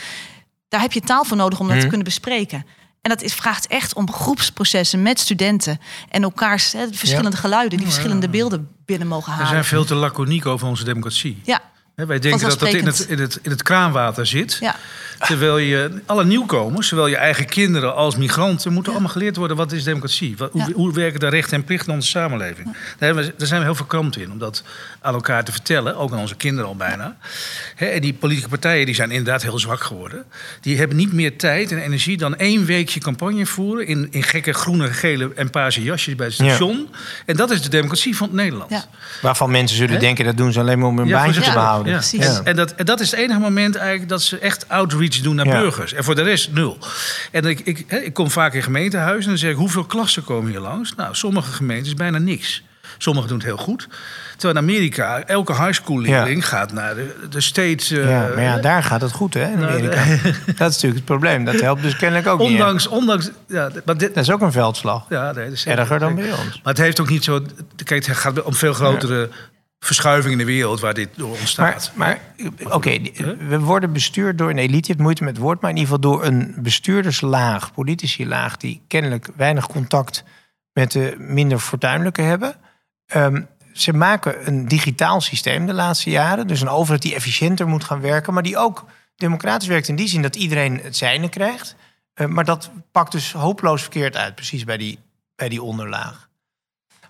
daar 0.68 0.80
heb 0.80 0.92
je 0.92 1.00
taal 1.00 1.24
voor 1.24 1.36
nodig 1.36 1.58
om 1.60 1.64
dat 1.66 1.72
te 1.74 1.78
Mhm. 1.80 1.88
kunnen 1.88 2.06
bespreken. 2.06 2.66
En 3.02 3.10
dat 3.10 3.22
is, 3.22 3.34
vraagt 3.34 3.66
echt 3.66 3.94
om 3.94 4.12
groepsprocessen 4.12 5.02
met 5.02 5.20
studenten... 5.20 5.80
en 6.08 6.22
elkaars 6.22 6.72
hè, 6.72 6.86
verschillende 6.92 7.36
geluiden, 7.36 7.78
die 7.78 7.86
verschillende 7.86 8.28
beelden 8.28 8.68
binnen 8.84 9.08
mogen 9.08 9.24
We 9.26 9.30
halen. 9.32 9.48
zijn 9.48 9.64
veel 9.64 9.84
te 9.84 9.94
laconiek 9.94 10.46
over 10.46 10.66
onze 10.68 10.84
democratie. 10.84 11.40
Ja, 11.44 11.60
wij 12.06 12.18
denken 12.18 12.48
dat 12.48 12.58
dat 12.58 12.68
in 12.68 12.86
het, 12.86 12.98
in, 13.08 13.18
het, 13.18 13.38
in 13.42 13.50
het 13.50 13.62
kraanwater 13.62 14.26
zit. 14.26 14.56
ja. 14.60 14.76
Terwijl 15.26 15.56
je, 15.58 15.90
alle 16.06 16.24
nieuwkomers, 16.24 16.88
zowel 16.88 17.06
je 17.06 17.16
eigen 17.16 17.46
kinderen 17.46 17.94
als 17.94 18.16
migranten... 18.16 18.72
moeten 18.72 18.92
allemaal 18.92 19.10
geleerd 19.10 19.36
worden 19.36 19.56
wat 19.56 19.72
is 19.72 19.84
democratie. 19.84 20.34
Wat, 20.36 20.52
hoe, 20.52 20.60
Ja. 20.60 20.72
hoe 20.74 20.92
werken 20.92 21.20
de 21.20 21.28
rechten 21.28 21.56
en 21.56 21.64
plichten 21.64 21.88
in 21.88 21.94
onze 21.94 22.08
samenleving. 22.08 22.64
Daar, 22.64 22.74
hebben 22.98 23.24
we- 23.24 23.34
daar 23.36 23.46
zijn 23.46 23.60
we 23.60 23.66
heel 23.66 23.74
verkrampt 23.74 24.16
in 24.16 24.30
om 24.32 24.38
dat 24.38 24.62
aan 25.00 25.14
elkaar 25.14 25.44
te 25.44 25.52
vertellen. 25.52 25.96
Ook 25.96 26.12
aan 26.12 26.18
onze 26.18 26.34
kinderen 26.34 26.68
al 26.68 26.76
bijna. 26.76 27.16
Hè, 27.74 27.86
en 27.86 28.00
die 28.00 28.14
politieke 28.14 28.48
partijen 28.48 28.86
die 28.86 28.94
zijn 28.94 29.10
inderdaad 29.10 29.42
heel 29.42 29.58
zwak 29.58 29.80
geworden. 29.82 30.24
Die 30.60 30.78
hebben 30.78 30.96
niet 30.96 31.12
meer 31.12 31.36
tijd 31.38 31.72
en 31.72 31.78
energie 31.78 32.16
dan 32.16 32.36
één 32.36 32.64
weekje 32.64 33.00
campagne 33.00 33.46
voeren... 33.46 33.86
in, 33.86 34.08
in 34.10 34.22
gekke 34.22 34.52
groene, 34.52 34.92
gele 34.92 35.30
en 35.36 35.50
paarse 35.50 35.82
jasjes 35.82 36.14
bij 36.14 36.26
het 36.26 36.36
Ja. 36.36 36.44
station. 36.44 36.88
En 37.26 37.36
dat 37.36 37.50
is 37.50 37.62
de 37.62 37.68
democratie 37.68 38.16
van 38.16 38.28
Nederland. 38.32 38.70
Ja. 38.70 38.84
Waarvan 39.22 39.50
mensen 39.50 39.76
zullen 39.76 40.00
denken, 40.00 40.24
dat 40.24 40.36
doen 40.36 40.52
ze 40.52 40.60
alleen 40.60 40.78
maar 40.78 40.88
om 40.88 40.98
hun 40.98 41.06
Ja, 41.06 41.22
baantje 41.22 41.40
te 41.40 41.52
behouden. 41.52 41.87
Ja. 41.88 41.96
Precies. 41.96 42.26
En, 42.38 42.44
en 42.44 42.56
dat, 42.56 42.70
en 42.74 42.84
dat 42.84 43.00
is 43.00 43.10
het 43.10 43.20
enige 43.20 43.38
moment 43.40 43.76
eigenlijk 43.76 44.08
dat 44.08 44.22
ze 44.22 44.38
echt 44.38 44.68
outreach 44.68 45.20
doen 45.20 45.34
naar 45.34 45.46
Ja. 45.46 45.60
burgers. 45.60 45.92
En 45.92 46.04
voor 46.04 46.14
de 46.14 46.22
rest 46.22 46.50
nul. 46.52 46.78
En 47.32 47.44
ik, 47.44 47.60
ik, 47.60 47.84
hè, 47.86 47.98
ik 47.98 48.12
kom 48.14 48.30
vaak 48.30 48.54
in 48.54 48.62
gemeentehuizen 48.62 49.22
en 49.22 49.28
dan 49.28 49.38
zeg 49.38 49.50
ik... 49.50 49.56
hoeveel 49.56 49.84
klassen 49.84 50.24
komen 50.24 50.50
hier 50.50 50.60
langs? 50.60 50.94
Nou, 50.94 51.14
sommige 51.14 51.52
gemeentes 51.52 51.94
bijna 51.94 52.18
niks. 52.18 52.62
Sommigen 52.98 53.28
doen 53.28 53.38
het 53.38 53.46
heel 53.46 53.56
goed. 53.56 53.88
Terwijl 54.36 54.58
in 54.58 54.70
Amerika 54.70 55.22
elke 55.22 55.52
high 55.54 55.72
school 55.72 56.00
leerling 56.00 56.48
gaat 56.48 56.72
naar 56.72 56.94
de, 56.94 57.14
de 57.30 57.62
eh, 57.62 58.08
Ja, 58.10 58.28
maar 58.34 58.42
ja, 58.42 58.58
daar 58.58 58.82
gaat 58.82 59.00
het 59.00 59.12
goed, 59.12 59.34
hè, 59.34 59.44
in 59.50 59.58
Nou, 59.58 59.70
Amerika. 59.72 60.04
Dat 60.44 60.50
is 60.50 60.56
natuurlijk 60.58 60.94
het 60.94 61.04
probleem. 61.04 61.44
Dat 61.44 61.60
helpt 61.60 61.82
dus 61.82 61.96
kennelijk 61.96 62.26
ook 62.28 62.38
niet. 62.38 62.48
hè. 62.48 62.54
ondanks... 62.54 62.86
ondanks 62.86 63.30
ja, 63.48 63.70
maar 63.84 63.96
dit, 63.96 64.14
Dat 64.14 64.22
is 64.24 64.30
ook 64.30 64.40
een 64.40 64.52
veldslag. 64.52 65.04
ja, 65.08 65.32
nee, 65.32 65.44
dat 65.44 65.52
is 65.52 65.66
Erger 65.66 65.98
dan 65.98 66.14
bij 66.14 66.32
ons. 66.32 66.60
Maar 66.62 66.72
het 66.72 66.78
heeft 66.78 67.00
ook 67.00 67.08
niet 67.08 67.24
zo... 67.24 67.42
Kijk, 67.84 68.06
het 68.06 68.16
gaat 68.16 68.42
om 68.42 68.54
veel 68.54 68.72
grotere 68.72 69.28
verschuivingen 69.78 70.32
in 70.40 70.46
de 70.46 70.52
wereld... 70.52 70.80
waar 70.80 70.94
dit 70.94 71.08
door 71.16 71.30
ontstaat. 71.38 71.92
Maar, 71.94 72.20
maar 72.62 72.74
oké, 72.74 72.98
die- 72.98 73.12
we 73.48 73.58
worden 73.58 73.92
bestuurd 73.92 74.38
door 74.38 74.50
een 74.50 74.58
elite. 74.58 74.86
Je 74.86 74.92
hebt 74.92 75.00
moeite 75.00 75.24
met 75.24 75.32
het 75.36 75.42
woord, 75.42 75.60
maar 75.60 75.70
in 75.70 75.76
ieder 75.76 75.94
geval 75.94 76.10
door 76.12 76.24
een 76.24 76.54
bestuurderslaag, 76.58 77.72
politici-laag, 77.72 78.56
die 78.56 78.82
kennelijk 78.86 79.28
weinig 79.36 79.66
contact 79.66 80.24
met 80.72 80.92
de 80.92 81.14
minder 81.18 81.58
fortuinlijke 81.58 82.22
hebben. 82.22 82.54
Ehm, 83.06 83.42
ze 83.72 83.92
maken 83.92 84.46
een 84.48 84.68
digitaal 84.68 85.20
systeem 85.20 85.66
de 85.66 85.72
laatste 85.72 86.10
jaren. 86.10 86.46
Dus 86.46 86.60
een 86.60 86.68
overheid 86.68 87.02
die 87.02 87.14
efficiënter 87.14 87.68
moet 87.68 87.84
gaan 87.84 88.00
werken, 88.00 88.34
maar 88.34 88.42
die 88.42 88.56
ook 88.58 88.84
democratisch 89.16 89.68
werkt 89.68 89.88
in 89.88 89.96
die 89.96 90.08
zin 90.08 90.22
dat 90.22 90.36
iedereen 90.36 90.80
het 90.82 90.96
zijne 90.96 91.28
krijgt. 91.28 91.76
Eh, 92.14 92.26
maar 92.26 92.44
dat 92.44 92.70
pakt 92.92 93.12
dus 93.12 93.32
hopeloos 93.32 93.80
verkeerd 93.82 94.16
uit, 94.16 94.34
precies 94.34 94.64
bij 94.64 94.76
die, 94.76 94.98
bij 95.36 95.48
die 95.48 95.62
onderlaag. 95.62 96.27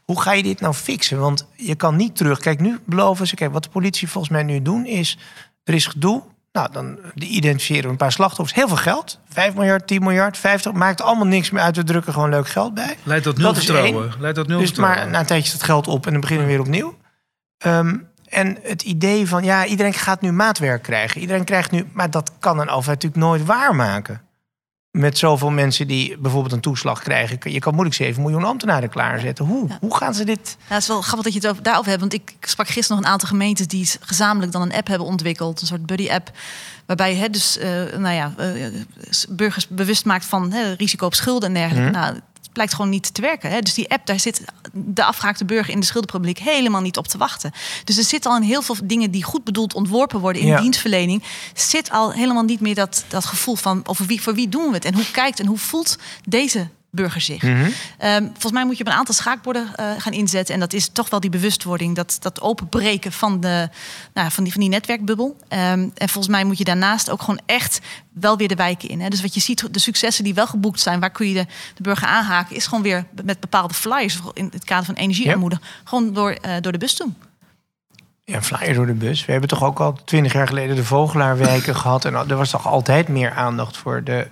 Hoe 0.09 0.21
ga 0.21 0.33
je 0.33 0.43
dit 0.43 0.61
nou 0.61 0.75
fixen? 0.75 1.19
Want 1.19 1.47
je 1.57 1.75
kan 1.75 1.97
niet 1.97 2.17
terug. 2.17 2.39
Kijk, 2.39 2.61
nu 2.61 2.79
beloven 2.85 3.27
ze. 3.27 3.35
Kijk, 3.35 3.53
wat 3.53 3.63
de 3.63 3.69
politie 3.69 4.09
volgens 4.09 4.33
mij 4.33 4.43
nu 4.43 4.63
doen 4.63 4.87
is. 4.87 5.19
Er 5.65 5.75
is 5.75 5.87
gedoe. 5.87 6.23
Nou, 6.53 6.73
dan 6.73 6.99
identificeren 7.15 7.83
we 7.85 7.89
een 7.89 7.97
paar 7.97 8.13
slachtoffers. 8.13 8.59
Heel 8.59 8.69
veel 8.69 8.77
geld. 8.77 9.19
5 9.29 9.55
miljard, 9.55 9.87
10 9.87 10.03
miljard, 10.03 10.37
50. 10.39 10.73
Maakt 10.73 11.01
allemaal 11.03 11.27
niks 11.27 11.51
meer 11.51 11.63
uit. 11.63 11.77
We 11.77 11.85
drukken 11.85 12.13
gewoon 12.13 12.31
leuk 12.31 12.49
geld 12.49 12.75
bij. 12.75 12.97
Leidt 13.03 13.25
tot 13.25 13.37
nul 13.37 13.47
Dat 13.47 13.57
vertrouwen. 13.57 14.13
Leidt 14.19 14.37
tot 14.37 14.47
nul 14.47 14.59
Dus 14.59 14.67
vertrouwen. 14.69 15.03
maar 15.03 15.11
na 15.11 15.21
een 15.21 15.27
tijdje 15.27 15.53
het 15.53 15.63
geld 15.63 15.89
op 15.89 16.07
en 16.07 16.13
dan 16.13 16.21
beginnen 16.21 16.47
we 16.47 16.53
weer 16.53 16.61
opnieuw. 16.61 16.97
Ehm, 17.59 17.97
en 18.29 18.59
het 18.63 18.83
idee 18.83 19.29
van, 19.29 19.45
ja, 19.45 19.67
iedereen 19.67 19.95
gaat 19.95 20.21
nu 20.21 20.33
maatwerk 20.33 20.83
krijgen. 20.83 21.21
Iedereen 21.21 21.45
krijgt 21.45 21.71
nu, 21.71 21.87
maar 21.93 22.11
dat 22.11 22.33
kan 22.39 22.59
een 22.59 22.69
overheid 22.69 23.03
natuurlijk 23.03 23.23
nooit 23.31 23.45
waarmaken. 23.47 24.21
Met 24.99 25.19
zoveel 25.19 25.51
mensen 25.51 25.87
die 25.87 26.19
bijvoorbeeld 26.19 26.53
een 26.53 26.61
toeslag 26.61 27.03
krijgen. 27.03 27.53
Je 27.53 27.59
kan 27.59 27.73
moeilijk 27.73 27.97
7 27.97 28.23
miljoen 28.23 28.45
ambtenaren 28.45 28.89
klaarzetten. 28.89 29.45
Hoe, 29.45 29.69
hoe 29.81 29.97
gaan 29.97 30.15
ze 30.15 30.25
dit? 30.25 30.57
Ja, 30.59 30.75
het 30.75 30.83
is 30.83 30.89
wel 30.89 31.01
grappig 31.01 31.25
dat 31.25 31.33
je 31.33 31.39
het 31.39 31.49
over, 31.49 31.63
daarover 31.63 31.89
hebt. 31.89 32.01
Want 32.01 32.13
ik 32.13 32.35
sprak 32.41 32.69
gisteren 32.69 32.97
nog 32.97 33.07
een 33.07 33.13
aantal 33.13 33.29
gemeentes 33.29 33.67
die 33.67 33.91
gezamenlijk 34.01 34.53
dan 34.53 34.63
een 34.63 34.73
app 34.73 34.87
hebben 34.87 35.07
ontwikkeld. 35.07 35.61
Een 35.61 35.67
soort 35.67 35.87
buddy-app. 35.87 36.31
Waarbij 36.87 37.17
je 37.17 37.31
dus, 37.31 37.59
uh, 37.59 37.65
nou 37.97 38.15
ja, 38.15 38.33
uh, 38.41 38.67
burgers 39.29 39.69
bewust 39.69 40.05
maakt 40.05 40.25
van 40.25 40.53
hè, 40.53 40.73
risico 40.73 41.07
op 41.07 41.15
schulden 41.15 41.49
en 41.49 41.55
dergelijke. 41.55 41.91
Mhm. 41.91 42.01
Nou, 42.01 42.21
blijkt 42.59 42.75
gewoon 42.75 42.91
niet 42.91 43.15
te 43.15 43.21
werken. 43.21 43.51
Hè? 43.51 43.61
Dus 43.61 43.75
die 43.75 43.91
app, 43.91 44.07
daar 44.07 44.21
zit 44.21 44.45
de 44.73 45.05
afgehaakte 45.05 45.45
burger 45.45 45.73
in 45.73 45.81
de 45.81 45.87
schuldenprobleem 45.87 46.35
helemaal 46.41 46.81
niet 46.81 46.97
op 46.97 47.07
te 47.09 47.19
wachten. 47.19 47.53
Dus 47.85 47.97
er 47.97 48.05
zit 48.05 48.27
al 48.27 48.37
in 48.37 48.43
heel 48.43 48.63
veel 48.63 48.77
dingen 48.85 49.11
die 49.11 49.23
goed 49.23 49.45
bedoeld 49.45 49.75
ontworpen 49.75 50.21
worden 50.21 50.43
in 50.43 50.49
Ja. 50.49 50.61
dienstverlening. 50.61 51.23
Zit 51.55 51.91
al 51.91 52.13
helemaal 52.13 52.43
niet 52.43 52.61
meer 52.61 52.75
dat, 52.75 53.05
dat 53.09 53.25
gevoel 53.25 53.55
van 53.57 53.81
over 53.87 54.07
wie, 54.07 54.23
voor 54.23 54.35
wie 54.35 54.49
doen 54.49 54.69
we 54.69 54.75
het 54.75 54.85
en 54.85 54.95
hoe 54.95 55.11
kijkt 55.11 55.41
en 55.41 55.47
hoe 55.47 55.59
voelt 55.59 55.97
deze 56.25 56.69
burger 56.91 57.21
zich. 57.21 57.43
Mhm. 57.43 57.71
Ehm, 57.99 58.23
volgens 58.23 58.53
mij 58.53 58.65
moet 58.65 58.77
je 58.77 58.85
op 58.85 58.91
een 58.91 58.97
aantal 58.97 59.15
schaakborden 59.15 59.75
eh, 59.75 59.91
gaan 59.99 60.13
inzetten. 60.13 60.55
En 60.55 60.61
dat 60.61 60.73
is 60.73 60.89
toch 60.89 61.11
wel 61.11 61.21
die 61.21 61.31
bewustwording, 61.31 61.95
dat, 61.95 62.17
dat 62.21 62.41
openbreken 62.41 63.13
van, 63.13 63.41
de, 63.41 63.69
nou, 64.15 64.31
van, 64.31 64.45
die, 64.45 64.53
van 64.53 64.61
die 64.61 64.71
netwerkbubbel. 64.71 65.37
Ehm, 65.49 65.89
en 65.95 66.09
volgens 66.09 66.29
mij 66.29 66.45
moet 66.45 66.59
je 66.59 66.65
daarnaast 66.65 67.11
ook 67.11 67.21
gewoon 67.21 67.41
echt 67.47 67.81
wel 68.13 68.37
weer 68.37 68.49
de 68.49 68.55
wijken 68.55 68.89
in. 68.89 69.01
Hè. 69.01 69.09
Dus 69.09 69.23
wat 69.23 69.35
je 69.35 69.41
ziet, 69.41 69.75
de 69.75 69.79
successen 69.79 70.25
die 70.25 70.35
wel 70.35 70.47
geboekt 70.47 70.81
zijn, 70.81 71.01
waar 71.01 71.11
kun 71.11 71.29
je 71.29 71.35
de, 71.35 71.47
de 71.75 71.83
burger 71.83 72.09
aanhaken, 72.09 72.57
is 72.57 72.67
gewoon 72.67 72.83
weer 72.83 73.05
met 73.25 73.41
bepaalde 73.41 73.75
flyers 73.75 74.19
in 74.33 74.49
het 74.53 74.65
kader 74.65 74.85
van 74.85 74.95
energiearmoede. 74.95 75.61
Gewoon 75.85 76.13
door, 76.13 76.31
eh, 76.31 76.53
door 76.61 76.73
de 76.73 76.79
bus 76.79 76.97
doen. 76.97 77.17
Ja, 78.25 78.37
een 78.37 78.43
flyer 78.43 78.75
door 78.75 78.87
de 78.87 78.93
bus. 78.93 79.25
We 79.25 79.31
hebben 79.33 79.49
toch 79.49 79.65
ook 79.65 79.81
al 79.81 79.99
twintig 80.05 80.33
jaar 80.33 80.47
geleden 80.47 80.77
de 80.77 80.85
Vogelaarwijken 80.85 81.77
gehad. 81.83 82.05
En 82.05 82.15
er 82.15 82.37
was 82.37 82.51
toch 82.51 82.67
altijd 82.67 83.09
meer 83.09 83.31
aandacht 83.31 83.77
voor 83.77 84.05
de 84.05 84.27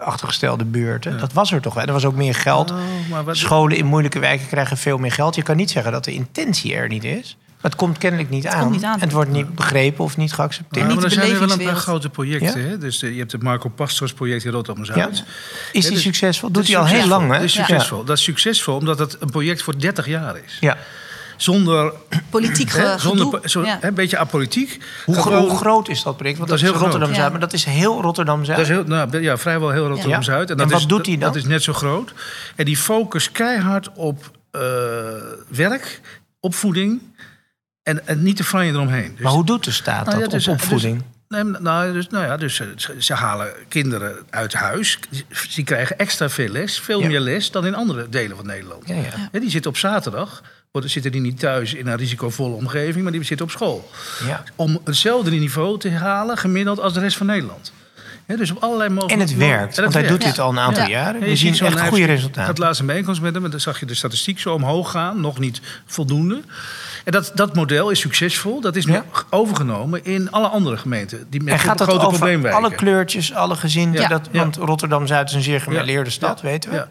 achtergestelde 0.00 0.64
buurten. 0.64 1.18
Dat 1.18 1.32
was 1.32 1.52
er 1.52 1.60
toch 1.60 1.74
wel. 1.74 1.84
Er 1.84 1.92
was 1.92 2.04
ook 2.04 2.14
meer 2.14 2.34
geld. 2.34 2.70
Oh, 2.70 2.76
maar 3.10 3.24
wat- 3.24 3.36
Scholen 3.36 3.76
in 3.76 3.86
moeilijke 3.86 4.18
wijken 4.18 4.46
krijgen 4.46 4.76
veel 4.76 4.98
meer 4.98 5.12
geld. 5.12 5.34
Je 5.34 5.42
kan 5.42 5.56
niet 5.56 5.70
zeggen 5.70 5.92
dat 5.92 6.04
de 6.04 6.12
intentie 6.12 6.74
er 6.74 6.88
niet 6.88 7.04
is. 7.04 7.36
Maar 7.60 7.70
het 7.70 7.80
komt 7.80 7.98
kennelijk 7.98 8.30
niet, 8.30 8.46
aan. 8.46 8.60
komt 8.60 8.72
niet 8.72 8.84
aan. 8.84 8.94
En 8.94 9.00
het 9.00 9.12
wordt 9.12 9.30
niet 9.30 9.54
begrepen 9.54 10.04
of 10.04 10.16
niet 10.16 10.32
geaccepteerd. 10.32 10.86
Maar 10.86 10.96
de 10.96 11.02
er 11.04 11.10
zijn 11.10 11.38
wel 11.38 11.50
een 11.50 11.58
paar 11.64 11.74
grote 11.76 12.08
projecten. 12.08 12.60
Ja. 12.62 12.68
Hè? 12.68 12.78
Dus 12.78 13.02
eh, 13.02 13.12
je 13.12 13.18
hebt 13.18 13.32
het 13.32 13.42
Marco 13.42 13.68
Pastors 13.68 14.12
project 14.12 14.44
in 14.44 14.50
Ja. 14.50 14.56
Rotterdam-Zuid. 14.56 15.10
Is 15.12 15.18
Ja, 15.18 15.80
die 15.80 15.90
dus- 15.90 16.02
succesvol? 16.02 16.50
Doet 16.50 16.66
hij 16.66 16.76
al 16.76 16.86
heel 16.86 17.06
lang, 17.06 17.30
hè? 17.30 17.34
Dat 17.34 17.42
is 17.42 17.54
Ja. 17.54 17.64
succesvol. 17.64 18.04
Dat 18.04 18.16
is 18.16 18.22
succesvol 18.22 18.76
omdat 18.76 18.98
het 18.98 19.16
een 19.20 19.30
project 19.30 19.62
voor 19.62 19.78
30 19.78 20.06
jaar 20.06 20.36
is. 20.44 20.56
Ja. 20.60 20.76
Zonder, 21.42 21.92
Politiek 22.30 22.70
hè, 22.72 22.92
ge- 22.92 22.98
zonder 23.00 23.26
gedoe. 23.26 23.48
zo, 23.48 23.64
Ja. 23.64 23.78
hè, 23.80 23.88
een 23.88 23.94
beetje 23.94 24.18
apolitiek. 24.18 24.78
Hoe, 25.04 25.14
gro- 25.14 25.22
Gewoon- 25.22 25.48
hoe 25.48 25.56
groot 25.56 25.88
is 25.88 26.02
dat 26.02 26.16
project? 26.16 26.38
Want 26.38 26.50
Dat 26.50 26.58
dat, 26.58 26.68
is 26.68 26.72
heel 26.72 26.72
groot. 26.72 26.82
Rotterdam-Zuid, 26.92 27.26
Ja. 27.26 27.30
maar 27.30 27.40
dat 27.40 27.52
is 27.52 27.64
heel 27.64 28.02
Rotterdam-Zuid. 28.02 28.58
Dat 28.58 28.66
is 28.66 28.72
heel, 28.72 28.84
nou, 28.84 29.20
ja, 29.22 29.38
vrijwel 29.38 29.70
heel 29.70 29.86
Rotterdam-Zuid. 29.88 30.50
En 30.50 30.56
dat 30.56 30.70
wat 30.70 30.80
is, 30.80 30.86
doet 30.86 31.06
hij 31.06 31.14
dan? 31.18 31.28
Dat 31.32 31.36
is 31.36 31.44
net 31.44 31.62
zo 31.62 31.72
groot. 31.72 32.12
En 32.56 32.64
die 32.64 32.76
focus 32.76 33.32
keihard 33.32 33.88
op 33.94 34.30
eh, 34.50 34.60
werk, 35.48 36.00
opvoeding 36.40 37.02
en, 37.82 38.06
en 38.06 38.22
niet 38.22 38.36
de 38.36 38.44
franje 38.44 38.72
eromheen. 38.72 39.12
Dus, 39.14 39.20
Maar 39.24 39.32
hoe 39.32 39.44
doet 39.44 39.64
de 39.64 39.70
staat 39.70 40.04
Nou 40.06 40.16
ja, 40.16 40.22
dat 40.22 40.30
dus- 40.32 40.48
op 40.48 40.54
opvoeding? 40.54 41.02
Nee, 41.28 41.44
nou, 41.44 41.92
dus, 41.92 42.08
nou 42.08 42.24
ja, 42.24 42.36
dus 42.36 42.60
eh, 42.60 42.66
ze, 42.76 42.94
ze 42.98 43.14
halen 43.14 43.52
kinderen 43.68 44.16
uit 44.30 44.52
huis. 44.52 44.98
Die 45.54 45.64
krijgen 45.64 45.98
extra 45.98 46.28
veel 46.28 46.48
les, 46.48 46.80
veel 46.80 47.00
Ja. 47.00 47.06
meer 47.06 47.20
les 47.20 47.50
dan 47.50 47.66
in 47.66 47.74
andere 47.74 48.08
delen 48.08 48.36
van 48.36 48.46
Nederland. 48.46 48.82
ja, 49.32 49.38
die 49.40 49.50
zitten 49.50 49.70
op 49.70 49.76
zaterdag, 49.76 50.42
zitten 50.80 51.12
die 51.12 51.20
niet 51.20 51.38
thuis 51.38 51.74
in 51.74 51.86
een 51.86 51.96
risicovolle 51.96 52.54
omgeving, 52.54 53.02
maar 53.02 53.12
die 53.12 53.22
zitten 53.22 53.46
op 53.46 53.52
school. 53.52 53.90
Ja. 54.26 54.42
Om 54.56 54.80
hetzelfde 54.84 55.30
niveau 55.30 55.78
te 55.78 55.90
halen, 55.90 56.36
gemiddeld 56.38 56.80
als 56.80 56.92
de 56.92 57.00
rest 57.00 57.16
van 57.16 57.26
Nederland. 57.26 57.72
Dus 58.26 58.50
op 58.50 58.62
allerlei 58.62 58.88
mogelijke 58.90 59.14
En 59.22 59.28
het 59.28 59.36
werkt, 59.36 59.76
want 59.80 59.92
hij 59.94 60.06
doet 60.06 60.22
dit 60.22 60.38
al 60.38 60.50
een 60.50 60.58
aantal 60.58 60.82
Ja. 60.82 60.88
jaren. 60.88 61.14
Ja, 61.14 61.20
We 61.24 61.30
je 61.30 61.36
zien 61.36 61.50
echt 61.52 61.60
goede 61.62 61.80
heeft- 61.80 61.96
Ik 61.96 62.06
resultaten. 62.06 62.44
had 62.44 62.58
laatst 62.58 62.80
een 62.80 62.86
bijeenkomst 62.86 63.20
met 63.20 63.34
hem 63.34 63.44
en 63.44 63.50
dan 63.50 63.60
zag 63.60 63.80
je 63.80 63.86
de 63.86 63.94
statistiek 63.94 64.38
zo 64.38 64.54
omhoog 64.54 64.90
gaan. 64.90 65.20
Nog 65.20 65.38
niet 65.38 65.60
voldoende. 65.86 66.40
En 67.04 67.12
dat, 67.12 67.32
dat 67.34 67.54
model 67.54 67.90
is 67.90 68.00
succesvol. 68.00 68.60
Dat 68.60 68.76
is 68.76 68.86
nu 68.86 68.92
Ja. 68.92 69.04
overgenomen 69.30 70.04
in 70.04 70.30
alle 70.30 70.46
andere 70.48 70.76
gemeenten. 70.76 71.26
Die 71.30 71.42
met 71.42 71.52
En 71.52 71.58
gaat 71.58 71.78
dat 71.78 71.88
grote 71.88 72.06
over 72.06 72.52
alle 72.52 72.74
kleurtjes, 72.74 73.34
alle 73.34 73.54
gezinten? 73.56 74.00
Ja. 74.00 74.08
Dat. 74.08 74.28
Want 74.32 74.56
Rotterdam-Zuid 74.56 75.28
is 75.28 75.34
een 75.34 75.42
zeer 75.42 75.60
gemêleerde 75.60 76.10
stad, 76.10 76.40
weten 76.40 76.70
we. 76.70 76.86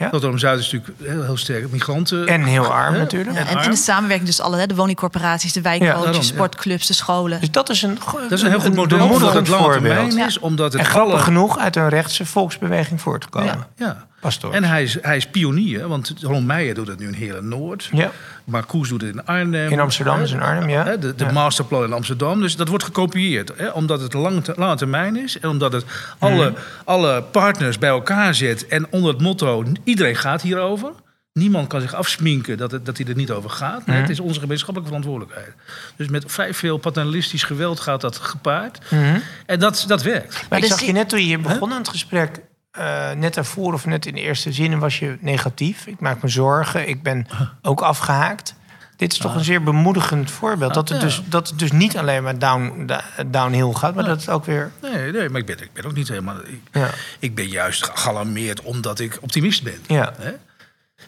Ja. 0.00 0.06
Ja. 0.06 0.10
Rotterdam-Zuid 0.10 0.58
is 0.58 0.72
natuurlijk 0.72 1.00
heel, 1.10 1.22
heel 1.22 1.36
sterk. 1.36 1.70
Migranten. 1.70 2.26
En 2.26 2.44
heel 2.44 2.66
arm 2.66 2.92
Hè? 2.92 2.98
natuurlijk. 2.98 3.36
Ja, 3.38 3.46
en, 3.46 3.58
en 3.58 3.70
de 3.70 3.76
samenwerking 3.76 4.28
dus 4.28 4.40
alle, 4.40 4.56
hè, 4.56 4.66
de 4.66 4.74
woningcorporaties, 4.74 5.52
de 5.52 5.60
wijkcoaches, 5.60 6.26
sportclubs, 6.26 6.86
de 6.86 6.94
scholen. 6.94 7.40
Dus 7.40 7.50
dat 7.50 7.68
is 7.68 7.82
een, 7.82 7.98
Dat 8.12 8.32
is 8.32 8.42
een 8.42 8.48
heel 8.48 8.60
goed 8.60 8.74
model 8.74 8.98
voor 8.98 9.06
bemoedigend 9.08 9.46
het 9.46 9.48
lange 9.48 9.72
termijn 9.72 10.18
is. 10.18 10.38
Omdat 10.38 10.72
het 10.72 10.82
En 10.82 11.00
alle... 11.00 11.18
genoeg 11.18 11.58
uit 11.58 11.76
een 11.76 11.88
rechtse 11.88 12.26
volksbeweging 12.26 13.00
voortgekomen. 13.00 13.66
Ja, 13.76 14.06
En 14.52 14.64
hij 14.64 14.82
is, 14.82 14.98
hij 15.02 15.16
is 15.16 15.26
pionier, 15.26 15.88
want 15.88 16.14
Ron 16.20 16.46
Meijer 16.46 16.74
doet 16.74 16.86
het 16.86 16.98
nu 16.98 17.06
in 17.06 17.12
Heerlen 17.12 17.48
Noord. 17.48 17.88
Ja. 17.92 18.10
Marcoes 18.44 18.88
doet 18.88 19.00
het 19.00 19.14
in 19.14 19.24
Arnhem. 19.24 19.70
In 19.72 19.80
Amsterdam 19.80 20.20
is 20.22 20.32
in 20.32 20.40
Arnhem, 20.40 20.68
ja. 20.68 20.96
De, 20.96 21.14
de 21.14 21.24
Ja. 21.24 21.32
masterplan 21.32 21.84
in 21.84 21.92
Amsterdam. 21.92 22.40
Dus 22.40 22.56
dat 22.56 22.68
wordt 22.68 22.84
gekopieerd. 22.84 23.52
Hè, 23.56 23.68
omdat 23.68 24.00
het 24.00 24.12
lang, 24.12 24.44
te- 24.44 24.52
lange 24.56 24.76
termijn 24.76 25.16
is. 25.16 25.38
En 25.38 25.48
omdat 25.48 25.72
het 25.72 25.84
alle, 26.18 26.50
Mhm. 26.50 26.58
alle 26.84 27.22
partners 27.22 27.78
bij 27.78 27.88
elkaar 27.88 28.34
zet. 28.34 28.66
En 28.66 28.86
onder 28.90 29.12
het 29.12 29.20
motto, 29.22 29.64
iedereen 29.84 30.16
gaat 30.16 30.42
hierover. 30.42 30.90
Niemand 31.32 31.68
kan 31.68 31.80
zich 31.80 31.94
afsminken 31.94 32.56
dat, 32.58 32.70
het, 32.70 32.86
dat 32.86 32.96
hij 32.96 33.06
er 33.06 33.14
niet 33.14 33.30
over 33.30 33.50
gaat. 33.50 33.86
Nee, 33.86 33.96
Mhm. 33.96 34.00
Het 34.00 34.10
is 34.10 34.20
onze 34.20 34.40
gemeenschappelijke 34.40 34.94
verantwoordelijkheid. 34.94 35.54
Dus 35.96 36.08
met 36.08 36.24
vrij 36.26 36.54
veel 36.54 36.76
paternalistisch 36.76 37.42
geweld 37.42 37.80
gaat 37.80 38.00
dat 38.00 38.16
gepaard. 38.16 38.78
Mhm. 38.90 39.18
En 39.46 39.58
dat, 39.60 39.84
dat 39.86 40.02
werkt. 40.02 40.44
Maar 40.48 40.58
ik 40.58 40.64
dus 40.64 40.68
zag 40.68 40.78
die- 40.78 40.86
je 40.88 40.92
net 40.94 41.08
toen 41.08 41.18
je 41.18 41.24
hier 41.24 41.40
begon 41.40 41.72
aan 41.72 41.78
het 41.78 41.88
gesprek... 41.88 42.40
eh, 42.70 43.10
net 43.12 43.34
daarvoor 43.34 43.72
of 43.72 43.86
net 43.86 44.06
in 44.06 44.14
de 44.14 44.20
eerste 44.20 44.52
zinnen 44.52 44.78
was 44.78 44.98
je 44.98 45.16
negatief. 45.20 45.86
Ik 45.86 46.00
maak 46.00 46.22
me 46.22 46.28
zorgen, 46.28 46.88
ik 46.88 47.02
ben 47.02 47.26
ook 47.62 47.80
afgehaakt. 47.80 48.54
Dit 48.96 49.12
is 49.12 49.18
toch 49.18 49.34
een 49.34 49.44
zeer 49.44 49.62
bemoedigend 49.62 50.30
voorbeeld. 50.30 50.74
Dat 50.74 50.88
het, 50.88 50.98
Ah. 50.98 51.04
dus, 51.04 51.22
dat 51.26 51.48
het 51.48 51.58
dus 51.58 51.72
niet 51.72 51.96
alleen 51.96 52.22
maar 52.22 52.38
down, 52.38 52.90
downhill 53.26 53.72
gaat... 53.72 53.94
maar 53.94 54.04
dat 54.04 54.20
het 54.20 54.30
ook 54.30 54.44
weer... 54.44 54.70
Nee, 54.82 55.12
nee 55.12 55.28
maar 55.28 55.40
ik 55.40 55.46
ben, 55.46 55.62
ik 55.62 55.72
ben 55.72 55.84
ook 55.84 55.94
niet 55.94 56.08
helemaal... 56.08 56.36
Ik, 56.44 56.60
Ja. 56.72 56.90
ik 57.18 57.34
ben 57.34 57.48
juist 57.48 57.90
gealarmeerd 57.94 58.60
omdat 58.62 58.98
ik 59.00 59.18
optimist 59.20 59.62
ben. 59.62 59.78
Ja. 59.86 60.12
Hè? 60.18 60.30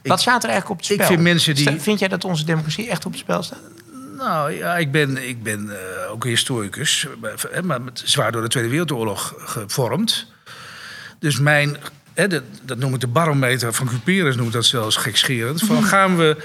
Wat 0.03 0.20
staat 0.20 0.42
er 0.44 0.51
eigenlijk 0.51 0.70
op 0.70 0.77
het 0.87 0.88
ik 0.88 0.94
spel? 0.94 1.07
vind 1.07 1.20
mensen 1.22 1.55
die- 1.55 1.81
Vind 1.81 1.98
jij 1.98 2.09
dat 2.09 2.25
onze 2.25 2.44
democratie 2.44 2.88
echt 2.88 3.07
op 3.07 3.12
het 3.12 3.20
spel 3.20 3.42
staat? 3.42 3.59
Nou 4.18 4.53
ja, 4.53 4.77
ik 4.77 4.90
ben, 4.92 5.29
ik 5.29 5.42
ben 5.42 5.70
eh, 5.70 6.11
ook 6.11 6.25
historicus, 6.25 7.07
maar, 7.64 7.79
zwaar 7.92 8.33
door 8.33 8.42
de 8.42 8.48
Tweede 8.48 8.68
Wereldoorlog 8.68 9.35
gevormd. 9.38 10.27
Dus 11.22 11.38
mijn, 11.38 11.76
hè, 12.14 12.28
dat, 12.28 12.42
dat 12.62 12.78
noem 12.78 12.94
ik 12.94 13.00
de 13.00 13.06
barometer 13.06 13.72
van 13.72 13.87
Cuperus, 13.88 14.37
noem 14.37 14.46
ik 14.46 14.52
dat 14.52 14.64
zelfs 14.64 14.96
gekscherend. 14.96 15.62
Van 15.62 15.85
gaan 15.85 16.16
we 16.16 16.37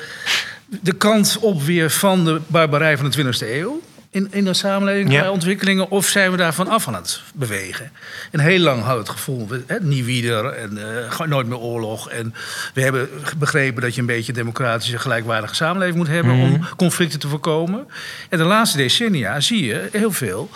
de 0.65 0.93
kant 0.93 1.37
op 1.41 1.61
weer 1.63 1.89
van 1.91 2.25
de 2.25 2.41
barbarij 2.47 2.97
van 2.97 3.09
de 3.09 3.23
20e 3.23 3.47
eeuw? 3.51 3.81
In, 4.09 4.27
in 4.31 4.45
de 4.45 4.53
samenleving 4.53 5.11
Ja. 5.11 5.19
qua 5.21 5.31
ontwikkelingen? 5.31 5.89
Of 5.89 6.07
zijn 6.07 6.31
we 6.31 6.37
daarvan 6.37 6.67
af 6.67 6.87
aan 6.87 6.95
het 6.95 7.21
bewegen? 7.33 7.91
En 8.31 8.39
heel 8.39 8.59
lang 8.59 8.83
we 8.85 8.89
het 8.91 9.09
gevoel, 9.09 9.47
hè, 9.67 9.79
niet 9.81 10.05
wieder 10.05 10.45
en 10.45 10.77
eh, 11.09 11.19
nooit 11.27 11.47
meer 11.47 11.57
oorlog. 11.57 12.09
En 12.09 12.33
we 12.73 12.81
hebben 12.81 13.09
begrepen 13.37 13.81
dat 13.81 13.95
je 13.95 14.01
een 14.01 14.07
beetje 14.07 14.31
een 14.31 14.37
democratische, 14.37 14.99
gelijkwaardige 14.99 15.55
samenleving 15.55 15.97
moet 15.97 16.07
hebben 16.07 16.33
om 16.33 16.65
conflicten 16.77 17.19
te 17.19 17.27
voorkomen. 17.27 17.87
En 18.29 18.37
de 18.37 18.43
laatste 18.43 18.77
decennia 18.77 19.39
zie 19.39 19.65
je 19.65 19.89
heel 19.91 20.11
veel 20.11 20.49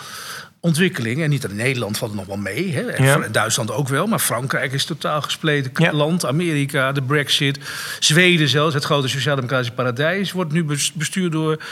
ontwikkelingen. 0.64 1.24
En 1.24 1.30
niet 1.30 1.44
in 1.44 1.56
Nederland 1.56 1.98
valt 1.98 2.10
het 2.10 2.20
nog 2.20 2.28
wel 2.28 2.36
mee. 2.36 2.72
Hè. 2.74 2.80
En 2.82 3.04
Ja. 3.04 3.18
Duitsland 3.30 3.70
ook 3.72 3.88
wel. 3.88 4.06
Maar 4.06 4.18
Frankrijk 4.18 4.72
is 4.72 4.84
totaal 4.84 5.22
gespleten 5.22 5.70
Ja. 5.74 5.92
land. 5.92 6.26
Amerika, 6.26 6.92
de 6.92 7.02
brexit. 7.02 7.58
Zweden 7.98 8.48
zelfs, 8.48 8.74
het 8.74 8.84
grote 8.84 9.08
sociaal-democratische 9.08 9.72
paradijs... 9.74 10.32
wordt 10.32 10.52
nu 10.52 10.64
bes- 10.64 10.92
bestuurd 10.92 11.32
door 11.32 11.62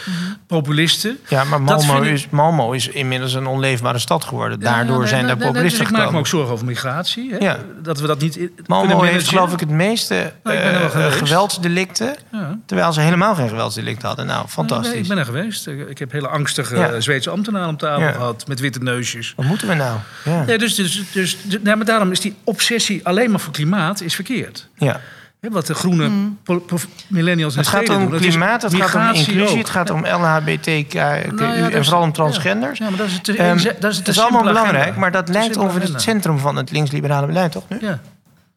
populisten. 0.47 1.19
Ja, 1.29 1.45
maar 1.45 1.65
Dat 1.65 1.87
Malmo 1.87 2.03
ik- 2.03 2.13
is, 2.13 2.27
Malmo 2.31 2.73
is 2.73 2.89
inmiddels 2.89 3.35
een 3.35 3.47
onleefbare 3.47 3.99
stad 3.99 4.25
geworden. 4.25 4.61
Daardoor 4.61 4.95
Ja, 4.95 4.99
nee, 5.01 5.09
zijn 5.09 5.21
nee, 5.25 5.29
daar 5.29 5.37
nee, 5.37 5.45
nee, 5.45 5.53
populisten 5.55 5.85
dus 5.85 5.93
ik 5.93 5.97
maak 6.03 6.13
me 6.13 6.19
ook 6.19 6.27
zorgen 6.27 6.53
over 6.53 6.67
migratie. 6.67 7.31
Hè. 7.33 7.37
Ja. 7.39 7.59
Dat 7.83 8.01
we 8.01 8.07
dat 8.07 8.21
niet 8.21 8.37
in- 8.37 8.53
Malmo 8.67 8.87
kunnen 8.97 9.13
heeft 9.13 9.29
geloof 9.29 9.53
ik 9.53 9.61
het 9.61 9.69
meeste 9.71 10.33
Nou, 10.43 10.57
er 10.57 10.83
eh, 10.85 11.13
geweldsdelicten. 11.13 12.15
Ja. 12.33 12.59
Terwijl 12.67 12.93
ze 12.93 13.01
helemaal 13.01 13.35
geen 13.35 13.49
geweldsdelicten 13.49 14.07
hadden. 14.07 14.27
Nou, 14.27 14.39
Nee, 14.39 14.49
fantastisch. 14.49 14.95
ik 15.01 15.09
ben 15.09 15.19
er 15.19 15.25
geweest. 15.25 15.67
Ik 15.67 15.99
heb 15.99 16.13
hele 16.13 16.29
angstige 16.29 16.77
Ja. 16.77 17.01
Zweedse 17.01 17.31
ambtenaren 17.31 17.69
om 17.69 17.77
tafel 17.77 18.03
Ja. 18.03 18.13
gehad. 18.13 18.45
Met 18.49 18.61
witte 18.61 18.79
neusjes. 18.83 19.33
Wat 19.37 19.47
moeten 19.47 19.69
we 19.69 19.75
nou? 19.75 19.99
Ja. 20.25 20.45
Nee, 20.45 20.59
dus, 20.59 20.75
dus, 20.75 21.03
dus, 21.13 21.37
nee, 21.63 21.77
maar 21.77 21.85
daarom 21.87 22.11
is 22.11 22.21
die 22.21 22.35
obsessie 22.45 23.07
alleen 23.07 23.31
maar 23.31 23.41
voor 23.41 23.53
klimaat 23.53 24.01
is 24.01 24.15
verkeerd. 24.15 24.69
ja. 24.79 25.01
Hè, 25.41 25.51
wat 25.51 25.67
de 25.67 25.75
groene 25.75 26.11
po- 26.43 26.65
millennials 27.09 27.53
in 27.55 27.59
Het 27.61 27.69
gaat 27.69 27.89
om 27.89 28.11
doen. 28.11 28.19
klimaat, 28.21 28.63
het 28.63 28.75
gaat 28.75 28.95
om 29.13 29.19
inclusie, 29.19 29.49
ook. 29.51 29.59
het 29.59 29.71
gaat 29.71 29.91
om 29.91 30.07
LHBTQ 30.07 30.95
Nou 30.95 31.59
ja, 31.59 31.71
en 31.71 31.85
vooral 31.85 32.03
om 32.03 32.13
transgenders. 32.13 32.79
Ja, 32.79 32.89
maar 32.89 32.99
dat 32.99 33.07
is 33.07 33.13
het, 33.13 33.29
Ehm, 33.29 33.49
dat 33.49 33.57
is 33.57 33.65
het, 33.65 34.07
het 34.07 34.09
is 34.09 34.19
allemaal 34.21 34.43
belangrijk, 34.43 34.97
maar 34.97 35.13
dat 35.13 35.29
lijkt 35.29 35.57
over 35.59 35.81
het 35.81 36.03
centrum 36.03 36.39
van 36.39 36.57
het 36.57 36.71
links-liberale 36.71 37.27
beleid, 37.27 37.53
toch 37.53 37.65
nu? 37.69 37.79
Ja. 37.81 38.01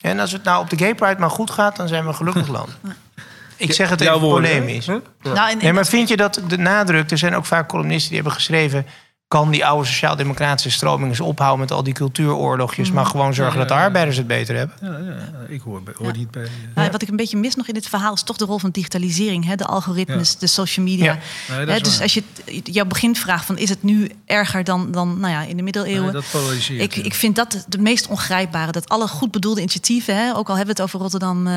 En 0.01 0.19
als 0.19 0.31
het 0.31 0.43
nou 0.43 0.61
op 0.63 0.69
de 0.69 0.77
gay 0.77 0.95
pride 0.95 1.19
maar 1.19 1.29
goed 1.29 1.51
gaat, 1.51 1.75
dan 1.75 1.87
zijn 1.87 2.03
we 2.03 2.07
een 2.09 2.15
gelukkig 2.15 2.47
land. 2.47 2.69
Ik 3.57 3.73
zeg 3.73 3.89
het 3.89 3.99
Jouw 3.99 4.15
even 4.15 4.27
woorden, 4.27 4.49
hè? 4.51 4.57
polemisch. 4.59 4.85
Huh? 4.85 4.95
Nou, 5.21 5.49
en, 5.51 5.57
Nee, 5.57 5.73
maar 5.73 5.85
vind 5.85 6.07
je 6.09 6.17
dat 6.17 6.41
de 6.47 6.57
nadruk... 6.57 7.11
Er 7.11 7.17
zijn 7.17 7.35
ook 7.35 7.45
vaak 7.45 7.67
columnisten 7.67 8.07
die 8.07 8.15
hebben 8.17 8.33
geschreven... 8.35 8.85
kan 9.33 9.51
die 9.51 9.65
oude 9.65 9.87
sociaal-democratische 9.87 10.71
stroming 10.71 11.09
eens 11.09 11.19
ophouden 11.19 11.59
met 11.59 11.71
al 11.71 11.83
die 11.83 11.93
cultuuroorlogjes, 11.93 12.87
Mhm. 12.87 12.95
maar 12.95 13.05
gewoon 13.05 13.33
zorgen 13.33 13.59
dat 13.59 13.67
de 13.67 13.73
arbeiders 13.73 14.17
het 14.17 14.27
beter 14.27 14.55
hebben. 14.55 14.75
Ja, 14.81 14.89
ja, 15.13 15.45
ik 15.47 15.61
hoor, 15.61 15.81
hoor 15.97 16.07
Ja. 16.07 16.13
niet 16.17 16.31
bij... 16.31 16.47
Nou, 16.75 16.91
wat 16.91 17.01
ik 17.01 17.09
een 17.09 17.15
beetje 17.15 17.37
mis 17.37 17.55
nog 17.55 17.67
in 17.67 17.73
dit 17.73 17.87
verhaal 17.87 18.13
is 18.13 18.23
toch 18.23 18.37
de 18.37 18.45
rol 18.45 18.57
van 18.59 18.69
digitalisering. 18.69 19.45
Hè? 19.45 19.55
De 19.55 19.65
algoritmes, 19.65 20.31
Ja. 20.31 20.35
de 20.39 20.47
social 20.47 20.85
media. 20.85 21.03
Ja. 21.05 21.19
Nee, 21.55 21.59
dat 21.59 21.67
Hè, 21.67 21.75
is 21.75 21.81
dus 21.81 21.93
waar. 21.93 22.01
als 22.01 22.13
je 22.13 22.23
jouw 22.63 22.85
beginvraag 22.85 23.45
van 23.45 23.57
is 23.57 23.69
het 23.69 23.83
nu 23.83 24.09
erger 24.25 24.63
dan, 24.63 24.91
dan 24.91 25.19
nou 25.19 25.33
ja, 25.33 25.41
in 25.41 25.57
de 25.57 25.63
middeleeuwen? 25.63 26.03
Nee, 26.03 26.11
dat 26.11 26.25
polariseert. 26.31 26.81
ik, 26.81 26.95
ja. 26.95 27.03
ik 27.03 27.13
vind 27.13 27.35
dat 27.35 27.65
de 27.69 27.77
meest 27.77 28.07
ongrijpbare. 28.07 28.71
Dat 28.71 28.89
alle 28.89 29.07
goed 29.07 29.31
bedoelde 29.31 29.59
initiatieven, 29.59 30.15
hè, 30.15 30.35
ook 30.35 30.49
al 30.49 30.55
hebben 30.55 30.75
we 30.75 30.81
het 30.81 30.89
over 30.91 30.99
Rotterdam 30.99 31.47
eh, 31.47 31.53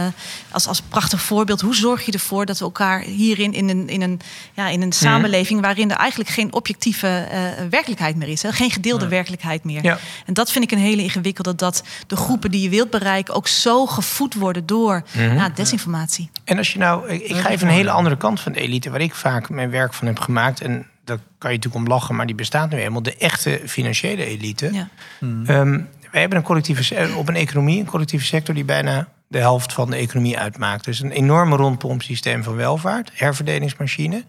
als, 0.51 0.67
als 0.67 0.81
prachtig 0.81 1.21
voorbeeld. 1.23 1.61
Hoe 1.61 1.75
zorg 1.75 2.07
je 2.07 2.13
ervoor 2.13 2.47
dat 2.47 2.59
we 2.59 2.65
elkaar 2.65 3.01
hierin 3.01 3.53
in 3.53 3.69
een, 3.69 3.89
in 3.89 4.03
een, 4.03 4.21
ja, 4.55 4.69
in 4.69 4.83
een 4.83 4.93
samenleving 4.93 5.61
waarin 5.61 5.91
er 5.91 5.97
eigenlijk 5.97 6.31
geen 6.31 6.53
objectieve 6.53 7.07
eh, 7.09 7.41
werkelijkheid 7.69 8.17
meer 8.17 8.29
is. 8.29 8.43
Hè, 8.43 8.53
geen 8.53 8.71
gedeelde 8.71 9.09
werkelijkheid 9.09 9.65
meer. 9.65 9.83
Ja. 9.83 9.99
En 10.27 10.35
dat 10.35 10.53
vind 10.53 10.65
ik 10.65 10.71
een 10.71 10.79
hele 10.85 11.03
ingewikkelde. 11.03 11.55
Dat 11.55 11.83
de 12.07 12.17
groepen 12.17 12.51
die 12.51 12.63
je 12.63 12.69
wilt 12.69 12.91
bereiken 12.91 13.35
ook 13.35 13.49
zo 13.49 13.87
gevoed 13.87 14.35
worden 14.35 14.67
door 14.67 15.03
ja, 15.13 15.49
desinformatie. 15.49 16.31
En 16.45 16.59
als 16.59 16.73
je 16.73 16.79
nou, 16.79 17.09
ik, 17.09 17.23
ik 17.23 17.37
ga 17.37 17.49
even 17.49 17.69
een 17.69 17.75
hele 17.75 17.91
andere 17.91 18.17
kant 18.17 18.41
van 18.41 18.53
de 18.53 18.61
elite, 18.61 18.91
waar 18.91 19.01
ik 19.01 19.15
vaak 19.15 19.49
mijn 19.51 19.71
werk 19.71 19.93
van 19.95 20.07
heb 20.07 20.19
gemaakt. 20.19 20.61
En 20.61 20.87
daar 21.05 21.19
kan 21.39 21.51
je 21.51 21.57
natuurlijk 21.57 21.85
om 21.85 21.93
lachen, 21.93 22.15
maar 22.17 22.27
die 22.27 22.35
bestaat 22.35 22.71
nu 22.71 22.79
eenmaal. 22.79 23.03
De 23.03 23.17
echte 23.17 23.61
financiële 23.67 24.25
elite. 24.25 24.71
Ja. 24.73 24.89
Ehm, 25.21 25.81
wij 26.11 26.21
hebben 26.21 26.39
een 26.39 26.45
collectieve, 26.45 26.85
se- 26.85 27.13
op 27.17 27.29
een 27.29 27.37
economie, 27.37 27.79
een 27.81 27.87
collectieve 27.87 28.25
sector 28.25 28.55
die 28.55 28.65
bijna 28.65 29.09
de 29.29 29.39
helft 29.39 29.73
van 29.73 29.91
de 29.91 29.97
economie 29.97 30.39
uitmaakt. 30.39 30.85
Dus 30.85 31.01
een 31.01 31.11
enorme 31.11 31.57
rondpompsysteem 31.57 32.43
van 32.43 32.55
welvaart, 32.57 33.11
herverdelingsmachine. 33.15 34.25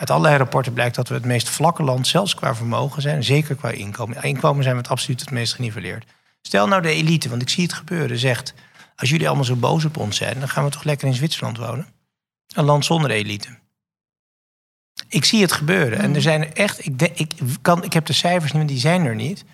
Uit 0.00 0.10
allerlei 0.10 0.36
rapporten 0.36 0.72
blijkt 0.72 0.94
dat 0.94 1.08
we 1.08 1.14
het 1.14 1.24
meest 1.24 1.48
vlakke 1.48 1.82
land, 1.82 2.06
zelfs 2.06 2.34
qua 2.34 2.54
vermogen 2.54 3.02
zijn, 3.02 3.24
zeker 3.24 3.54
qua 3.54 3.70
inkomen. 3.70 4.22
Inkomen 4.22 4.62
zijn 4.62 4.74
we 4.74 4.80
het 4.80 4.90
absoluut 4.90 5.20
het 5.20 5.30
meest 5.30 5.54
geniveleerd. 5.54 6.04
Stel 6.42 6.66
nou 6.66 6.82
de 6.82 6.88
elite, 6.88 7.28
want 7.28 7.42
ik 7.42 7.48
zie 7.48 7.62
het 7.62 7.72
gebeuren, 7.72 8.18
zegt: 8.18 8.54
als 8.96 9.10
jullie 9.10 9.26
allemaal 9.26 9.44
zo 9.44 9.56
boos 9.56 9.84
op 9.84 9.96
ons 9.96 10.16
zijn, 10.16 10.38
dan 10.38 10.48
gaan 10.48 10.64
we 10.64 10.70
toch 10.70 10.84
lekker 10.84 11.08
in 11.08 11.14
Zwitserland 11.14 11.58
wonen. 11.58 11.86
Een 12.54 12.64
land 12.64 12.84
zonder 12.84 13.10
elite. 13.10 13.58
Ik 15.08 15.24
zie 15.24 15.42
het 15.42 15.52
gebeuren. 15.52 15.98
En 15.98 16.14
er 16.14 16.22
zijn 16.22 16.40
er 16.40 16.52
echt, 16.52 16.86
ik, 16.86 16.98
denk, 16.98 17.18
ik, 17.18 17.32
kan, 17.62 17.84
ik 17.84 17.92
heb 17.92 18.06
de 18.06 18.12
cijfers 18.12 18.52
niet, 18.52 18.68
die 18.68 18.78
zijn 18.78 19.04
er 19.04 19.14
niet. 19.14 19.44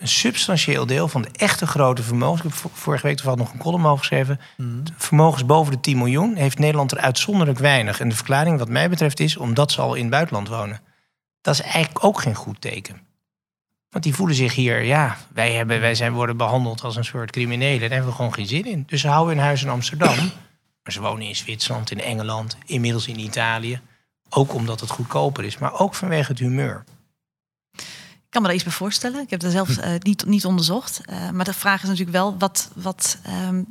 Een 0.00 0.08
substantieel 0.08 0.86
deel 0.86 1.08
van 1.08 1.22
de 1.22 1.28
echte 1.32 1.66
grote 1.66 2.02
vermogens. 2.02 2.40
Ik 2.42 2.48
heb 2.48 2.58
vo- 2.58 2.70
vorige 2.72 3.06
week 3.06 3.16
toevallig 3.16 3.38
nog 3.40 3.52
een 3.52 3.58
column 3.58 3.86
over 3.86 3.98
geschreven. 3.98 4.40
Vermogens 4.96 5.46
boven 5.46 5.72
de 5.72 5.80
10 5.80 5.98
miljoen 5.98 6.34
heeft 6.36 6.58
Nederland 6.58 6.92
er 6.92 6.98
uitzonderlijk 6.98 7.58
weinig. 7.58 8.00
En 8.00 8.08
de 8.08 8.14
verklaring, 8.14 8.58
wat 8.58 8.68
mij 8.68 8.88
betreft, 8.90 9.20
is 9.20 9.36
omdat 9.36 9.72
ze 9.72 9.80
al 9.80 9.94
in 9.94 10.00
het 10.02 10.10
buitenland 10.10 10.48
wonen. 10.48 10.80
Dat 11.40 11.54
is 11.54 11.60
eigenlijk 11.60 12.04
ook 12.04 12.20
geen 12.20 12.34
goed 12.34 12.60
teken. 12.60 13.00
Want 13.90 14.04
die 14.04 14.14
voelen 14.14 14.36
zich 14.36 14.54
hier, 14.54 14.82
ja, 14.82 15.16
wij, 15.32 15.52
hebben, 15.52 15.80
wij 15.80 15.94
zijn, 15.94 16.12
worden 16.12 16.36
behandeld 16.36 16.82
als 16.82 16.96
een 16.96 17.04
soort 17.04 17.30
criminelen. 17.30 17.80
Daar 17.80 17.90
hebben 17.90 18.08
we 18.08 18.14
gewoon 18.14 18.34
geen 18.34 18.46
zin 18.46 18.64
in. 18.64 18.84
Dus 18.86 19.00
ze 19.00 19.08
houden 19.08 19.34
hun 19.36 19.44
huis 19.44 19.62
in 19.62 19.68
Amsterdam. 19.68 20.16
Maar 20.82 20.92
ze 20.92 21.00
wonen 21.00 21.26
in 21.26 21.36
Zwitserland, 21.36 21.90
in 21.90 22.00
Engeland, 22.00 22.56
inmiddels 22.66 23.06
in 23.08 23.18
Italië. 23.18 23.80
Ook 24.28 24.54
omdat 24.54 24.80
het 24.80 24.90
goedkoper 24.90 25.44
is, 25.44 25.58
maar 25.58 25.78
ook 25.80 25.94
vanwege 25.94 26.30
het 26.30 26.38
humeur. 26.40 26.84
Ik 28.30 28.36
kan 28.36 28.44
me 28.44 28.48
daar 28.52 28.60
iets 28.60 28.68
bij 28.68 28.78
voorstellen. 28.78 29.20
Ik 29.20 29.30
heb 29.30 29.40
dat 29.40 29.52
zelf 29.52 29.76
eh, 29.76 29.90
niet, 29.98 30.26
niet 30.26 30.44
onderzocht. 30.44 31.00
Eh, 31.04 31.30
maar 31.30 31.44
de 31.44 31.52
vraag 31.52 31.82
is 31.82 31.88
natuurlijk 31.88 32.16
wel, 32.16 32.38
wat, 32.38 32.70
wat, 32.74 33.18
ehm, 33.22 33.62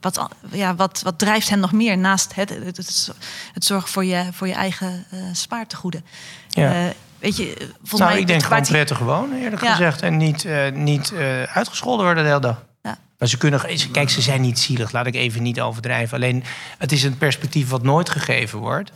wat, 0.00 0.28
ja, 0.50 0.74
wat, 0.74 1.00
wat 1.02 1.18
drijft 1.18 1.48
hen 1.48 1.60
nog 1.60 1.72
meer 1.72 1.98
naast 1.98 2.34
het, 2.34 2.48
het, 2.48 2.76
het, 2.76 3.10
het 3.52 3.64
zorgen 3.64 3.88
voor 3.88 4.04
je, 4.04 4.28
voor 4.32 4.46
je 4.46 4.52
eigen 4.52 5.04
eh 5.10 5.18
spaartegoeden? 5.32 6.04
Ja. 6.48 6.92
Weet 7.18 7.36
je, 7.36 7.54
volgens 7.78 8.00
nou, 8.00 8.10
mij 8.10 8.20
ik 8.20 8.26
denk 8.26 8.42
gewoon 8.42 8.62
prettig 8.62 8.98
wonen, 8.98 9.42
eerlijk 9.42 9.62
Ja. 9.62 9.70
gezegd. 9.70 10.02
En 10.02 10.16
niet, 10.16 10.46
niet 10.72 11.12
uitgescholden 11.52 12.04
worden 12.04 12.22
de 12.22 12.28
hele 12.28 12.40
dag. 12.40 12.64
Ja. 12.82 12.98
Maar 13.18 13.28
ze 13.28 13.36
kunnen... 13.36 13.60
Kijk, 13.92 14.10
ze 14.10 14.20
zijn 14.20 14.40
niet 14.40 14.58
zielig. 14.58 14.92
Laat 14.92 15.06
ik 15.06 15.14
even 15.14 15.42
niet 15.42 15.60
overdrijven. 15.60 16.16
Alleen, 16.16 16.44
het 16.78 16.92
is 16.92 17.02
een 17.02 17.18
perspectief 17.18 17.68
wat 17.68 17.82
nooit 17.82 18.10
gegeven 18.10 18.58
wordt. 18.58 18.92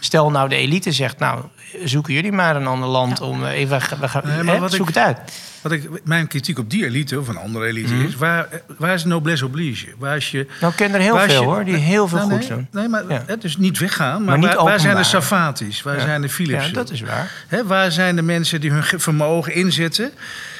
Stel 0.00 0.30
nou 0.30 0.48
de 0.48 0.56
elite 0.56 0.92
zegt... 0.92 1.18
nou, 1.18 1.44
zoeken 1.84 2.14
jullie 2.14 2.32
maar 2.32 2.56
een 2.56 2.66
ander 2.66 2.88
land 2.88 3.20
om... 3.20 3.44
eh, 3.44 3.50
even, 3.52 3.80
we 4.00 4.08
gaan, 4.08 4.22
Nee, 4.46 4.60
hè, 4.60 4.68
zoek 4.68 4.80
ik- 4.88 4.94
het 4.94 4.98
uit. 5.04 5.18
Wat 5.62 5.72
ik, 5.72 5.88
mijn 6.04 6.26
kritiek 6.26 6.58
op 6.58 6.70
die 6.70 6.84
elite, 6.84 7.18
of 7.20 7.28
een 7.28 7.36
andere 7.36 7.66
elite, 7.66 7.94
Mhm. 7.94 8.04
is... 8.06 8.14
Waar, 8.16 8.48
waar 8.78 8.94
is 8.94 9.04
noblesse 9.04 9.44
oblige? 9.44 9.86
Waar 9.98 10.16
is 10.16 10.30
je... 10.30 10.46
Nou, 10.60 10.72
ik 10.72 10.78
ken 10.78 10.94
er 10.94 11.00
heel 11.00 11.18
veel, 11.18 11.40
je- 11.40 11.46
hoor, 11.48 11.64
die 11.64 11.74
heel 11.76 12.08
veel 12.08 12.18
Nou, 12.18 12.30
goeds 12.30 12.48
nee, 12.48 12.56
doen. 12.56 12.68
Nee, 12.70 12.88
maar 12.88 13.02
Ja. 13.08 13.22
het 13.26 13.44
is 13.44 13.56
niet 13.56 13.78
weggaan. 13.78 14.14
Maar, 14.24 14.38
Maar 14.38 14.38
niet 14.48 14.54
waar, 14.56 14.64
waar 14.64 14.80
zijn 14.80 14.96
de. 14.96 15.02
Savatis? 15.04 15.82
Waar 15.82 15.94
Ja. 15.96 16.00
zijn 16.00 16.20
de 16.20 16.28
Philips? 16.28 16.66
Ja, 16.66 16.72
dat 16.72 16.90
is 16.90 17.00
waar. 17.00 17.30
Hè, 17.48 17.64
waar 17.66 17.92
zijn 17.92 18.16
de 18.16 18.22
mensen 18.22 18.60
die 18.60 18.70
hun 18.70 18.82
ge- 18.84 18.98
vermogen 18.98 19.54
inzetten 19.54 20.12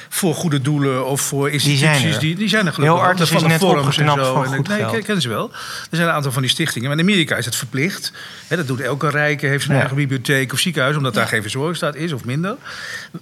voor 0.09 0.35
goede 0.35 0.61
doelen 0.61 1.05
of 1.05 1.21
voor 1.21 1.49
instituties? 1.49 1.79
zijn 1.99 2.13
er. 2.13 2.19
Die, 2.19 2.35
die 2.35 2.47
zijn 2.47 2.65
er 2.65 2.73
gelukkig 2.73 2.97
Heel 3.05 3.15
Van 3.15 3.23
is 3.35 3.41
de 3.41 3.47
net 3.47 3.59
forums 3.59 3.97
en 3.97 4.09
opgeknapt 4.09 4.25
zo. 4.25 4.33
van 4.33 4.53
En 4.53 4.59
ik- 4.59 4.67
nee, 4.91 4.97
ik 4.99 5.03
ken 5.03 5.21
ze 5.21 5.29
wel. 5.29 5.49
Er 5.89 5.95
zijn 5.97 6.07
een 6.07 6.13
aantal 6.13 6.31
van 6.31 6.41
die 6.41 6.51
stichtingen. 6.51 6.89
Maar 6.89 6.97
in 6.97 7.03
Amerika 7.03 7.35
is 7.35 7.45
het 7.45 7.55
verplicht. 7.55 8.11
Hè, 8.47 8.55
dat 8.55 8.67
doet 8.67 8.79
elke 8.81 9.09
rijke, 9.09 9.45
heeft 9.45 9.61
zijn 9.63 9.73
Ja. 9.73 9.79
eigen 9.79 9.97
bibliotheek 9.97 10.53
of 10.53 10.59
ziekenhuis, 10.59 10.95
omdat 10.97 11.13
daar 11.13 11.27
geen 11.27 11.41
verzorgingsstaat 11.41 11.95
is 11.95 12.13
of 12.13 12.25
minder. 12.25 12.55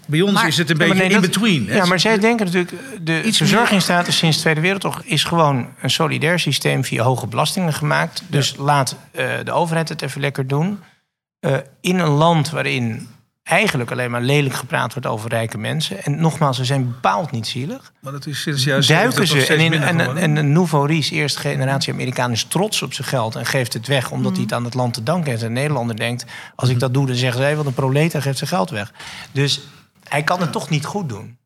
Bij 0.07 0.21
ons 0.21 0.33
Maar- 0.33 0.47
is 0.47 0.57
het 0.57 0.69
een 0.69 0.77
beetje 0.77 0.93
nee, 0.93 1.03
in 1.05 1.11
dat- 1.11 1.21
between. 1.21 1.67
hè. 1.67 1.75
Ja, 1.75 1.85
maar 1.85 1.99
zij 1.99 2.19
denken 2.19 2.45
natuurlijk... 2.45 2.73
de 3.01 3.23
Iets 3.23 3.37
verzorgingsstaat 3.37 4.07
is 4.07 4.17
sinds 4.17 4.35
de 4.35 4.41
Tweede 4.41 4.61
Wereldoorlog... 4.61 5.01
is 5.03 5.23
gewoon 5.23 5.67
een 5.81 5.89
solidair 5.89 6.39
systeem 6.39 6.83
via 6.83 7.03
hoge 7.03 7.27
belastingen 7.27 7.73
gemaakt. 7.73 8.23
Dus 8.27 8.55
laat 8.57 8.95
eh, 9.11 9.27
de 9.43 9.51
overheid 9.51 9.89
het 9.89 10.01
even 10.01 10.21
lekker 10.21 10.47
doen. 10.47 10.79
Eh, 11.39 11.53
in 11.81 11.99
een 11.99 12.09
land 12.09 12.49
waarin 12.49 13.07
eigenlijk 13.45 13.91
alleen 13.91 14.11
maar 14.11 14.21
lelijk 14.21 14.55
gepraat 14.55 14.93
wordt 14.93 15.07
over 15.07 15.29
rijke 15.29 15.57
mensen. 15.57 16.03
En 16.03 16.21
nogmaals, 16.21 16.57
ze 16.57 16.65
zijn 16.65 16.85
bepaald 16.85 17.31
niet 17.31 17.47
zielig. 17.47 17.91
Maar 17.99 18.11
dat 18.11 18.25
is 18.25 18.41
sinds 18.41 18.63
jaren 18.63 18.87
Duiken 18.87 19.27
70 19.27 19.47
ze. 19.47 19.53
En, 19.53 19.73
in, 19.73 19.81
en, 19.81 20.17
en 20.17 20.35
een 20.35 20.51
nouveau 20.51 20.87
riche, 20.87 21.13
eerste 21.13 21.39
generatie 21.39 21.93
Amerikaan, 21.93 22.31
is 22.31 22.43
trots 22.43 22.81
op 22.81 22.93
zijn 22.93 23.07
geld 23.07 23.35
en 23.35 23.45
geeft 23.45 23.73
het 23.73 23.87
weg 23.87 24.11
omdat 24.11 24.31
hij 24.31 24.41
het 24.41 24.53
aan 24.53 24.63
het 24.63 24.73
land 24.73 24.93
te 24.93 25.03
danken 25.03 25.29
heeft. 25.29 25.41
En 25.41 25.47
een 25.47 25.53
Nederlander 25.53 25.95
denkt, 25.95 26.25
als 26.55 26.69
ik 26.69 26.79
dat 26.79 26.93
doe, 26.93 27.05
dan 27.05 27.15
zeggen 27.15 27.41
zij, 27.41 27.55
wat 27.55 27.65
een 27.65 27.73
proletar 27.73 28.21
geeft 28.21 28.37
zijn 28.37 28.49
geld 28.49 28.69
weg. 28.69 28.91
Dus 29.31 29.61
hij 30.09 30.23
kan 30.23 30.41
het 30.41 30.51
toch 30.51 30.69
niet 30.69 30.85
goed 30.85 31.09
doen. 31.09 31.37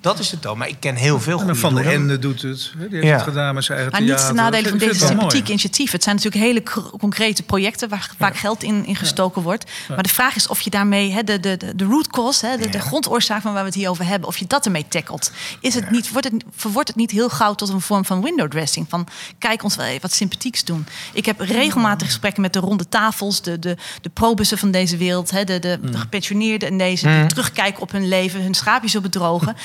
Dat 0.00 0.18
is 0.18 0.30
het 0.30 0.42
dan. 0.42 0.58
Maar 0.58 0.68
ik 0.68 0.76
ken 0.80 0.94
heel 0.94 1.20
veel 1.20 1.32
En 1.32 1.38
goede 1.44 1.54
Van 1.58 1.74
doelen. 1.74 1.92
Ende 1.92 2.18
doet 2.18 2.42
het. 2.42 2.72
hè, 2.78 2.88
Die 2.88 2.94
heeft 2.94 3.06
Ja. 3.06 3.14
het 3.14 3.22
gedaan 3.22 3.54
met 3.54 3.64
zijn 3.64 3.78
eigen 3.78 3.96
Maar 3.98 4.08
niet 4.16 4.26
ten 4.26 4.34
nadele 4.34 4.68
van 4.68 4.78
deze 4.78 5.06
sympathieke 5.06 5.48
initiatieven. 5.48 5.94
Het 5.94 6.02
zijn 6.04 6.16
natuurlijk 6.16 6.44
hele 6.44 6.62
cr- 6.62 6.96
concrete 6.98 7.42
projecten 7.42 7.88
waar 7.88 8.10
vaak 8.18 8.36
geld 8.36 8.62
in, 8.62 8.86
in 8.86 8.96
gestoken 8.96 9.42
wordt. 9.42 9.70
Maar 9.88 10.02
de 10.02 10.08
vraag 10.08 10.36
is 10.36 10.46
of 10.48 10.60
je 10.60 10.70
daarmee 10.70 11.12
hè, 11.12 11.22
de, 11.24 11.40
de, 11.40 11.56
de, 11.56 11.76
de 11.76 11.84
root 11.84 12.06
cause, 12.08 12.46
hè, 12.46 12.56
de, 12.56 12.68
de 12.68 12.78
grondoorzaak 12.80 13.42
van 13.42 13.52
waar 13.52 13.60
we 13.62 13.68
het 13.68 13.78
hier 13.78 13.88
over 13.90 14.04
hebben, 14.06 14.28
of 14.28 14.36
je 14.36 14.44
dat 14.46 14.64
ermee 14.64 14.86
tackelt. 14.88 15.30
Is 15.60 15.74
het 15.74 15.90
niet, 15.90 16.12
wordt 16.12 16.30
het, 16.30 16.44
verwordt 16.56 16.88
het 16.88 16.96
niet 16.96 17.10
heel 17.10 17.28
gauw 17.28 17.54
tot 17.54 17.68
een 17.68 17.80
vorm 17.80 18.04
van 18.04 18.22
window 18.22 18.50
dressing? 18.50 18.86
Van 18.88 19.06
kijk 19.38 19.62
ons 19.62 19.76
wel 19.76 19.86
even 19.86 20.00
wat 20.02 20.12
sympathieks 20.12 20.64
doen. 20.64 20.86
Ik 21.12 21.26
heb 21.26 21.40
regelmatig 21.40 22.06
gesprekken 22.06 22.42
met 22.42 22.52
de 22.52 22.58
ronde 22.58 22.88
tafels, 22.88 23.42
de, 23.42 23.58
de, 23.58 23.76
de 24.02 24.08
probussen 24.08 24.58
van 24.58 24.70
deze 24.70 24.96
wereld, 24.96 25.30
hè, 25.30 25.44
de, 25.44 25.58
de, 25.58 25.78
de 25.90 25.98
gepensioneerden 25.98 26.68
en 26.68 26.78
deze, 26.78 27.06
die 27.08 27.26
terugkijken 27.26 27.82
op 27.82 27.90
hun 27.92 28.08
leven, 28.08 28.42
hun 28.42 28.54
schaapjes 28.54 28.96
op 28.96 29.02
bedrogen. 29.02 29.56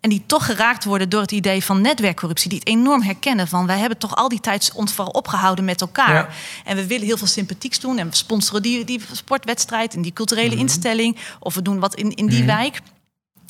En 0.00 0.10
die 0.10 0.22
toch 0.26 0.44
geraakt 0.46 0.84
worden 0.84 1.08
door 1.08 1.20
het 1.20 1.32
idee 1.32 1.64
van 1.64 1.80
netwerkcorruptie. 1.80 2.48
Die 2.48 2.58
het 2.58 2.68
enorm 2.68 3.02
herkennen 3.02 3.48
van 3.48 3.66
wij 3.66 3.78
hebben 3.78 3.98
toch 3.98 4.16
al 4.16 4.28
die 4.28 4.40
tijd 4.40 4.72
ons 4.74 4.92
vooral 4.92 5.12
opgehouden 5.12 5.64
met 5.64 5.80
elkaar. 5.80 6.14
Ja. 6.14 6.28
En 6.64 6.76
we 6.76 6.86
willen 6.86 7.06
heel 7.06 7.16
veel 7.16 7.26
sympathieks 7.26 7.80
doen. 7.80 7.98
En 7.98 8.08
we 8.08 8.16
sponsoren 8.16 8.62
die, 8.62 8.84
die 8.84 9.00
sportwedstrijd 9.12 9.94
en 9.94 10.02
die 10.02 10.12
culturele 10.12 10.56
instelling. 10.56 11.16
Of 11.40 11.54
we 11.54 11.62
doen 11.62 11.78
wat 11.78 11.94
in, 11.94 12.14
in 12.14 12.26
die 12.26 12.44
wijk. 12.44 12.80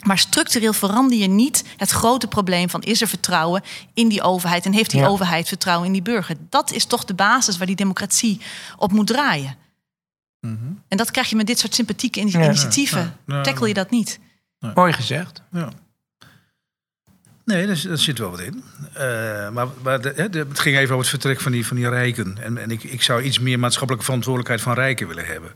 Maar 0.05 0.19
structureel 0.19 0.73
verander 0.73 1.19
je 1.19 1.27
niet 1.29 1.65
het 1.77 1.91
grote 1.91 2.27
probleem 2.27 2.71
van 2.71 2.83
is 2.83 3.01
er 3.01 3.09
vertrouwen 3.09 3.63
in 3.95 4.09
die 4.09 4.23
overheid 4.23 4.65
en 4.67 4.73
heeft 4.73 4.91
die 4.91 5.01
Ja. 5.01 5.07
overheid 5.07 5.49
vertrouwen 5.49 5.87
in 5.87 5.93
die 5.93 6.03
burger. 6.03 6.37
Dat 6.49 6.73
is 6.73 6.85
toch 6.85 7.05
de 7.05 7.15
basis 7.15 7.57
waar 7.57 7.67
die 7.67 7.77
democratie 7.77 8.41
op 8.77 8.93
moet 8.93 9.07
draaien. 9.07 9.57
En 10.89 10.97
dat 10.97 11.11
krijg 11.11 11.31
je 11.31 11.37
met 11.37 11.47
dit 11.47 11.59
soort 11.59 11.75
sympathieke 11.75 12.21
initiatieven. 12.21 13.17
Ja. 13.27 13.35
Ja. 13.37 13.43
Tackle 13.43 13.69
je 13.69 13.75
dat 13.75 13.91
niet? 13.91 14.19
Mooi 14.75 14.93
gezegd. 14.93 15.43
Ja. 15.53 15.69
Nee, 17.45 17.67
daar, 17.67 17.83
daar 17.89 17.99
zit 17.99 18.19
wel 18.19 18.31
wat 18.31 18.41
in. 18.41 18.65
Eh, 18.93 19.51
maar 19.51 19.67
maar 19.83 20.01
de, 20.01 20.13
het 20.49 20.61
ging 20.61 20.77
even 20.77 20.95
over 20.95 20.99
het 20.99 21.09
vertrek 21.09 21.41
van 21.41 21.53
die, 21.53 21.67
van 21.67 21.77
die 21.77 21.89
rijken. 21.89 22.37
En, 22.41 22.59
en 22.59 22.71
ik, 22.71 22.85
ik 22.85 23.03
zou 23.03 23.23
iets 23.23 23.39
meer 23.39 23.59
maatschappelijke 23.59 24.05
verantwoordelijkheid 24.05 24.63
van 24.63 24.75
rijken 24.75 25.09
willen 25.09 25.27
hebben. 25.27 25.53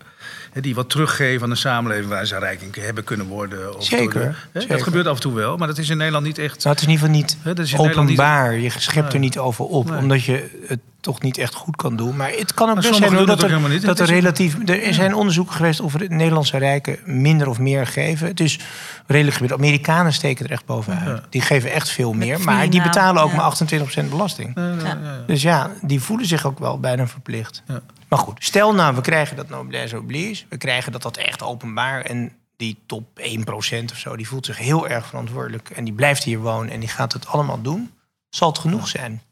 Hè, 0.53 0.61
die 0.61 0.75
wat 0.75 0.91
teruggeven 0.91 1.43
aan 1.43 1.51
de 1.51 1.57
samenleving 1.57 2.09
waar 2.09 2.27
ze 2.27 2.39
rijk 2.39 2.61
in 2.63 2.83
hebben 2.83 3.05
kunnen 3.05 3.27
worden. 3.27 3.77
Of 3.77 3.85
Zeker, 3.85 4.37
door. 4.53 4.67
Dat 4.69 4.83
gebeurt 4.83 5.07
af 5.07 5.15
en 5.15 5.21
toe 5.21 5.33
wel, 5.35 5.57
maar 5.57 5.67
dat 5.69 5.79
is 5.79 5.89
in 5.89 5.97
Nederland 5.97 6.25
niet 6.27 6.39
echt. 6.39 6.65
Nou, 6.65 6.69
het 6.69 6.79
is 6.79 6.85
in 6.87 6.93
ieder 6.93 7.07
geval 7.07 7.21
niet 7.21 7.37
Hè, 7.43 7.55
dat 7.55 7.65
is 7.65 7.73
in 7.73 7.79
Nederland 7.79 8.09
niet- 8.09 8.19
openbaar. 8.19 8.59
Je 8.59 8.71
schept 8.79 9.13
er 9.13 9.19
niet 9.19 9.39
over 9.39 9.65
op, 9.65 9.91
Nee. 9.91 9.99
omdat 9.99 10.25
je 10.25 10.61
het 10.67 10.79
toch 11.01 11.23
niet 11.23 11.39
echt 11.39 11.55
goed 11.55 11.77
kan 11.77 11.97
doen. 11.97 12.17
Maar 12.17 12.31
het 12.31 12.55
kan 12.55 12.69
ook 12.69 12.75
Maar 12.75 12.83
best 12.83 12.97
zijn 12.97 13.11
dat 13.13 13.29
het 13.29 13.43
er, 13.43 13.61
niet. 13.69 13.83
dat 13.83 13.83
er 13.83 13.89
Het 13.89 14.01
is- 14.01 14.09
relatief... 14.21 14.57
Er 14.69 14.95
zijn 14.95 15.15
onderzoeken 15.15 15.55
geweest 15.55 15.81
of 15.81 15.93
de 15.93 16.07
Nederlandse 16.09 16.59
rijken 16.59 16.99
minder 17.05 17.49
of 17.49 17.59
meer 17.59 17.87
geven. 17.87 18.27
Het 18.27 18.41
is 18.41 18.59
redelijk 19.07 19.37
gebeurd. 19.37 19.53
Amerikanen 19.59 20.13
steken 20.13 20.45
er 20.45 20.51
echt 20.51 20.65
bovenuit. 20.67 21.05
Ja. 21.07 21.23
Die 21.31 21.41
geven 21.41 21.73
echt 21.73 21.89
veel 21.91 22.13
meer, 22.13 22.41
maar 22.41 22.71
die 22.71 22.83
betalen 22.83 23.23
ook 23.23 23.31
ja. 23.31 23.37
maar 23.37 23.45
28% 23.45 24.11
belasting. 24.11 24.53
Ja, 24.55 24.63
ja, 24.69 24.69
Ja. 24.75 24.85
ja, 24.85 24.99
ja. 25.03 25.19
Dus 25.27 25.43
ja, 25.43 25.71
die 25.83 26.01
voelen 26.01 26.27
zich 26.27 26.47
ook 26.47 26.59
wel 26.59 26.81
bijna 26.81 27.07
verplicht. 27.07 27.63
Maar 28.09 28.19
goed, 28.19 28.45
stel 28.45 28.75
nou, 28.75 28.95
we 28.95 29.01
krijgen 29.01 29.37
dat 29.37 29.49
noblesse 29.49 29.99
oblige. 29.99 30.45
We 30.49 30.57
krijgen 30.57 30.93
dat 30.93 31.03
dat 31.03 31.17
echt 31.17 31.43
openbaar. 31.43 32.01
En 32.01 32.33
die 32.57 32.79
top 32.87 33.21
1% 33.21 33.85
of 33.93 33.99
zo, 33.99 34.17
die 34.17 34.29
voelt 34.29 34.47
zich 34.47 34.59
heel 34.59 34.89
erg 34.89 35.07
verantwoordelijk. 35.07 35.71
En 35.71 35.85
die 35.85 35.95
blijft 35.95 36.25
hier 36.25 36.39
wonen 36.39 36.73
en 36.73 36.81
die 36.81 36.89
gaat 36.89 37.13
het 37.13 37.27
allemaal 37.27 37.63
doen. 37.63 37.93
Zal 38.29 38.49
het 38.49 38.59
genoeg 38.59 38.89
zijn? 38.89 39.23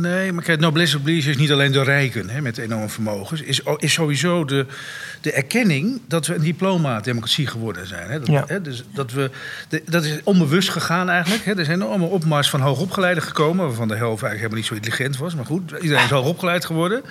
Nee, 0.00 0.32
maar 0.32 0.44
kijk, 0.44 0.60
noblesse 0.60 0.96
oblige 0.96 1.30
is 1.30 1.36
niet 1.36 1.52
alleen 1.52 1.72
de 1.72 1.82
rijken 1.82 2.28
hè, 2.28 2.40
met 2.40 2.58
enorme 2.58 2.88
vermogens. 2.88 3.42
Is, 3.42 3.60
is 3.76 3.92
sowieso 3.92 4.44
de, 4.44 4.66
de 5.20 5.32
erkenning 5.32 6.00
dat 6.08 6.26
we 6.26 6.34
een 6.34 6.40
diploma-democratie 6.40 7.46
geworden 7.46 7.86
zijn. 7.86 8.10
Hè. 8.10 8.18
Dat, 8.18 8.28
Ja. 8.28 8.44
hè, 8.46 8.62
dus 8.62 8.84
dat, 8.94 9.12
we, 9.12 9.30
de- 9.68 9.82
dat 9.86 10.04
is 10.04 10.20
onbewust 10.24 10.68
gegaan 10.68 11.08
eigenlijk. 11.08 11.44
Hè. 11.44 11.58
Er 11.58 11.64
zijn 11.64 11.82
allemaal 11.82 12.08
opmars 12.08 12.50
van 12.50 12.60
hoogopgeleiden 12.60 13.22
gekomen... 13.22 13.66
waarvan 13.66 13.88
de 13.88 13.94
helft 13.96 14.22
eigenlijk 14.22 14.36
helemaal 14.36 14.56
niet 14.58 14.66
zo 14.66 14.74
intelligent 14.74 15.16
was. 15.16 15.34
Maar 15.34 15.46
goed, 15.46 15.72
iedereen 15.80 16.04
is 16.04 16.10
hoogopgeleid 16.20 16.64
geworden. 16.64 17.02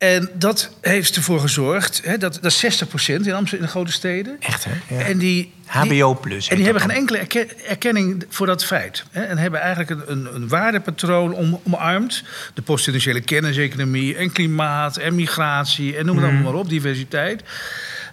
En 0.00 0.30
dat 0.34 0.70
heeft 0.80 1.16
ervoor 1.16 1.40
gezorgd... 1.40 2.00
Hè, 2.04 2.18
dat, 2.18 2.38
dat 2.42 2.52
is 2.52 2.64
60% 2.64 2.86
in 3.06 3.16
Amsterdam, 3.16 3.46
in 3.52 3.60
de 3.60 3.66
grote 3.68 3.92
steden... 3.92 4.36
Echt, 4.40 4.64
hè? 4.64 4.96
Ja. 4.96 5.00
En 5.04 5.18
die, 5.18 5.52
HBO 5.66 6.14
plus. 6.14 6.48
en 6.48 6.54
die 6.56 6.64
hebben 6.64 6.82
geen 6.82 6.90
enkele 6.90 7.18
erke- 7.18 7.46
erkenning 7.68 8.24
voor 8.28 8.46
dat 8.46 8.64
feit. 8.64 9.04
Hè? 9.10 9.22
En 9.22 9.38
hebben 9.38 9.60
eigenlijk 9.60 9.90
een, 9.90 10.02
een, 10.12 10.34
een 10.34 10.48
waardepatroon 10.48 11.32
om, 11.34 11.60
omarmd. 11.64 12.22
De 12.54 12.62
postindustriële 12.62 13.20
kenniseconomie 13.20 14.16
en 14.16 14.32
klimaat 14.32 14.96
en 14.96 15.14
migratie 15.14 15.96
en 15.96 16.06
noem 16.06 16.16
het 16.16 16.24
Mhm. 16.24 16.34
allemaal 16.34 16.52
maar 16.52 16.60
op, 16.60 16.68
diversiteit. 16.68 17.42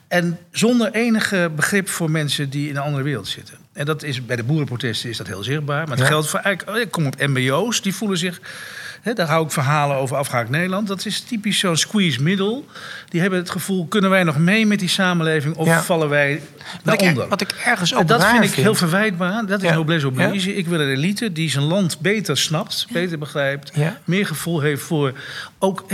En 0.08 0.38
zonder 0.52 0.92
enige 0.92 1.52
begrip 1.56 1.90
voor 1.90 2.12
mensen 2.12 2.50
die 2.50 2.70
in 2.70 2.76
een 2.76 2.82
andere 2.82 3.04
wereld 3.04 3.28
zitten. 3.28 3.56
En 3.74 3.86
dat 3.86 4.04
is, 4.04 4.26
bij 4.26 4.36
de 4.36 4.44
boerenprotesten 4.44 5.10
is 5.10 5.18
dat 5.18 5.28
heel 5.28 5.44
zichtbaar. 5.44 5.82
Maar 5.88 5.96
het 5.98 6.00
Ja. 6.00 6.06
geldt 6.12 6.28
voor 6.30 6.40
eigenlijk... 6.40 6.78
Ik 6.84 6.92
kom 6.92 7.06
op 7.06 7.18
mbo's, 7.28 7.82
die 7.82 7.96
voelen 7.96 8.18
zich... 8.18 8.42
Hè, 9.08 9.14
daar 9.14 9.28
hou 9.28 9.46
ik 9.46 9.52
verhalen 9.52 9.96
over 9.98 10.18
afgehaakt 10.18 10.50
Nederland. 10.50 10.88
Dat 10.88 11.06
is 11.06 11.20
typisch 11.22 11.60
zo'n 11.60 11.78
squeeze 11.78 12.22
middle. 12.24 12.64
Die 13.10 13.22
hebben 13.22 13.40
het 13.40 13.50
gevoel, 13.50 13.86
kunnen 13.88 14.10
wij 14.10 14.24
nog 14.24 14.38
mee 14.38 14.66
met 14.66 14.80
die 14.80 14.90
samenleving... 14.90 15.56
of 15.56 15.68
Ja. 15.68 15.82
vallen 15.82 16.10
wij 16.10 16.42
Wat 16.74 16.84
naar 16.84 16.94
ik, 16.94 17.02
onder? 17.02 17.28
wat 17.28 17.42
ik 17.42 17.52
ergens 17.66 17.94
ook 17.94 18.00
En 18.00 18.06
dat 18.08 18.22
raar 18.22 18.32
vind 18.32 18.44
ik 18.44 18.64
heel 18.64 18.76
verwijtbaar. 18.76 19.46
Dat 19.46 19.62
is 19.64 19.70
Ja. 19.70 19.76
noblesse 19.76 20.08
oblige. 20.08 20.56
Ik 20.56 20.68
wil 20.68 20.80
een 20.80 20.90
elite 20.90 21.32
die 21.32 21.50
zijn 21.50 21.64
land 21.66 22.00
beter 22.00 22.38
snapt, 22.38 22.88
beter 22.92 23.18
begrijpt, 23.20 23.72
Ja. 23.74 23.98
meer 24.04 24.26
gevoel 24.26 24.60
heeft 24.62 24.82
voor. 24.84 25.14
Ook 25.60 25.86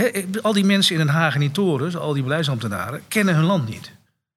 al 0.42 0.52
die 0.52 0.64
mensen 0.64 0.92
in 0.98 1.06
Den 1.06 1.14
Haag 1.14 1.34
en 1.34 1.40
die 1.40 1.50
torens, 1.50 1.96
al 1.96 2.12
die 2.12 2.22
beleidsambtenaren, 2.22 3.00
kennen 3.08 3.34
hun 3.34 3.44
land 3.44 3.68
niet. 3.68 3.90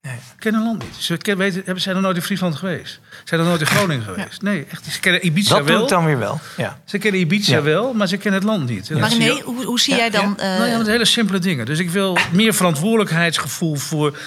Nee. 0.08 0.16
Kennen 0.40 0.64
land 0.64 0.84
niet. 0.84 0.96
Ze 0.98 1.18
ken- 1.18 1.38
weten, 1.38 1.62
hebben- 1.66 1.82
zijn 1.84 1.96
er 1.96 2.02
nooit 2.02 2.16
in 2.16 2.22
Friesland 2.22 2.56
geweest. 2.56 3.00
Zijn 3.24 3.40
er 3.42 3.46
nooit 3.48 3.60
in 3.62 3.68
Groningen 3.68 4.04
geweest. 4.04 4.42
Nee, 4.42 4.66
echt. 4.72 4.86
Ze 4.92 5.00
kennen 5.00 5.26
Ibiza 5.26 5.56
Dat 5.58 5.66
wel. 5.68 5.84
ik 5.84 5.90
dan 5.90 6.06
weer 6.06 6.18
wel. 6.20 6.40
Ja. 6.58 6.80
Ze 6.86 6.98
kennen 6.98 7.22
Ibiza 7.22 7.56
Ja. 7.56 7.62
wel, 7.62 7.94
maar 7.94 8.08
ze 8.08 8.18
kennen 8.18 8.40
het 8.42 8.50
land 8.50 8.70
niet. 8.70 8.88
Dat 8.90 9.00
Maar 9.00 9.10
je 9.10 9.18
nee, 9.18 9.42
hoe, 9.44 9.66
hoe 9.66 9.80
zie 9.80 9.96
jij 9.96 10.10
dan... 10.10 10.40
eh, 10.40 10.58
nou 10.58 10.70
ja, 10.70 10.78
met 10.78 10.88
hele 10.88 11.06
simpele 11.06 11.40
dingen. 11.40 11.66
Dus 11.66 11.80
ik 11.80 11.90
wil 11.90 12.18
meer 12.32 12.54
verantwoordelijkheidsgevoel 12.54 13.76
voor 13.76 14.18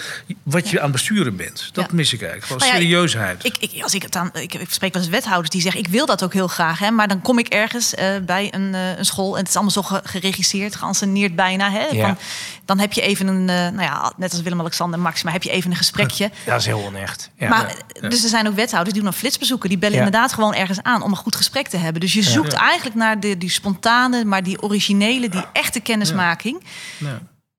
wat 0.42 0.68
je 0.68 0.76
aan 0.78 0.82
het 0.82 0.92
besturen 0.92 1.36
bent. 1.36 1.70
Dat 1.72 1.92
mis 1.92 2.12
ik 2.12 2.20
eigenlijk. 2.22 2.52
Gewoon 2.52 2.68
Nou 2.68 2.80
serieusheid. 2.82 3.44
Ik, 3.44 3.56
ik, 3.58 3.82
als 3.82 3.94
ik, 3.94 4.02
het 4.02 4.16
aan, 4.16 4.30
ik, 4.32 4.54
ik 4.54 4.70
spreek 4.70 4.92
wel 4.92 5.02
eens 5.02 5.10
wethouders 5.10 5.50
die 5.50 5.60
zeggen... 5.62 5.80
ik 5.80 5.88
wil 5.88 6.06
dat 6.06 6.24
ook 6.24 6.32
heel 6.32 6.48
graag, 6.48 6.78
hè, 6.78 6.90
maar 6.90 7.08
dan 7.08 7.20
kom 7.22 7.38
ik 7.38 7.48
ergens 7.48 7.94
eh, 7.94 8.08
bij 8.26 8.48
een, 8.54 8.74
eh, 8.74 8.98
een 8.98 9.04
school... 9.04 9.32
en 9.32 9.38
het 9.38 9.48
is 9.48 9.54
allemaal 9.54 9.72
zo 9.72 9.82
ge- 9.82 10.00
geregisseerd, 10.04 10.76
geanceneerd 10.76 11.36
bijna. 11.36 11.70
Hè, 11.70 12.00
van, 12.00 12.18
dan 12.64 12.78
heb 12.78 12.92
je 12.92 13.00
even 13.00 13.26
een, 13.26 13.48
eh, 13.48 13.56
nou 13.56 13.82
ja, 13.82 14.12
net 14.16 14.32
als 14.32 14.42
Willem-Alexander 14.42 14.98
en 14.98 15.04
Max... 15.04 15.22
maar 15.22 15.32
heb 15.32 15.42
je 15.42 15.50
even 15.50 15.69
een 15.70 15.76
gesprekje. 15.76 16.30
Dat 16.46 16.60
is 16.60 16.66
heel 16.66 16.84
onecht. 16.84 17.30
Ja. 17.34 17.48
Maar, 17.48 17.74
Dus 18.00 18.22
er 18.22 18.28
zijn 18.28 18.48
ook 18.48 18.54
wethouders 18.54 18.94
die 18.94 19.02
doen 19.02 19.10
dan 19.10 19.20
flitsbezoeken. 19.20 19.68
Die 19.68 19.78
bellen 19.78 19.96
inderdaad 19.96 20.32
gewoon 20.32 20.54
ergens 20.54 20.82
aan 20.82 21.02
om 21.02 21.10
een 21.10 21.16
goed 21.16 21.36
gesprek 21.36 21.68
te 21.68 21.76
hebben. 21.76 22.00
Dus 22.00 22.12
je 22.12 22.22
zoekt 22.22 22.52
eigenlijk 22.52 22.96
naar 22.96 23.20
de, 23.20 23.38
die 23.38 23.50
spontane, 23.50 24.24
maar 24.24 24.42
die 24.42 24.62
originele, 24.62 25.28
die 25.28 25.44
echte 25.52 25.80
kennismaking. 25.80 26.62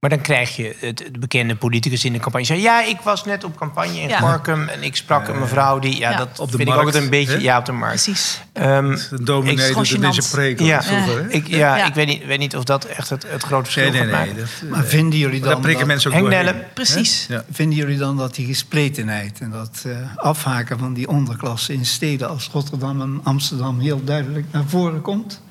Maar 0.02 0.10
dan 0.10 0.22
krijg 0.22 0.56
je 0.56 0.76
het, 0.80 0.98
de 1.12 1.20
bekende 1.20 1.56
politicus 1.56 2.06
in 2.06 2.14
de 2.14 2.20
campagne. 2.20 2.46
Zei, 2.46 2.62
ja, 2.62 2.84
ik 2.86 3.00
was 3.04 3.26
net 3.26 3.44
op 3.44 3.56
campagne 3.58 4.00
in 4.02 4.08
Ja. 4.08 4.20
Gorkum 4.20 4.68
en 4.68 4.84
ik 4.84 4.96
sprak 4.96 5.28
een 5.28 5.40
mevrouw 5.40 5.80
die... 5.80 5.98
Ja, 5.98 6.10
Ja. 6.10 6.18
dat 6.18 6.40
Op 6.40 6.52
de 6.52 6.58
vind 6.58 6.70
ik 6.70 6.76
altijd 6.76 6.96
een 7.04 7.10
beetje... 7.10 7.34
hè? 7.34 7.40
Ja, 7.40 7.58
op 7.58 7.66
de 7.66 7.72
markt. 7.72 8.04
Precies. 8.04 8.42
Ehm, 8.54 8.68
Een 9.12 9.26
dominee 9.26 9.70
Ik- 9.70 9.76
doet 9.76 9.92
in 9.92 10.02
deze 10.02 10.30
preek 10.30 10.60
ja, 10.60 10.84
vroeger. 10.84 11.30
Ik, 11.30 11.48
ja, 11.48 11.78
Ja. 11.78 11.86
ik 11.86 11.94
weet 11.94 12.08
niet, 12.08 12.26
weet 12.26 12.40
niet 12.40 12.56
of 12.56 12.64
dat 12.64 12.86
echt 12.86 13.10
het, 13.10 13.26
het 13.28 13.44
grote 13.44 13.64
verschil 13.72 13.92
Nee, 13.92 14.04
nee, 14.04 14.26
nee. 14.26 14.34
Dat, 14.36 14.70
Maar 14.70 14.84
vinden 14.84 15.20
jullie 15.20 15.40
dan 15.42 15.62
prikken 15.62 15.88
dat, 15.88 15.88
mensen 15.88 16.14
ook. 16.14 16.74
Precies. 16.74 17.26
Ja. 17.30 17.44
vinden 17.52 17.78
jullie 17.78 17.98
dan 17.98 18.18
dat 18.18 18.36
die 18.36 18.46
gespletenheid 18.46 19.40
en 19.40 19.50
dat 19.52 19.84
eh, 19.86 19.92
afhaken 20.16 20.80
van 20.80 20.94
die 20.94 21.08
onderklasse 21.08 21.74
in 21.74 21.86
steden 21.86 22.30
als 22.30 22.50
Rotterdam 22.54 23.02
en 23.02 23.20
Amsterdam 23.24 23.80
heel 23.80 24.04
duidelijk 24.04 24.46
naar 24.52 24.64
voren 24.68 25.02
komt? 25.02 25.42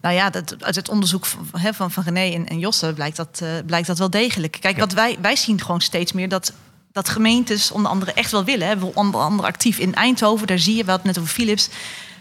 Nou 0.00 0.14
ja, 0.14 0.30
dat, 0.30 0.64
uit 0.64 0.74
het 0.74 0.88
onderzoek 0.88 1.26
van, 1.26 1.74
van, 1.74 1.90
van 1.90 2.02
René 2.02 2.34
en, 2.34 2.48
en 2.48 2.58
Josse 2.58 2.92
blijkt 2.94 3.16
dat, 3.16 3.40
eh, 3.42 3.48
blijkt 3.66 3.86
dat 3.86 3.98
wel 3.98 4.10
degelijk. 4.10 4.56
Kijk, 4.60 4.78
wat 4.78 4.92
wij, 4.92 5.18
wij 5.20 5.36
zien 5.36 5.60
gewoon 5.60 5.80
steeds 5.80 6.12
meer 6.12 6.28
dat, 6.28 6.52
dat 6.92 7.08
gemeentes 7.08 7.70
onder 7.70 7.90
andere 7.90 8.12
echt 8.12 8.30
wel 8.30 8.44
willen. 8.44 8.68
Hè. 8.68 8.78
We 8.78 8.94
onder 8.94 9.20
andere 9.20 9.48
actief 9.48 9.78
in 9.78 9.94
Eindhoven, 9.94 10.46
daar 10.46 10.58
zie 10.58 10.76
je, 10.76 10.90
het 10.90 11.04
net 11.04 11.18
over 11.18 11.30
Philips. 11.30 11.68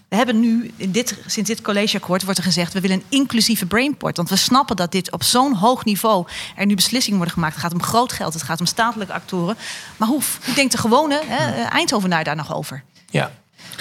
We 0.09 0.15
hebben 0.15 0.39
nu, 0.39 0.71
in 0.75 0.91
dit, 0.91 1.17
sinds 1.25 1.49
dit 1.49 1.61
collegeakkoord 1.61 2.23
wordt 2.23 2.37
er 2.37 2.45
gezegd... 2.45 2.73
we 2.73 2.81
willen 2.81 2.97
een 2.97 3.05
inclusieve 3.09 3.65
brainport. 3.65 4.17
Want 4.17 4.29
we 4.29 4.35
snappen 4.35 4.75
dat 4.75 4.91
dit 4.91 5.11
op 5.11 5.23
zo'n 5.23 5.55
hoog 5.55 5.85
niveau... 5.85 6.27
er 6.55 6.65
nu 6.65 6.75
beslissingen 6.75 7.17
worden 7.17 7.35
gemaakt. 7.35 7.53
Het 7.53 7.63
gaat 7.63 7.73
om 7.73 7.83
groot 7.83 8.13
geld, 8.13 8.33
het 8.33 8.43
gaat 8.43 8.59
om 8.59 8.65
statelijke 8.65 9.13
actoren. 9.13 9.57
Maar 9.97 10.07
hoe, 10.07 10.21
hoe 10.45 10.53
denkt 10.53 10.71
de 10.71 10.77
gewone 10.77 11.21
hè, 11.25 11.63
Eindhovenaar 11.63 12.23
daar 12.23 12.35
nog 12.35 12.55
over? 12.55 12.83
Ja. 13.09 13.31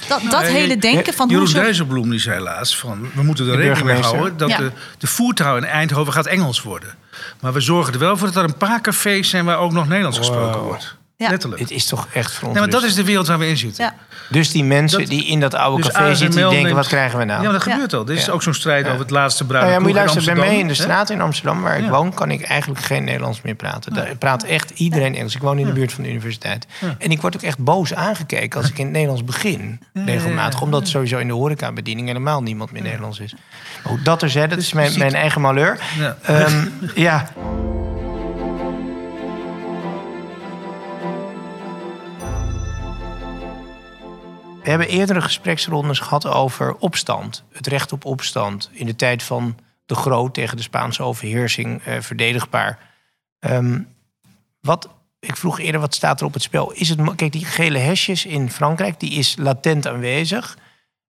Dat, 0.09 0.22
dat 0.31 0.43
Nee, 0.43 0.51
hele 0.53 0.79
denken 0.79 1.14
van 1.14 1.24
hoe 1.26 1.35
Jeroen 1.35 1.49
ze... 1.49 1.59
Dijsselbloem 1.59 2.11
die 2.11 2.18
zei 2.18 2.41
laatst 2.41 2.76
van... 2.76 3.11
we 3.14 3.22
moeten 3.22 3.47
er 3.47 3.57
De 3.57 3.62
rekening 3.62 3.87
mee 3.87 4.03
houden... 4.03 4.37
dat 4.37 4.49
Ja. 4.49 4.57
de, 4.57 4.72
de 4.99 5.07
voertaal 5.07 5.57
in 5.57 5.64
Eindhoven 5.64 6.12
gaat 6.12 6.26
Engels 6.26 6.62
worden. 6.62 6.95
Maar 7.41 7.53
we 7.53 7.61
zorgen 7.61 7.93
er 7.93 7.99
wel 7.99 8.16
voor 8.16 8.26
dat 8.26 8.37
er 8.37 8.45
een 8.45 8.57
paar 8.57 8.81
cafés 8.81 9.29
zijn... 9.29 9.45
waar 9.45 9.59
ook 9.59 9.72
nog 9.72 9.89
Nederlands 9.89 10.18
gesproken 10.18 10.61
wordt. 10.61 10.97
Ja. 11.19 11.31
Letterlijk. 11.31 11.61
Het 11.61 11.71
is 11.71 11.85
toch 11.87 11.99
echt 12.01 12.14
Nee, 12.14 12.23
maar 12.23 12.31
verontrustend. 12.33 12.73
dat 12.73 12.83
is 12.91 12.95
de 12.95 13.05
wereld 13.05 13.27
waar 13.27 13.39
we 13.39 13.47
in 13.49 13.57
zitten. 13.57 13.85
Ja. 13.85 13.95
Dus 14.31 14.51
die 14.51 14.64
mensen 14.64 14.99
Dat- 14.99 15.09
die 15.09 15.27
in 15.27 15.41
dat 15.41 15.55
oude 15.55 15.83
Dus 15.83 15.93
café 15.93 16.14
zitten... 16.14 16.31
die 16.31 16.39
denken, 16.41 16.62
neemt- 16.62 16.75
wat 16.75 16.87
krijgen 16.87 17.19
we 17.19 17.25
nou? 17.25 17.39
Ja, 17.43 17.45
maar 17.51 17.59
dat 17.59 17.64
Ja. 17.64 17.73
gebeurt 17.73 17.95
al. 17.95 18.05
Dit 18.05 18.19
is 18.19 18.31
ook 18.31 18.43
zo'n 18.43 18.55
strijd 18.55 18.85
Ja. 18.85 18.91
over 18.91 19.03
het 19.03 19.11
laatste 19.11 19.45
Nou 19.45 19.66
ja, 19.71 19.79
moet 19.79 20.12
je 20.14 20.23
bij 20.25 20.35
mij 20.35 20.59
in 20.59 20.69
de 20.69 20.75
straat 20.75 21.11
in 21.11 21.21
Amsterdam, 21.21 21.62
waar 21.62 21.79
ik 21.79 21.89
woon, 21.89 22.14
kan 22.14 22.31
ik 22.31 22.43
eigenlijk 22.43 22.81
geen 22.81 23.05
Nederlands 23.05 23.43
meer 23.43 23.55
praten. 23.55 23.95
Daar 23.95 24.16
praat 24.16 24.43
echt 24.43 24.71
iedereen 24.71 25.14
Engels. 25.14 25.35
Ik 25.35 25.43
woon 25.43 25.59
in 25.59 25.66
de 25.66 25.73
buurt 25.73 25.93
van 25.93 26.03
de 26.05 26.11
universiteit. 26.11 26.66
En 26.99 27.11
ik 27.11 27.21
word 27.21 27.37
ook 27.37 27.43
echt 27.43 27.59
boos 27.59 27.95
aangekeken 27.95 28.61
als 28.61 28.71
ik 28.71 28.79
in 28.79 28.85
het 28.85 28.93
Nederlands 28.93 29.25
begin. 29.25 29.81
Regelmatig. 29.93 30.61
Omdat 30.61 30.89
sowieso 30.89 31.19
in 31.19 31.27
de 31.27 31.33
horecabediening 31.33 32.07
helemaal 32.07 32.43
niemand 32.43 32.73
meer 32.73 32.83
Nederlands 32.83 33.21
is. 33.21 33.33
Maar 33.33 33.93
goed, 33.93 34.05
dat 34.05 34.23
er 34.23 34.29
dat 34.49 34.59
is 34.59 34.73
mijn, 34.73 34.89
ziet- 34.91 34.99
mijn 34.99 35.14
eigen 35.14 35.41
malheur. 35.41 35.79
Ja. 35.99 36.16
Ehm, 36.23 36.66
We 44.69 44.75
hebben 44.75 44.93
eerdere 44.93 45.21
gespreksrondes 45.21 45.99
gehad 45.99 46.27
over 46.27 46.77
opstand. 46.77 47.45
Het 47.53 47.66
recht 47.66 47.93
op 47.93 48.05
opstand. 48.05 48.71
In 48.73 48.87
de 48.87 48.97
tijd 48.97 49.23
van 49.23 49.59
de 49.87 49.95
Groot 49.95 50.35
tegen 50.35 50.57
de 50.57 50.62
Spaanse 50.62 51.03
overheersing 51.03 51.83
eh, 51.83 52.01
verdedigbaar. 52.01 52.79
Ehm, 53.39 53.81
wat, 54.61 54.89
ik 55.21 55.37
vroeg 55.37 55.59
eerder, 55.59 55.81
wat 55.81 55.95
staat 55.95 56.21
er 56.21 56.27
op 56.27 56.33
het 56.33 56.43
spel? 56.43 56.73
Is 56.73 56.89
het, 56.89 57.14
kijk, 57.14 57.33
die 57.33 57.45
gele 57.45 57.79
hesjes 57.79 58.27
in 58.27 58.51
Frankrijk, 58.51 59.01
die 59.01 59.11
is 59.11 59.37
latent 59.39 59.87
aanwezig. 59.87 60.59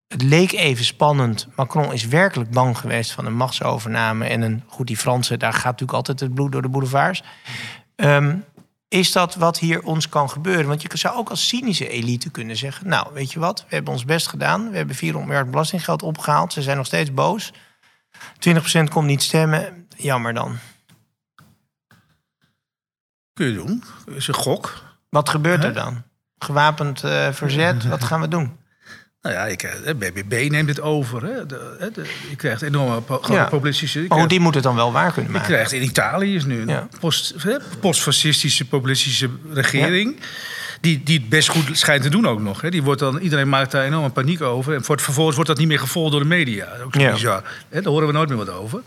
Het 0.07 0.21
leek 0.21 0.51
even 0.51 0.85
spannend. 0.85 1.47
Macron 1.55 1.93
is 1.93 2.05
werkelijk 2.07 2.51
bang 2.51 2.77
geweest 2.77 3.11
van 3.11 3.25
een 3.25 3.35
machtsovername. 3.35 4.25
En 4.25 4.41
een, 4.41 4.63
goed, 4.67 4.87
die 4.87 4.97
Fransen, 4.97 5.39
daar 5.39 5.53
gaat 5.53 5.63
natuurlijk 5.63 5.93
altijd 5.93 6.19
het 6.19 6.33
bloed 6.33 6.51
door 6.51 6.61
de 6.61 6.69
boulevards. 6.69 7.23
Ehm, 7.95 8.37
is 8.89 9.11
dat 9.11 9.35
wat 9.35 9.59
hier 9.59 9.83
ons 9.83 10.09
kan 10.09 10.29
gebeuren? 10.29 10.67
Want 10.67 10.81
je 10.81 10.89
zou 10.93 11.17
ook 11.17 11.29
als 11.29 11.47
cynische 11.47 11.87
elite 11.87 12.29
kunnen 12.29 12.55
zeggen... 12.55 12.87
nou, 12.87 13.13
weet 13.13 13.31
je 13.31 13.39
wat, 13.39 13.65
we 13.69 13.75
hebben 13.75 13.93
ons 13.93 14.05
best 14.05 14.27
gedaan. 14.27 14.69
We 14.69 14.77
hebben 14.77 14.95
400 14.95 15.31
miljard 15.31 15.51
belastinggeld 15.51 16.03
opgehaald. 16.03 16.53
Ze 16.53 16.61
zijn 16.61 16.77
nog 16.77 16.85
steeds 16.85 17.13
boos. 17.13 17.53
20% 18.49 18.83
komt 18.89 19.07
niet 19.07 19.23
stemmen. 19.23 19.87
Jammer 19.97 20.33
dan. 20.33 20.57
Kun 23.33 23.45
je 23.45 23.53
doen. 23.53 23.83
Dat 24.05 24.15
is 24.15 24.27
een 24.27 24.33
gok. 24.33 24.83
Wat 25.09 25.29
gebeurt 25.29 25.63
er 25.63 25.73
dan? 25.73 26.03
Gewapend 26.37 27.03
eh, 27.03 27.31
verzet, 27.31 27.87
wat 27.87 28.03
gaan 28.03 28.21
we 28.21 28.27
doen? 28.27 28.58
Nou 29.29 29.41
ja, 29.41 29.47
ik, 29.47 29.63
eh, 29.63 29.93
BBB 29.95 30.49
neemt 30.51 30.67
dit 30.67 30.81
over. 30.81 31.23
Hè. 31.23 31.45
De, 31.45 31.77
je 32.29 32.35
krijgt 32.35 32.61
enorme 32.61 33.01
Ja. 33.35 33.49
je 34.01 34.07
krijgt- 34.07 34.29
die 34.29 34.39
moet 34.39 34.53
het 34.53 34.63
dan 34.63 34.75
wel 34.75 34.91
waar 34.91 35.11
kunnen 35.13 35.31
Je 35.31 35.37
maken? 35.37 35.53
krijgt 35.53 35.71
in 35.71 35.83
Italië 35.83 36.35
is 36.35 36.45
nu 36.45 36.61
een 36.61 36.67
Ja. 36.67 36.87
post, 36.99 37.33
hè, 37.37 37.57
postfascistische 37.79 38.65
populistische 38.65 39.29
regering. 39.53 40.15
Die, 40.81 41.03
die 41.03 41.19
het 41.19 41.29
best 41.29 41.47
goed 41.49 41.77
schijnt 41.77 42.03
te 42.03 42.09
doen 42.09 42.27
ook 42.27 42.39
nog. 42.41 42.61
Hè. 42.61 42.69
Die 42.69 42.83
wordt 42.83 42.99
dan, 42.99 43.17
iedereen 43.19 43.49
maakt 43.49 43.71
daar 43.71 43.85
enorme 43.85 44.09
paniek 44.09 44.41
over. 44.41 44.73
En 44.73 44.83
voor- 44.83 44.99
vervolgens 44.99 45.35
wordt 45.35 45.49
dat 45.49 45.59
niet 45.59 45.67
meer 45.67 45.79
gevolgd 45.79 46.11
door 46.11 46.21
de 46.21 46.27
media. 46.27 46.67
Ook 46.85 46.93
zo 46.95 47.11
bizar. 47.11 47.43
Hè, 47.69 47.81
daar 47.81 47.91
horen 47.91 48.07
we 48.07 48.13
nooit 48.13 48.29
meer 48.29 48.37
wat 48.37 48.49
over. 48.49 48.81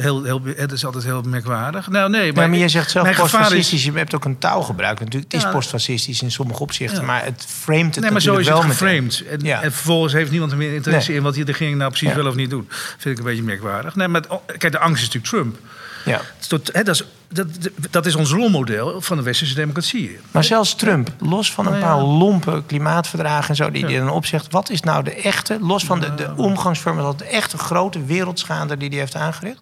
Heel, 0.00 0.24
heel, 0.24 0.40
het 0.56 0.72
is 0.72 0.84
altijd 0.84 1.04
heel 1.04 1.22
merkwaardig. 1.22 1.88
Nou, 1.88 2.10
nee, 2.10 2.32
Maar, 2.32 2.48
maar 2.50 2.58
je 2.58 2.68
zegt 2.68 2.90
zelf 2.90 3.08
is- 3.08 3.16
postfascistisch. 3.16 3.84
Je 3.84 3.92
hebt 3.92 4.14
ook 4.14 4.24
een 4.24 4.38
taalgebruik 4.38 4.98
natuurlijk. 5.00 5.32
Het 5.32 5.40
is 5.40 5.46
Ja. 5.46 5.54
postfascistisch 5.54 6.22
in 6.22 6.30
sommige 6.30 6.60
opzichten. 6.62 7.00
Ja. 7.00 7.06
Maar 7.06 7.24
het 7.24 7.44
framet 7.48 7.94
het 7.94 8.00
Nee, 8.04 8.10
maar 8.12 8.20
zo 8.20 8.36
is 8.36 8.46
het 8.46 8.54
wel 8.58 8.62
geframed. 8.68 9.22
En, 9.30 9.40
Ja. 9.42 9.62
en 9.62 9.72
vervolgens 9.72 10.12
heeft 10.12 10.30
niemand 10.30 10.52
er 10.52 10.58
meer 10.58 10.74
interesse 10.74 11.08
Nee. 11.08 11.18
in 11.18 11.24
wat 11.24 11.34
die 11.34 11.44
regering 11.44 11.76
nou 11.78 11.90
precies 11.90 12.08
Ja. 12.08 12.14
wel 12.16 12.26
of 12.26 12.34
niet 12.34 12.50
doet. 12.50 12.66
Vind 12.98 13.04
ik 13.04 13.18
een 13.18 13.24
beetje 13.30 13.42
merkwaardig. 13.42 13.94
Nee, 13.94 14.08
maar 14.08 14.20
het- 14.20 14.58
kijk, 14.58 14.72
de 14.72 14.78
angst 14.78 15.02
is 15.02 15.12
natuurlijk 15.12 15.32
Trump. 15.34 15.56
Ja. 16.04 16.20
Dat, 16.48 16.70
hè, 16.72 16.82
dat, 16.82 16.94
is, 16.94 17.04
dat, 17.28 17.46
dat 17.90 18.06
is 18.06 18.14
ons 18.14 18.30
rolmodel 18.30 19.00
van 19.00 19.16
de 19.16 19.22
westerse 19.22 19.54
democratie. 19.54 20.18
Maar 20.30 20.44
zelfs 20.44 20.74
Trump, 20.74 21.10
los 21.18 21.52
van 21.52 21.66
een 21.66 21.72
Nou 21.72 21.84
ja. 21.84 21.88
paar 21.94 22.02
lompe 22.04 22.62
klimaatverdragen 22.66 23.48
en 23.48 23.56
zo, 23.56 23.70
die 23.70 23.84
hij 23.84 23.98
dan 23.98 24.10
opzegt. 24.10 24.52
Wat 24.52 24.70
is 24.70 24.80
nou 24.80 25.04
de 25.04 25.14
echte, 25.14 25.58
los 25.60 25.84
van 25.84 26.00
de, 26.00 26.14
de 26.14 26.32
omgangsvormen, 26.36 27.04
dat 27.04 27.18
de 27.18 27.24
echte 27.24 27.58
grote 27.58 28.04
wereldschade 28.04 28.76
die 28.76 28.88
hij 28.88 28.98
heeft 28.98 29.14
aangericht? 29.16 29.60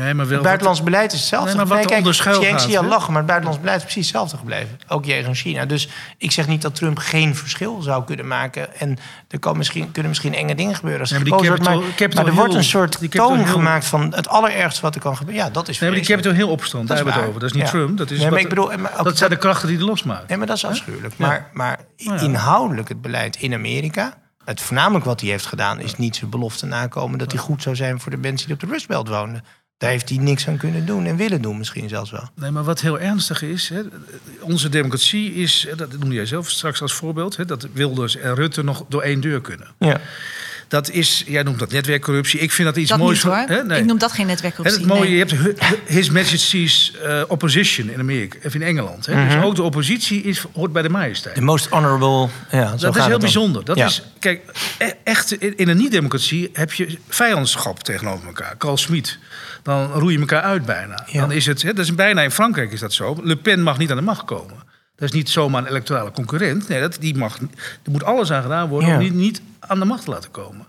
Nee, 0.00 0.14
maar 0.14 0.26
wel 0.26 0.34
Het 0.34 0.42
buitenlands 0.44 0.82
beleid 0.82 1.12
is 1.12 1.18
hetzelfde. 1.18 1.46
Nee, 1.48 1.56
maar 1.56 1.66
wat 1.66 1.86
kijk, 1.86 2.06
gaat, 2.14 2.60
zie 2.62 2.70
je 2.70 2.78
al 2.78 2.84
lachen, 2.84 3.08
maar 3.08 3.16
het 3.16 3.26
buitenlands 3.26 3.60
beleid 3.60 3.78
is 3.78 3.82
precies 3.84 4.06
hetzelfde 4.06 4.36
gebleven. 4.36 4.78
Ook 4.88 5.04
jegens 5.04 5.40
China. 5.40 5.64
Dus 5.64 5.88
ik 6.18 6.30
zeg 6.30 6.46
niet 6.46 6.62
dat 6.62 6.74
Trump 6.74 6.98
geen 6.98 7.36
verschil 7.36 7.82
zou 7.82 8.04
kunnen 8.04 8.26
maken. 8.26 8.78
En 8.80 8.98
er 9.28 9.38
kan 9.38 9.56
misschien, 9.56 9.90
kunnen 9.92 10.10
misschien 10.10 10.34
enge 10.34 10.54
dingen 10.54 10.74
gebeuren 10.74 11.00
als 11.00 11.10
Nee, 11.10 11.18
maar 11.18 11.28
die 11.28 11.38
gekozen 11.38 11.56
wordt. 11.56 11.70
Maar, 11.70 11.78
capital- 11.78 11.96
capital 12.06 12.22
maar 12.24 12.32
er 12.32 12.38
wordt 12.38 12.54
een 12.54 12.64
soort 12.64 13.10
toon 13.10 13.46
gemaakt 13.46 13.84
van 13.86 14.14
het 14.14 14.28
allerergste 14.28 14.80
wat 14.80 14.94
er 14.94 15.00
kan 15.00 15.16
gebeuren. 15.16 15.44
Ja, 15.44 15.50
dat 15.50 15.68
is 15.68 15.78
Nee, 15.78 15.90
maar 15.90 15.98
die. 15.98 16.08
Capitol 16.08 16.32
Hill 16.32 16.48
opstand, 16.48 16.88
daar 16.88 16.96
Dat 16.96 17.06
is 17.06 17.12
hebben 17.12 17.14
we 17.14 17.20
het 17.20 17.28
over. 17.28 17.40
Dat 17.40 17.50
is 17.50 17.56
niet 17.56 17.64
Ja. 17.64 17.70
Trump, 17.70 17.98
dat, 17.98 18.10
is 18.10 18.18
Nee, 18.18 18.26
maar 18.26 18.34
wat- 18.34 18.42
ik 18.42 18.48
bedoel, 18.48 18.78
maar 18.78 18.98
ook 18.98 19.04
dat 19.04 19.18
zijn 19.18 19.30
de 19.30 19.36
krachten 19.36 19.68
die 19.68 19.76
het 19.76 19.86
losmaken. 19.86 20.24
Nee, 20.28 20.38
maar 20.38 20.46
dat 20.46 20.56
is 20.56 20.64
afschuwelijk. 20.64 21.14
Ja. 21.16 21.26
Maar, 21.26 21.50
maar 21.52 21.78
Nou 21.96 22.18
ja. 22.18 22.24
inhoudelijk 22.24 22.88
het 22.88 23.02
beleid 23.02 23.36
in 23.36 23.54
Amerika... 23.54 24.22
Het 24.44 24.60
voornamelijk 24.60 25.04
wat 25.04 25.20
hij 25.20 25.30
heeft 25.30 25.46
gedaan 25.46 25.80
is 25.80 25.96
niet 25.96 26.16
zijn 26.16 26.30
belofte 26.30 26.66
nakomen... 26.66 27.18
dat 27.18 27.32
hij 27.32 27.40
goed 27.40 27.62
zou 27.62 27.76
zijn 27.76 28.00
voor 28.00 28.10
de 28.10 28.16
mensen 28.16 28.46
die 28.46 28.54
op 28.54 28.60
de 28.60 28.66
Rust 28.66 28.86
Belt 28.88 29.08
woonden. 29.08 29.44
Daar 29.84 29.92
heeft 29.92 30.08
hij 30.08 30.18
niks 30.18 30.48
aan 30.48 30.56
kunnen 30.56 30.86
doen 30.86 31.06
en 31.06 31.16
willen 31.16 31.42
doen 31.42 31.58
misschien 31.58 31.88
zelfs 31.88 32.10
wel. 32.10 32.28
Nee, 32.34 32.50
maar 32.50 32.64
wat 32.64 32.80
heel 32.80 33.00
ernstig 33.00 33.42
is, 33.42 33.68
hè, 33.68 33.80
onze 34.40 34.68
democratie 34.68 35.34
is, 35.34 35.66
hè, 35.68 35.76
dat 35.76 35.98
noemde 35.98 36.14
jij 36.14 36.26
zelf 36.26 36.50
straks 36.50 36.82
als 36.82 36.92
voorbeeld, 36.92 37.36
hè, 37.36 37.44
dat 37.44 37.66
Wilders 37.72 38.16
en 38.16 38.34
Rutte 38.34 38.64
nog 38.64 38.84
door 38.88 39.02
één 39.02 39.20
deur 39.20 39.40
kunnen. 39.40 39.66
Ja. 39.78 40.00
Dat 40.68 40.90
is, 40.90 41.22
jij 41.26 41.42
noemt 41.42 41.58
dat 41.58 41.72
netwerkcorruptie. 41.72 42.40
Ik 42.40 42.52
vind 42.52 42.68
dat 42.68 42.76
iets 42.76 42.90
Dat 42.90 42.98
moois. 42.98 43.24
niet 43.24 43.32
hoor. 43.32 43.44
hè, 43.46 43.64
nee. 43.64 43.78
Ik 43.80 43.84
noem 43.84 43.98
dat 43.98 44.12
geen 44.12 44.26
netwerkcorruptie. 44.26 44.84
het 44.84 44.92
mooie, 44.94 45.08
nee. 45.10 45.16
je 45.18 45.24
hebt 45.46 45.60
His 45.86 46.10
Majesty's 46.10 46.92
eh, 47.02 47.22
Opposition 47.28 47.88
in 47.90 47.98
Amerika, 48.00 48.38
of 48.44 48.54
in 48.54 48.62
Engeland. 48.62 49.06
Hè. 49.06 49.26
Dus 49.34 49.44
ook 49.44 49.54
de 49.54 49.62
oppositie 49.62 50.22
is, 50.22 50.44
hoort 50.54 50.72
bij 50.72 50.82
de 50.82 50.88
majesteit. 50.88 51.34
The 51.34 51.40
most 51.40 51.66
honorable... 51.68 52.28
Ja, 52.50 52.66
zo 52.76 52.76
Dat 52.86 52.94
gaat 52.94 52.96
is 53.02 53.08
heel 53.08 53.18
bijzonder. 53.18 53.64
Dat 53.64 53.76
Ja. 53.76 53.86
is, 53.86 54.02
kijk, 54.18 54.40
e- 54.78 54.90
echt 55.04 55.32
in 55.32 55.56
in 55.56 55.68
een 55.68 55.76
niet-democratie 55.76 56.50
heb 56.52 56.72
je 56.72 56.98
vijandschap 57.08 57.82
tegenover 57.82 58.26
elkaar. 58.26 58.56
Carl 58.58 58.76
Schmid. 58.76 59.18
Dan 59.64 59.92
roei 59.92 60.12
je 60.14 60.20
elkaar 60.20 60.42
uit 60.42 60.64
bijna. 60.66 61.02
Ja. 61.06 61.20
Dan 61.20 61.32
is 61.32 61.46
het, 61.46 61.62
hè, 61.62 61.72
dat 61.72 61.84
is 61.84 61.94
bijna 61.94 62.20
in 62.22 62.30
Frankrijk 62.30 62.72
is 62.72 62.80
dat 62.80 62.92
zo. 62.92 63.16
Le 63.22 63.36
Pen 63.36 63.62
mag 63.62 63.78
niet 63.78 63.90
aan 63.90 63.96
de 63.96 64.02
macht 64.02 64.24
komen. 64.24 64.56
Dat 64.96 65.08
is 65.08 65.14
niet 65.14 65.30
zomaar 65.30 65.62
een 65.62 65.68
electorale 65.68 66.10
concurrent. 66.10 66.68
Nee, 66.68 66.80
dat, 66.80 66.96
die 67.00 67.16
mag, 67.16 67.38
er 67.82 67.90
moet 67.90 68.04
alles 68.04 68.32
aan 68.32 68.42
gedaan 68.42 68.68
worden 68.68 68.88
Ja. 68.88 68.94
om 68.94 69.00
die 69.00 69.12
niet 69.12 69.42
aan 69.60 69.78
de 69.78 69.84
macht 69.84 70.04
te 70.04 70.10
laten 70.10 70.30
komen. 70.30 70.66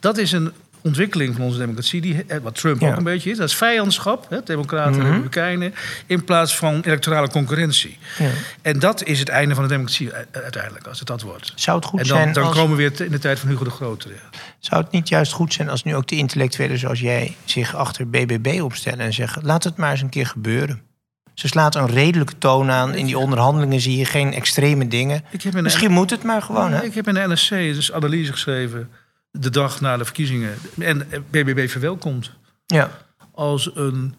Dat 0.00 0.18
is 0.18 0.32
een 0.32 0.52
ontwikkeling 0.84 1.34
van 1.34 1.44
onze 1.44 1.58
democratie, 1.58 2.00
die, 2.00 2.24
eh, 2.26 2.38
wat 2.42 2.54
Trump 2.54 2.80
Ja. 2.80 2.90
ook 2.90 2.96
een 2.96 3.02
beetje 3.04 3.30
is. 3.30 3.36
Dat 3.36 3.48
is 3.48 3.54
vijandschap, 3.54 4.26
hè, 4.28 4.38
democraten 4.44 5.00
en 5.00 5.06
republikeinen, 5.06 5.74
in 6.06 6.24
plaats 6.24 6.56
van 6.56 6.80
electorale 6.84 7.28
concurrentie. 7.28 7.98
Ja. 8.18 8.28
En 8.62 8.78
dat 8.78 9.04
is 9.04 9.18
het 9.18 9.28
einde 9.28 9.54
van 9.54 9.62
de 9.62 9.68
democratie 9.68 10.06
u- 10.06 10.12
uiteindelijk, 10.32 10.86
als 10.86 10.98
het 10.98 11.08
dat 11.08 11.22
wordt. 11.22 11.52
Zou 11.54 11.76
het 11.76 11.86
goed 11.86 12.00
En 12.00 12.06
dan, 12.06 12.16
zijn 12.18 12.32
dan 12.32 12.44
als... 12.44 12.56
komen 12.56 12.76
we 12.76 12.88
weer 12.88 13.00
in 13.06 13.10
de 13.12 13.18
tijd 13.18 13.38
van 13.38 13.48
Hugo 13.48 13.64
de 13.64 13.70
Grote. 13.70 14.08
ja. 14.08 14.38
Zou 14.58 14.82
het 14.82 14.92
niet 14.92 15.08
juist 15.08 15.32
goed 15.32 15.52
zijn 15.52 15.68
als 15.68 15.82
nu 15.82 15.94
ook 15.96 16.06
de 16.06 16.16
intellectuelen 16.16 16.78
zoals 16.78 17.00
jij 17.00 17.36
zich 17.44 17.74
achter 17.76 18.08
BBB 18.08 18.60
opstellen 18.62 18.98
en 19.04 19.12
zeggen: 19.12 19.42
laat 19.44 19.64
het 19.64 19.76
maar 19.76 19.90
eens 19.90 20.00
een 20.02 20.08
keer 20.08 20.26
gebeuren? 20.26 20.82
Ze 21.34 21.48
slaat 21.48 21.74
een 21.74 21.86
redelijke 21.86 22.38
toon 22.38 22.70
aan. 22.70 22.94
In 22.94 23.06
die 23.06 23.18
onderhandelingen 23.18 23.80
zie 23.80 23.96
je 23.96 24.04
geen 24.04 24.32
extreme 24.34 24.88
dingen. 24.88 25.24
Misschien 25.52 25.90
moet 25.92 26.10
het 26.10 26.22
maar 26.22 26.42
gewoon. 26.42 26.72
Hè? 26.72 26.82
Ik 26.84 26.94
heb 26.94 27.08
in 27.08 27.14
de 27.14 27.24
NSC 27.28 27.48
dus 27.48 27.92
analyse 27.92 28.32
geschreven 28.32 28.90
de 29.38 29.50
dag 29.50 29.80
na 29.80 29.96
de 29.96 30.04
verkiezingen. 30.04 30.54
En 30.78 31.06
BBB 31.30 31.68
verwelkomt 31.68 32.30
Ja. 32.66 32.90
als 33.32 33.70
een 33.76 34.14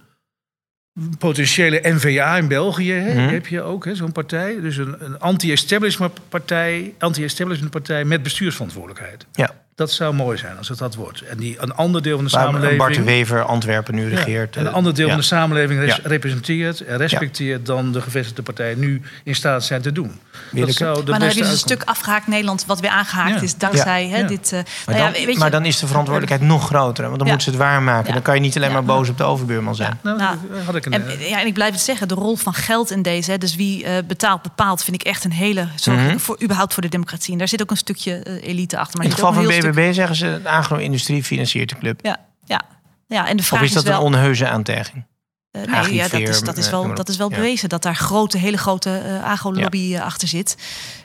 potentiële 1.17 1.79
NVA 1.83 2.37
in 2.37 2.47
België. 2.47 2.91
Hè, 2.91 3.13
Mhm. 3.23 3.33
Heb 3.33 3.47
je 3.47 3.61
ook 3.61 3.85
hè, 3.85 3.95
zo'n 3.95 4.11
partij. 4.11 4.59
Dus 4.61 4.77
een, 4.77 5.05
een 5.05 5.19
anti-establishment 5.19 6.19
partij, 6.29 6.93
anti-establishment 6.99 7.71
partij 7.71 8.05
met 8.05 8.23
bestuursverantwoordelijkheid. 8.23 9.25
ja. 9.31 9.63
Dat 9.75 9.91
zou 9.91 10.13
mooi 10.13 10.37
zijn 10.37 10.57
als 10.57 10.67
het 10.69 10.77
dat 10.77 10.95
wordt. 10.95 11.21
En 11.21 11.37
die 11.37 11.55
een 11.59 11.73
ander 11.75 12.01
deel 12.01 12.15
van 12.15 12.25
de 12.25 12.31
Waar 12.31 12.43
samenleving. 12.43 12.77
Bart 12.79 12.95
de 12.95 13.03
Wever 13.03 13.43
Antwerpen 13.43 13.95
nu 13.95 14.09
Ja, 14.09 14.15
regeert. 14.17 14.55
en 14.55 14.61
een 14.61 14.67
eh, 14.67 14.73
ander 14.73 14.93
deel 14.93 15.05
ja. 15.05 15.11
van 15.11 15.19
de 15.19 15.25
samenleving 15.27 15.79
res- 15.79 15.95
Ja. 15.95 15.99
representeert 16.03 16.81
en 16.81 16.97
respecteert 16.97 17.65
dan 17.65 17.91
de 17.91 18.01
gevestigde 18.01 18.41
partijen 18.41 18.79
nu 18.79 19.01
in 19.23 19.35
staat 19.35 19.63
zijn 19.63 19.81
te 19.81 19.91
doen. 19.91 20.19
Dat 20.51 20.71
zou 20.73 20.93
de 20.93 20.95
Maar 20.95 21.05
dan 21.05 21.13
heb 21.13 21.19
beste 21.21 21.37
je 21.37 21.43
dus 21.43 21.51
een 21.51 21.57
stuk 21.57 21.83
afgehaakt 21.83 22.27
Nederland, 22.27 22.65
wat 22.65 22.79
weer 22.79 22.89
aangehaakt 22.89 23.35
Ja. 23.35 23.41
is 23.41 23.57
dankzij 23.57 24.07
hè, 24.07 24.17
Ja. 24.17 24.27
dit. 24.27 24.51
eh, 24.51 24.59
Maar, 24.59 24.65
nou 24.85 24.97
ja, 24.97 25.03
dan, 25.03 25.25
weet 25.25 25.33
je- 25.33 25.39
maar 25.39 25.51
dan 25.51 25.65
is 25.65 25.79
de 25.79 25.87
verantwoordelijkheid 25.87 26.49
nog 26.49 26.65
groter. 26.65 27.03
Want 27.05 27.17
dan 27.17 27.27
Ja. 27.27 27.33
moeten 27.33 27.51
ze 27.53 27.57
het 27.57 27.67
waarmaken. 27.67 28.07
Ja. 28.07 28.13
Dan 28.13 28.21
kan 28.21 28.35
je 28.35 28.41
niet 28.41 28.55
alleen 28.55 28.67
Ja. 28.67 28.73
maar 28.73 28.83
boos 28.85 29.09
op 29.09 29.17
de 29.17 29.23
overbuurman 29.23 29.75
zijn. 29.75 29.99
Nou, 30.03 30.17
Nou, 30.17 30.37
had 30.65 30.75
ik 30.75 30.85
een, 30.85 30.93
En, 30.93 31.03
ja, 31.19 31.39
en 31.41 31.47
ik 31.47 31.53
blijf 31.53 31.71
het 31.71 31.81
zeggen, 31.81 32.07
de 32.07 32.13
rol 32.15 32.35
van 32.35 32.53
geld 32.53 32.91
in 32.91 33.01
deze, 33.01 33.31
hè, 33.31 33.37
dus 33.37 33.55
wie 33.55 33.83
eh, 33.83 33.93
betaalt, 34.07 34.41
bepaalt, 34.41 34.83
vind 34.83 34.95
ik 35.01 35.07
echt 35.07 35.23
een 35.23 35.31
hele 35.31 35.67
zorg 35.75 36.21
voor 36.21 36.37
überhaupt 36.43 36.73
voor 36.73 36.83
de 36.83 36.89
democratie. 36.89 37.31
En 37.31 37.37
daar 37.37 37.47
zit 37.47 37.61
ook 37.61 37.71
een 37.71 37.77
stukje 37.77 38.13
eh, 38.19 38.47
elite 38.49 38.77
achter. 38.77 38.97
Maar 38.97 39.05
In 39.05 39.11
het 39.11 39.19
geval 39.19 39.33
van 39.33 39.45
stuk- 39.73 39.93
zeggen 39.93 40.15
ze... 40.15 40.39
de 40.43 40.49
agro-industrie 40.49 41.23
financiert 41.23 41.69
de 41.69 41.77
club. 41.77 41.99
ja, 42.03 42.17
ja, 42.45 42.61
ja, 43.07 43.27
en 43.27 43.37
de 43.37 43.43
vraag 43.43 43.59
Of 43.61 43.65
is 43.67 43.73
dat 43.73 43.83
wel. 43.83 43.97
een 43.99 44.01
onheuse 44.05 44.47
aantijging? 44.47 45.05
Eh, 45.51 45.61
nee, 45.61 45.93
ja, 45.93 46.07
dat 46.07 46.19
is, 46.21 46.41
dat 46.41 46.57
is 46.57 46.65
eh, 46.65 46.71
wel, 46.71 46.93
dat 46.95 47.09
is 47.09 47.17
wel 47.17 47.29
Ja. 47.29 47.35
bewezen 47.35 47.69
dat 47.69 47.81
daar 47.83 47.95
grote, 47.95 48.37
hele 48.37 48.57
grote 48.57 48.97
eh 48.97 49.23
agro-lobby 49.23 49.97
achter 49.97 50.27
zit. 50.27 50.57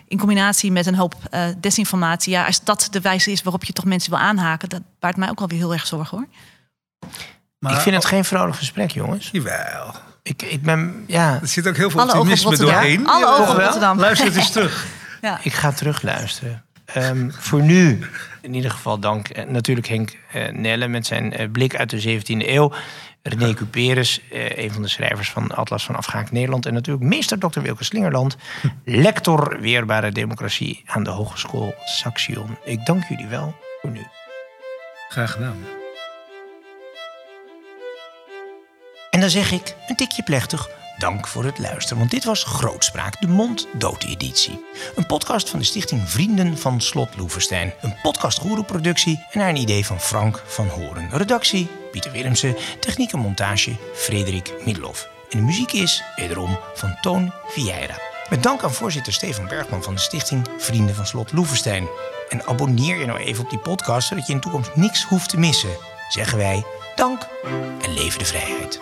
In 0.08 0.18
combinatie 0.18 0.72
met 0.72 0.86
een 0.86 0.94
hoop 0.94 1.14
eh, 1.30 1.44
desinformatie. 1.58 2.32
Ja, 2.32 2.44
als 2.46 2.64
dat 2.64 2.88
de 2.90 3.00
wijze 3.00 3.30
is 3.32 3.42
waarop 3.42 3.64
je 3.64 3.72
toch 3.72 3.84
mensen 3.84 4.10
wil 4.10 4.18
aanhaken, 4.18 4.68
dat 4.68 4.80
baart 4.98 5.16
mij 5.16 5.28
ook 5.30 5.38
wel 5.38 5.48
weer 5.48 5.58
heel 5.58 5.72
erg 5.72 5.86
zorgen 5.86 6.18
hoor. 6.18 6.26
maar- 7.58 7.72
ik 7.74 7.78
vind 7.80 7.94
het 7.96 8.04
geen 8.04 8.24
vrolijk 8.24 8.56
gesprek, 8.56 8.90
jongens. 8.90 9.28
Jawel. 9.32 9.94
Ik, 10.22 10.42
ik 10.42 10.62
ben... 10.62 11.04
Ja, 11.06 11.38
Er 11.40 11.48
zit 11.48 11.68
ook 11.68 11.76
heel 11.76 11.90
veel 11.90 12.00
Alle 12.00 12.08
ogen 12.14 12.20
op 12.20 12.28
optimisme 12.28 12.64
doorheen. 12.66 13.06
Alle 13.06 13.26
ogen 13.26 13.40
op 13.40 13.46
wel? 13.46 13.60
Rotterdam. 13.60 13.98
Luister 13.98 14.26
het 14.26 14.36
eens 14.36 14.50
terug. 14.50 14.86
Ja. 15.20 15.38
ik 15.42 15.52
ga 15.52 15.72
terugluisteren. 15.72 16.64
Ehm, 16.94 17.30
voor 17.30 17.62
nu, 17.62 17.98
in 18.42 18.54
ieder 18.54 18.70
geval 18.70 18.98
dank 18.98 19.28
eh, 19.28 19.46
natuurlijk 19.46 19.88
Henk 19.88 20.16
eh, 20.32 20.48
Nelle... 20.48 20.88
met 20.88 21.06
zijn 21.06 21.32
eh, 21.32 21.50
blik 21.50 21.76
uit 21.76 21.90
de 21.90 22.20
17e 22.20 22.48
eeuw. 22.48 22.72
René 23.22 23.54
Cuperus, 23.54 24.20
een 24.30 24.72
van 24.72 24.82
de 24.82 24.88
schrijvers 24.88 25.30
van 25.30 25.54
Atlas 25.54 25.84
van 25.84 25.96
Afgehaakt 25.96 26.32
Nederland... 26.32 26.66
en 26.66 26.74
natuurlijk 26.74 27.06
meester 27.06 27.38
Dr. 27.38 27.60
Wilke 27.60 27.84
Slingerland... 27.84 28.36
lector 28.84 29.60
Weerbare 29.60 30.12
Democratie 30.12 30.82
aan 30.86 31.02
de 31.02 31.10
Hogeschool 31.10 31.74
Saxion. 31.84 32.56
Ik 32.64 32.86
dank 32.86 33.04
jullie 33.08 33.26
wel 33.26 33.54
voor 33.80 33.90
nu. 33.90 34.06
Graag 35.08 35.32
gedaan. 35.32 35.56
En 39.10 39.20
dan 39.20 39.30
zeg 39.30 39.52
ik, 39.52 39.74
een 39.88 39.96
tikje 39.96 40.22
plechtig, 40.22 40.68
dank 41.00 41.26
voor 41.26 41.44
het 41.44 41.58
luisteren. 41.58 41.98
Want 41.98 42.10
dit 42.10 42.24
was 42.24 42.44
Grootspraak, 42.44 43.20
de 43.20 43.28
mond-dood-editie. 43.28 44.64
Een 44.94 45.06
podcast 45.06 45.50
van 45.50 45.58
de 45.58 45.64
stichting 45.64 46.10
Vrienden 46.10 46.58
van 46.58 46.80
Slot 46.80 47.16
Loevestein. 47.16 47.72
Een 47.80 47.94
podcast 48.02 48.64
productie 48.66 49.26
en 49.30 49.38
naar 49.38 49.48
een 49.48 49.56
idee 49.56 49.86
van 49.86 50.00
Frank 50.00 50.42
van 50.46 50.68
Horen. 50.68 51.10
Redactie, 51.12 51.68
Pieter 51.90 52.12
Willemsen. 52.12 52.56
Techniek 52.80 53.12
en 53.12 53.18
montage, 53.18 53.76
Frederik 53.94 54.52
Middelhoff. 54.64 55.08
En 55.30 55.38
de 55.38 55.44
muziek 55.44 55.72
is, 55.72 56.02
wederom, 56.16 56.58
van 56.74 56.96
Toon 57.00 57.32
Vieira. 57.46 57.98
Met 58.30 58.42
dank 58.42 58.62
aan 58.62 58.72
voorzitter 58.72 59.12
Stefan 59.12 59.48
Bergman 59.48 59.82
van 59.82 59.94
de 59.94 60.00
stichting 60.00 60.46
Vrienden 60.58 60.94
van 60.94 61.06
Slot 61.06 61.32
Loevestein. 61.32 61.88
En 62.28 62.46
abonneer 62.46 62.98
je 62.98 63.06
nou 63.06 63.18
even 63.18 63.44
op 63.44 63.50
die 63.50 63.58
podcast, 63.58 64.08
zodat 64.08 64.26
je 64.26 64.32
in 64.32 64.38
de 64.38 64.44
toekomst 64.44 64.76
niks 64.76 65.04
hoeft 65.04 65.28
te 65.28 65.38
missen. 65.38 65.76
Zeggen 66.08 66.38
wij, 66.38 66.64
dank 66.94 67.28
en 67.82 67.94
leven 67.94 68.18
de 68.18 68.24
vrijheid. 68.24 68.80